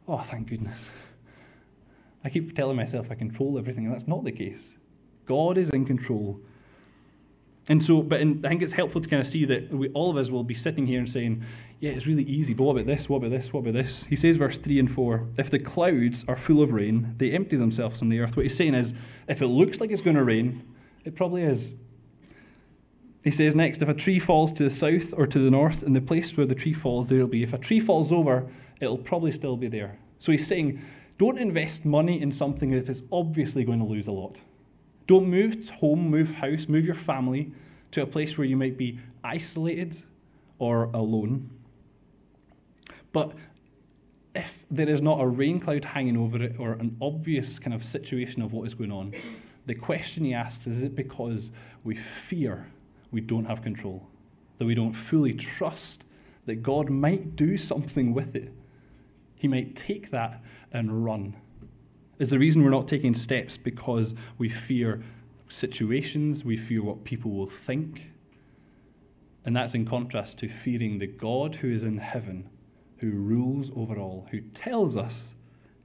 Oh, 0.08 0.18
thank 0.18 0.50
goodness. 0.50 0.90
I 2.24 2.30
keep 2.30 2.56
telling 2.56 2.76
myself 2.76 3.12
I 3.12 3.16
control 3.16 3.60
everything, 3.60 3.86
and 3.86 3.94
that's 3.94 4.08
not 4.08 4.24
the 4.24 4.32
case. 4.32 4.74
God 5.28 5.58
is 5.58 5.70
in 5.70 5.86
control. 5.86 6.40
And 7.70 7.84
so, 7.84 8.02
but 8.02 8.22
in, 8.22 8.44
I 8.46 8.50
think 8.50 8.62
it's 8.62 8.74
helpful 8.74 9.02
to 9.02 9.10
kind 9.10 9.22
of 9.22 9.28
see 9.28 9.44
that 9.46 9.70
we, 9.72 9.90
all 9.90 10.10
of 10.10 10.18
us 10.18 10.30
will 10.30 10.44
be 10.44 10.54
sitting 10.54 10.88
here 10.88 11.00
and 11.00 11.10
saying, 11.10 11.44
yeah, 11.82 11.92
it's 11.92 12.08
really 12.08 12.24
easy, 12.24 12.54
but 12.54 12.64
what 12.64 12.72
about 12.72 12.86
this? 12.86 13.10
What 13.10 13.18
about 13.18 13.32
this? 13.32 13.52
What 13.52 13.60
about 13.60 13.74
this? 13.74 14.06
He 14.06 14.16
says, 14.16 14.38
verse 14.38 14.58
3 14.58 14.80
and 14.80 14.92
4 14.92 15.28
If 15.38 15.52
the 15.52 15.60
clouds 15.60 16.24
are 16.28 16.38
full 16.38 16.62
of 16.62 16.72
rain, 16.72 17.14
they 17.18 17.32
empty 17.32 17.58
themselves 17.58 18.02
on 18.02 18.10
the 18.10 18.20
earth. 18.20 18.38
What 18.38 18.44
he's 18.44 18.56
saying 18.56 18.74
is, 18.74 18.94
if 19.28 19.42
it 19.42 19.48
looks 19.48 19.82
like 19.82 19.92
it's 19.92 20.02
going 20.02 20.16
to 20.16 20.24
rain, 20.24 20.64
it 21.04 21.16
probably 21.16 21.44
is. 21.44 21.74
He 23.24 23.32
says 23.32 23.54
next, 23.54 23.82
if 23.82 23.90
a 23.90 23.94
tree 23.94 24.20
falls 24.20 24.54
to 24.54 24.64
the 24.64 24.70
south 24.70 25.14
or 25.18 25.28
to 25.28 25.40
the 25.40 25.52
north, 25.52 25.84
in 25.84 25.92
the 25.92 26.00
place 26.00 26.38
where 26.38 26.48
the 26.48 26.56
tree 26.56 26.74
falls, 26.74 27.08
there 27.08 27.20
will 27.20 27.28
be. 27.28 27.44
If 27.44 27.54
a 27.54 27.58
tree 27.58 27.82
falls 27.82 28.14
over, 28.14 28.50
it'll 28.80 28.98
probably 28.98 29.34
still 29.34 29.58
be 29.58 29.68
there. 29.68 30.00
So 30.20 30.32
he's 30.32 30.48
saying, 30.48 30.82
don't 31.18 31.38
invest 31.38 31.84
money 31.84 32.22
in 32.22 32.32
something 32.32 32.72
that 32.72 32.88
is 32.88 33.04
obviously 33.12 33.66
going 33.66 33.80
to 33.80 33.86
lose 33.86 34.08
a 34.08 34.12
lot. 34.12 34.40
Don't 35.08 35.28
move 35.28 35.70
home, 35.70 36.10
move 36.10 36.30
house, 36.30 36.68
move 36.68 36.86
your 36.86 36.96
family 36.96 37.52
to 37.92 38.02
a 38.02 38.06
place 38.06 38.38
where 38.38 38.46
you 38.46 38.58
might 38.58 38.78
be 38.78 39.00
isolated 39.24 40.04
or 40.60 40.86
alone. 40.94 41.50
But 43.14 43.34
if 44.36 44.52
there 44.70 44.90
is 44.90 45.02
not 45.02 45.22
a 45.22 45.26
rain 45.26 45.60
cloud 45.60 45.84
hanging 45.84 46.18
over 46.18 46.42
it 46.44 46.56
or 46.60 46.74
an 46.74 46.96
obvious 47.02 47.58
kind 47.58 47.74
of 47.74 47.84
situation 47.84 48.42
of 48.42 48.54
what 48.54 48.68
is 48.68 48.74
going 48.74 48.92
on, 48.92 49.14
the 49.66 49.76
question 49.76 50.26
he 50.26 50.34
asks 50.34 50.68
is, 50.68 50.78
is 50.78 50.84
it 50.84 50.96
because 50.96 51.52
we 51.84 51.96
fear 52.28 52.68
we 53.12 53.22
don't 53.22 53.46
have 53.46 53.62
control? 53.62 54.06
That 54.58 54.66
we 54.66 54.76
don't 54.76 54.94
fully 54.94 55.34
trust 55.34 56.04
that 56.46 56.64
God 56.64 56.90
might 56.90 57.36
do 57.36 57.58
something 57.58 58.14
with 58.14 58.36
it? 58.36 58.52
He 59.36 59.48
might 59.48 59.76
take 59.76 60.12
that 60.12 60.42
and 60.74 61.04
run. 61.04 61.36
Is 62.20 62.30
the 62.30 62.40
reason 62.40 62.64
we're 62.64 62.72
not 62.72 62.88
taking 62.88 63.14
steps 63.14 63.58
because 63.58 64.16
we 64.40 64.50
fear 64.50 65.04
situations, 65.50 66.44
we 66.44 66.58
fear 66.58 66.82
what 66.82 67.04
people 67.04 67.32
will 67.32 67.48
think. 67.48 68.02
And 69.46 69.56
that's 69.56 69.76
in 69.76 69.86
contrast 69.86 70.38
to 70.40 70.50
fearing 70.50 70.98
the 70.98 71.08
God 71.08 71.56
who 71.56 71.72
is 71.72 71.84
in 71.84 71.98
heaven, 71.98 72.50
who 72.98 73.12
rules 73.12 73.72
over 73.76 73.98
all, 73.98 74.28
who 74.32 74.42
tells 74.42 74.98
us, 74.98 75.36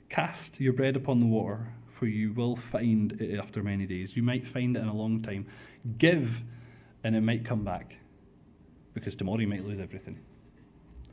Cast 0.09 0.61
your 0.61 0.73
bread 0.73 0.97
upon 0.97 1.21
the 1.21 1.27
water, 1.27 1.67
for 1.95 2.07
you 2.07 2.33
will 2.33 2.57
find 2.57 3.13
it 3.21 3.39
after 3.39 3.63
many 3.63 3.87
days. 3.87 4.17
You 4.17 4.23
might 4.23 4.47
find 4.47 4.77
it 4.77 4.81
in 4.81 4.89
a 4.89 4.95
long 4.95 5.23
time. 5.23 5.47
Give, 5.99 6.43
and 7.05 7.15
it 7.15 7.21
might 7.21 7.45
come 7.45 7.65
back, 7.65 7.95
because 8.95 9.15
tomorrow 9.15 9.39
you 9.39 9.49
might 9.49 9.65
lose 9.65 9.81
everything. 9.81 10.19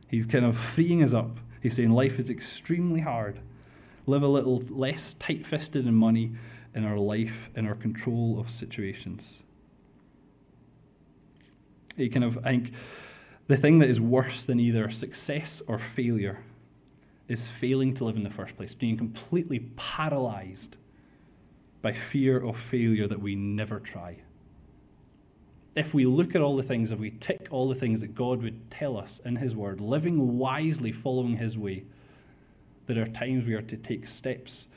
He's 0.09 0.25
kind 0.25 0.43
of 0.43 0.57
freeing 0.57 1.03
us 1.03 1.13
up. 1.13 1.37
He's 1.61 1.75
saying 1.75 1.91
life 1.91 2.19
is 2.19 2.29
extremely 2.29 2.99
hard 2.99 3.39
live 4.09 4.23
a 4.23 4.27
little 4.27 4.59
less 4.69 5.15
tight 5.19 5.45
fisted 5.45 5.85
in 5.85 5.93
money 5.93 6.31
in 6.75 6.83
our 6.83 6.97
life, 6.97 7.49
in 7.55 7.65
our 7.67 7.75
control 7.75 8.39
of 8.39 8.49
situations. 8.49 9.39
You 11.95 12.09
kind 12.09 12.23
of, 12.23 12.37
I 12.39 12.51
think, 12.51 12.73
the 13.47 13.57
thing 13.57 13.79
that 13.79 13.89
is 13.89 13.99
worse 13.99 14.45
than 14.45 14.59
either 14.59 14.89
success 14.89 15.61
or 15.67 15.79
failure 15.79 16.39
is 17.27 17.47
failing 17.59 17.93
to 17.95 18.05
live 18.05 18.15
in 18.15 18.23
the 18.23 18.29
first 18.29 18.55
place, 18.57 18.73
being 18.73 18.97
completely 18.97 19.59
paralyzed 19.75 20.75
by 21.81 21.93
fear 21.93 22.43
of 22.43 22.57
failure 22.57 23.07
that 23.07 23.19
we 23.19 23.35
never 23.35 23.79
try. 23.79 24.17
If 25.75 25.93
we 25.93 26.05
look 26.05 26.35
at 26.35 26.41
all 26.41 26.57
the 26.57 26.63
things, 26.63 26.91
if 26.91 26.99
we 26.99 27.11
tick 27.11 27.47
all 27.51 27.69
the 27.69 27.75
things 27.75 28.01
that 28.01 28.15
God 28.15 28.41
would 28.41 28.69
tell 28.71 28.97
us 28.97 29.21
in 29.25 29.35
His 29.35 29.55
Word, 29.55 29.79
living 29.79 30.37
wisely, 30.37 30.91
following 30.91 31.37
His 31.37 31.57
way, 31.57 31.83
there 32.93 33.03
are 33.03 33.09
times 33.09 33.45
we 33.45 33.53
are 33.53 33.61
to 33.61 33.77
take 33.77 34.07
steps 34.07 34.67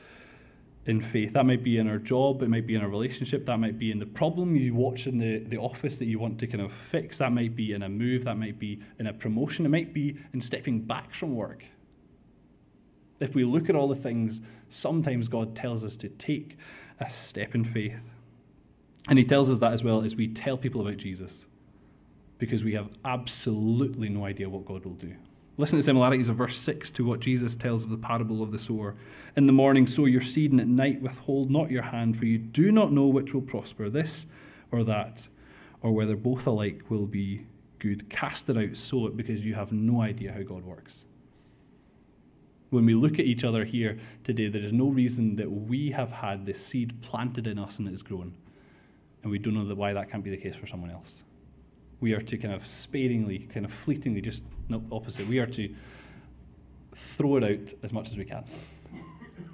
in 0.86 1.00
faith. 1.00 1.32
That 1.32 1.46
might 1.46 1.62
be 1.62 1.78
in 1.78 1.88
our 1.88 1.98
job, 1.98 2.42
it 2.42 2.48
might 2.48 2.66
be 2.66 2.74
in 2.74 2.82
a 2.82 2.88
relationship, 2.88 3.46
that 3.46 3.58
might 3.58 3.78
be 3.78 3.90
in 3.90 3.98
the 3.98 4.06
problem 4.06 4.56
you 4.56 4.74
watch 4.74 5.06
in 5.06 5.18
the, 5.18 5.38
the 5.38 5.56
office 5.56 5.96
that 5.96 6.06
you 6.06 6.18
want 6.18 6.38
to 6.40 6.46
kind 6.46 6.60
of 6.60 6.72
fix, 6.90 7.18
that 7.18 7.32
might 7.32 7.54
be 7.54 7.72
in 7.72 7.84
a 7.84 7.88
move, 7.88 8.24
that 8.24 8.36
might 8.36 8.58
be 8.58 8.80
in 8.98 9.06
a 9.06 9.12
promotion, 9.12 9.64
it 9.64 9.68
might 9.68 9.94
be 9.94 10.16
in 10.34 10.40
stepping 10.40 10.80
back 10.80 11.14
from 11.14 11.36
work. 11.36 11.64
If 13.20 13.34
we 13.34 13.44
look 13.44 13.68
at 13.68 13.76
all 13.76 13.88
the 13.88 13.94
things, 13.94 14.40
sometimes 14.68 15.28
God 15.28 15.54
tells 15.54 15.84
us 15.84 15.96
to 15.98 16.08
take 16.08 16.56
a 16.98 17.08
step 17.08 17.54
in 17.54 17.64
faith. 17.64 18.00
And 19.08 19.18
he 19.18 19.24
tells 19.24 19.48
us 19.48 19.58
that 19.58 19.72
as 19.72 19.84
well 19.84 20.02
as 20.02 20.16
we 20.16 20.28
tell 20.28 20.56
people 20.56 20.80
about 20.80 20.96
Jesus 20.96 21.44
because 22.38 22.64
we 22.64 22.74
have 22.74 22.88
absolutely 23.04 24.08
no 24.08 24.24
idea 24.24 24.48
what 24.48 24.64
God 24.64 24.84
will 24.84 24.94
do. 24.94 25.14
Listen 25.62 25.76
to 25.76 25.82
the 25.82 25.84
similarities 25.84 26.28
of 26.28 26.34
verse 26.34 26.58
6 26.58 26.90
to 26.90 27.04
what 27.04 27.20
Jesus 27.20 27.54
tells 27.54 27.84
of 27.84 27.90
the 27.90 27.96
parable 27.96 28.42
of 28.42 28.50
the 28.50 28.58
sower. 28.58 28.96
In 29.36 29.46
the 29.46 29.52
morning 29.52 29.86
sow 29.86 30.06
your 30.06 30.20
seed, 30.20 30.50
and 30.50 30.60
at 30.60 30.66
night 30.66 31.00
withhold 31.00 31.52
not 31.52 31.70
your 31.70 31.84
hand, 31.84 32.18
for 32.18 32.24
you 32.24 32.36
do 32.36 32.72
not 32.72 32.90
know 32.92 33.06
which 33.06 33.32
will 33.32 33.42
prosper, 33.42 33.88
this 33.88 34.26
or 34.72 34.82
that, 34.82 35.24
or 35.80 35.92
whether 35.92 36.16
both 36.16 36.48
alike 36.48 36.82
will 36.88 37.06
be 37.06 37.46
good. 37.78 38.10
Cast 38.10 38.50
it 38.50 38.56
out, 38.56 38.76
sow 38.76 39.06
it, 39.06 39.16
because 39.16 39.44
you 39.44 39.54
have 39.54 39.70
no 39.70 40.02
idea 40.02 40.32
how 40.32 40.42
God 40.42 40.64
works. 40.64 41.04
When 42.70 42.84
we 42.84 42.94
look 42.94 43.20
at 43.20 43.26
each 43.26 43.44
other 43.44 43.64
here 43.64 44.00
today, 44.24 44.48
there 44.48 44.62
is 44.62 44.72
no 44.72 44.88
reason 44.88 45.36
that 45.36 45.48
we 45.48 45.92
have 45.92 46.10
had 46.10 46.44
this 46.44 46.60
seed 46.60 47.00
planted 47.02 47.46
in 47.46 47.60
us 47.60 47.78
and 47.78 47.86
it 47.86 47.92
has 47.92 48.02
grown. 48.02 48.34
And 49.22 49.30
we 49.30 49.38
don't 49.38 49.54
know 49.54 49.72
why 49.76 49.92
that 49.92 50.10
can't 50.10 50.24
be 50.24 50.30
the 50.30 50.36
case 50.36 50.56
for 50.56 50.66
someone 50.66 50.90
else. 50.90 51.22
We 52.00 52.14
are 52.14 52.20
to 52.20 52.36
kind 52.36 52.52
of 52.52 52.66
sparingly, 52.66 53.46
kind 53.54 53.64
of 53.64 53.72
fleetingly, 53.72 54.22
just 54.22 54.42
no 54.68 54.82
opposite. 54.90 55.26
We 55.26 55.38
are 55.38 55.46
to 55.46 55.74
throw 57.16 57.36
it 57.36 57.44
out 57.44 57.74
as 57.82 57.92
much 57.92 58.10
as 58.10 58.16
we 58.16 58.24
can. 58.24 58.44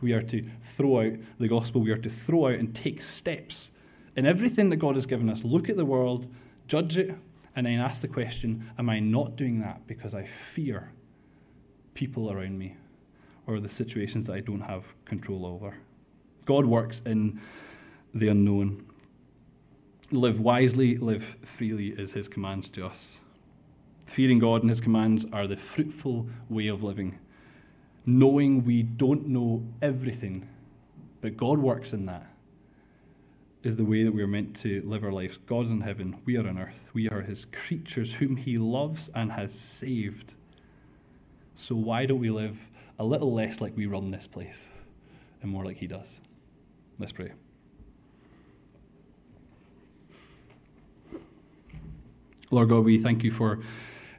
We 0.01 0.13
are 0.13 0.23
to 0.23 0.45
throw 0.77 1.01
out 1.01 1.13
the 1.39 1.49
gospel. 1.49 1.81
We 1.81 1.91
are 1.91 1.99
to 1.99 2.11
throw 2.11 2.49
out 2.49 2.59
and 2.59 2.75
take 2.75 3.03
steps 3.03 3.71
in 4.17 4.27
everything 4.27 4.69
that 4.71 4.77
God 4.77 4.95
has 4.95 5.07
given 5.07 5.29
us. 5.29 5.45
Look 5.45 5.69
at 5.69 5.77
the 5.77 5.85
world, 5.85 6.27
judge 6.67 6.99
it, 6.99 7.15
and 7.57 7.67
then 7.67 7.81
ask 7.81 8.01
the 8.01 8.09
question 8.09 8.71
Am 8.79 8.89
I 8.89 9.01
not 9.01 9.37
doing 9.37 9.61
that 9.61 9.87
because 9.87 10.15
I 10.15 10.29
fear 10.55 10.91
people 11.95 12.31
around 12.31 12.59
me 12.59 12.77
or 13.47 13.61
the 13.61 13.69
situations 13.69 14.27
that 14.27 14.35
I 14.35 14.41
don't 14.41 14.61
have 14.61 14.85
control 15.05 15.47
over? 15.47 15.75
God 16.45 16.65
works 16.65 17.03
in 17.05 17.41
the 18.15 18.29
unknown. 18.29 18.85
Live 20.11 20.41
wisely, 20.41 20.97
live 20.97 21.25
freely 21.57 21.89
is 21.89 22.13
his 22.13 22.29
commands 22.29 22.71
to 22.71 22.87
us. 22.87 22.99
Fearing 24.09 24.39
God 24.39 24.63
and 24.63 24.71
his 24.71 24.81
commands 24.81 25.27
are 25.33 25.47
the 25.47 25.57
fruitful 25.57 26.27
way 26.49 26.69
of 26.69 26.83
living. 26.83 27.19
Knowing 28.07 28.65
we 28.65 28.83
don't 28.83 29.29
know 29.29 29.63
everything, 29.83 30.49
but 31.21 31.37
God 31.37 31.59
works 31.59 31.93
in 31.93 32.07
that, 32.07 32.27
is 33.63 33.77
the 33.77 33.85
way 33.85 34.03
that 34.05 34.13
we 34.13 34.23
are 34.23 34.29
meant 34.29 34.57
to 34.57 34.83
live 34.87 35.05
our 35.05 35.13
lives. 35.13 35.39
God's 35.47 35.71
in 35.71 35.81
heaven, 35.81 36.17
we 36.25 36.37
are 36.37 36.49
on 36.49 36.59
earth. 36.59 36.79
We 36.95 37.09
are 37.11 37.21
his 37.21 37.45
creatures 37.53 38.13
whom 38.13 38.37
he 38.37 38.57
loves 38.57 39.11
and 39.15 39.31
has 39.31 39.53
saved. 39.53 40.35
So 41.55 41.75
why 41.75 42.07
don't 42.07 42.21
we 42.21 42.31
live 42.31 42.59
a 42.99 43.05
little 43.05 43.35
less 43.35 43.61
like 43.61 43.77
we 43.77 43.87
run 43.87 44.11
this 44.11 44.27
place 44.27 44.69
and 45.43 45.51
more 45.51 45.65
like 45.65 45.77
he 45.77 45.87
does? 45.87 46.21
Let's 46.99 47.13
pray. 47.13 47.33
Lord 52.51 52.71
God, 52.71 52.85
we 52.85 52.99
thank 52.99 53.23
you 53.23 53.31
for 53.31 53.61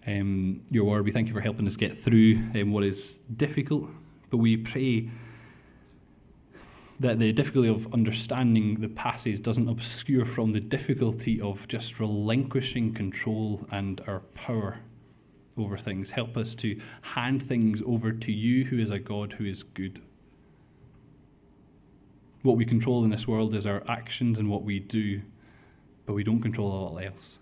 um, 0.07 0.61
your 0.69 0.85
word. 0.85 1.05
We 1.05 1.11
thank 1.11 1.27
you 1.27 1.33
for 1.33 1.41
helping 1.41 1.67
us 1.67 1.75
get 1.75 2.03
through 2.03 2.35
um, 2.55 2.71
what 2.71 2.83
is 2.83 3.19
difficult, 3.37 3.89
but 4.29 4.37
we 4.37 4.57
pray 4.57 5.09
that 6.99 7.17
the 7.17 7.31
difficulty 7.31 7.69
of 7.69 7.93
understanding 7.93 8.75
the 8.75 8.89
passage 8.89 9.41
doesn't 9.41 9.69
obscure 9.69 10.25
from 10.25 10.51
the 10.51 10.59
difficulty 10.59 11.39
of 11.39 11.65
just 11.67 11.99
relinquishing 11.99 12.93
control 12.93 13.65
and 13.71 14.01
our 14.07 14.19
power 14.35 14.77
over 15.57 15.77
things. 15.77 16.09
Help 16.09 16.35
us 16.35 16.55
to 16.55 16.79
hand 17.01 17.41
things 17.41 17.81
over 17.85 18.11
to 18.11 18.31
you, 18.31 18.65
who 18.65 18.79
is 18.79 18.91
a 18.91 18.99
God 18.99 19.33
who 19.33 19.45
is 19.45 19.63
good. 19.63 20.01
What 22.41 22.57
we 22.57 22.65
control 22.65 23.03
in 23.03 23.09
this 23.09 23.27
world 23.27 23.55
is 23.55 23.65
our 23.65 23.83
actions 23.89 24.39
and 24.39 24.49
what 24.49 24.63
we 24.63 24.79
do, 24.79 25.21
but 26.05 26.13
we 26.13 26.23
don't 26.23 26.41
control 26.41 26.71
all 26.71 26.99
else. 26.99 27.39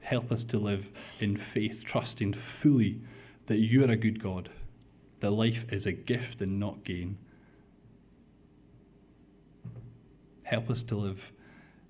Help 0.00 0.32
us 0.32 0.44
to 0.44 0.58
live 0.58 0.86
in 1.20 1.36
faith, 1.36 1.84
trusting 1.84 2.34
fully 2.34 3.00
that 3.46 3.58
you 3.58 3.84
are 3.84 3.90
a 3.90 3.96
good 3.96 4.22
God, 4.22 4.50
that 5.20 5.30
life 5.30 5.64
is 5.70 5.86
a 5.86 5.92
gift 5.92 6.40
and 6.40 6.58
not 6.58 6.84
gain. 6.84 7.16
Help 10.42 10.70
us 10.70 10.82
to 10.84 10.96
live 10.96 11.32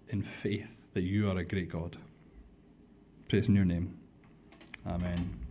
in 0.08 0.22
faith 0.22 0.66
that 0.92 1.02
you 1.02 1.30
are 1.30 1.38
a 1.38 1.44
great 1.44 1.70
God. 1.70 1.96
Praise 3.28 3.48
in 3.48 3.54
your 3.54 3.64
name. 3.64 3.96
Amen. 4.86 5.49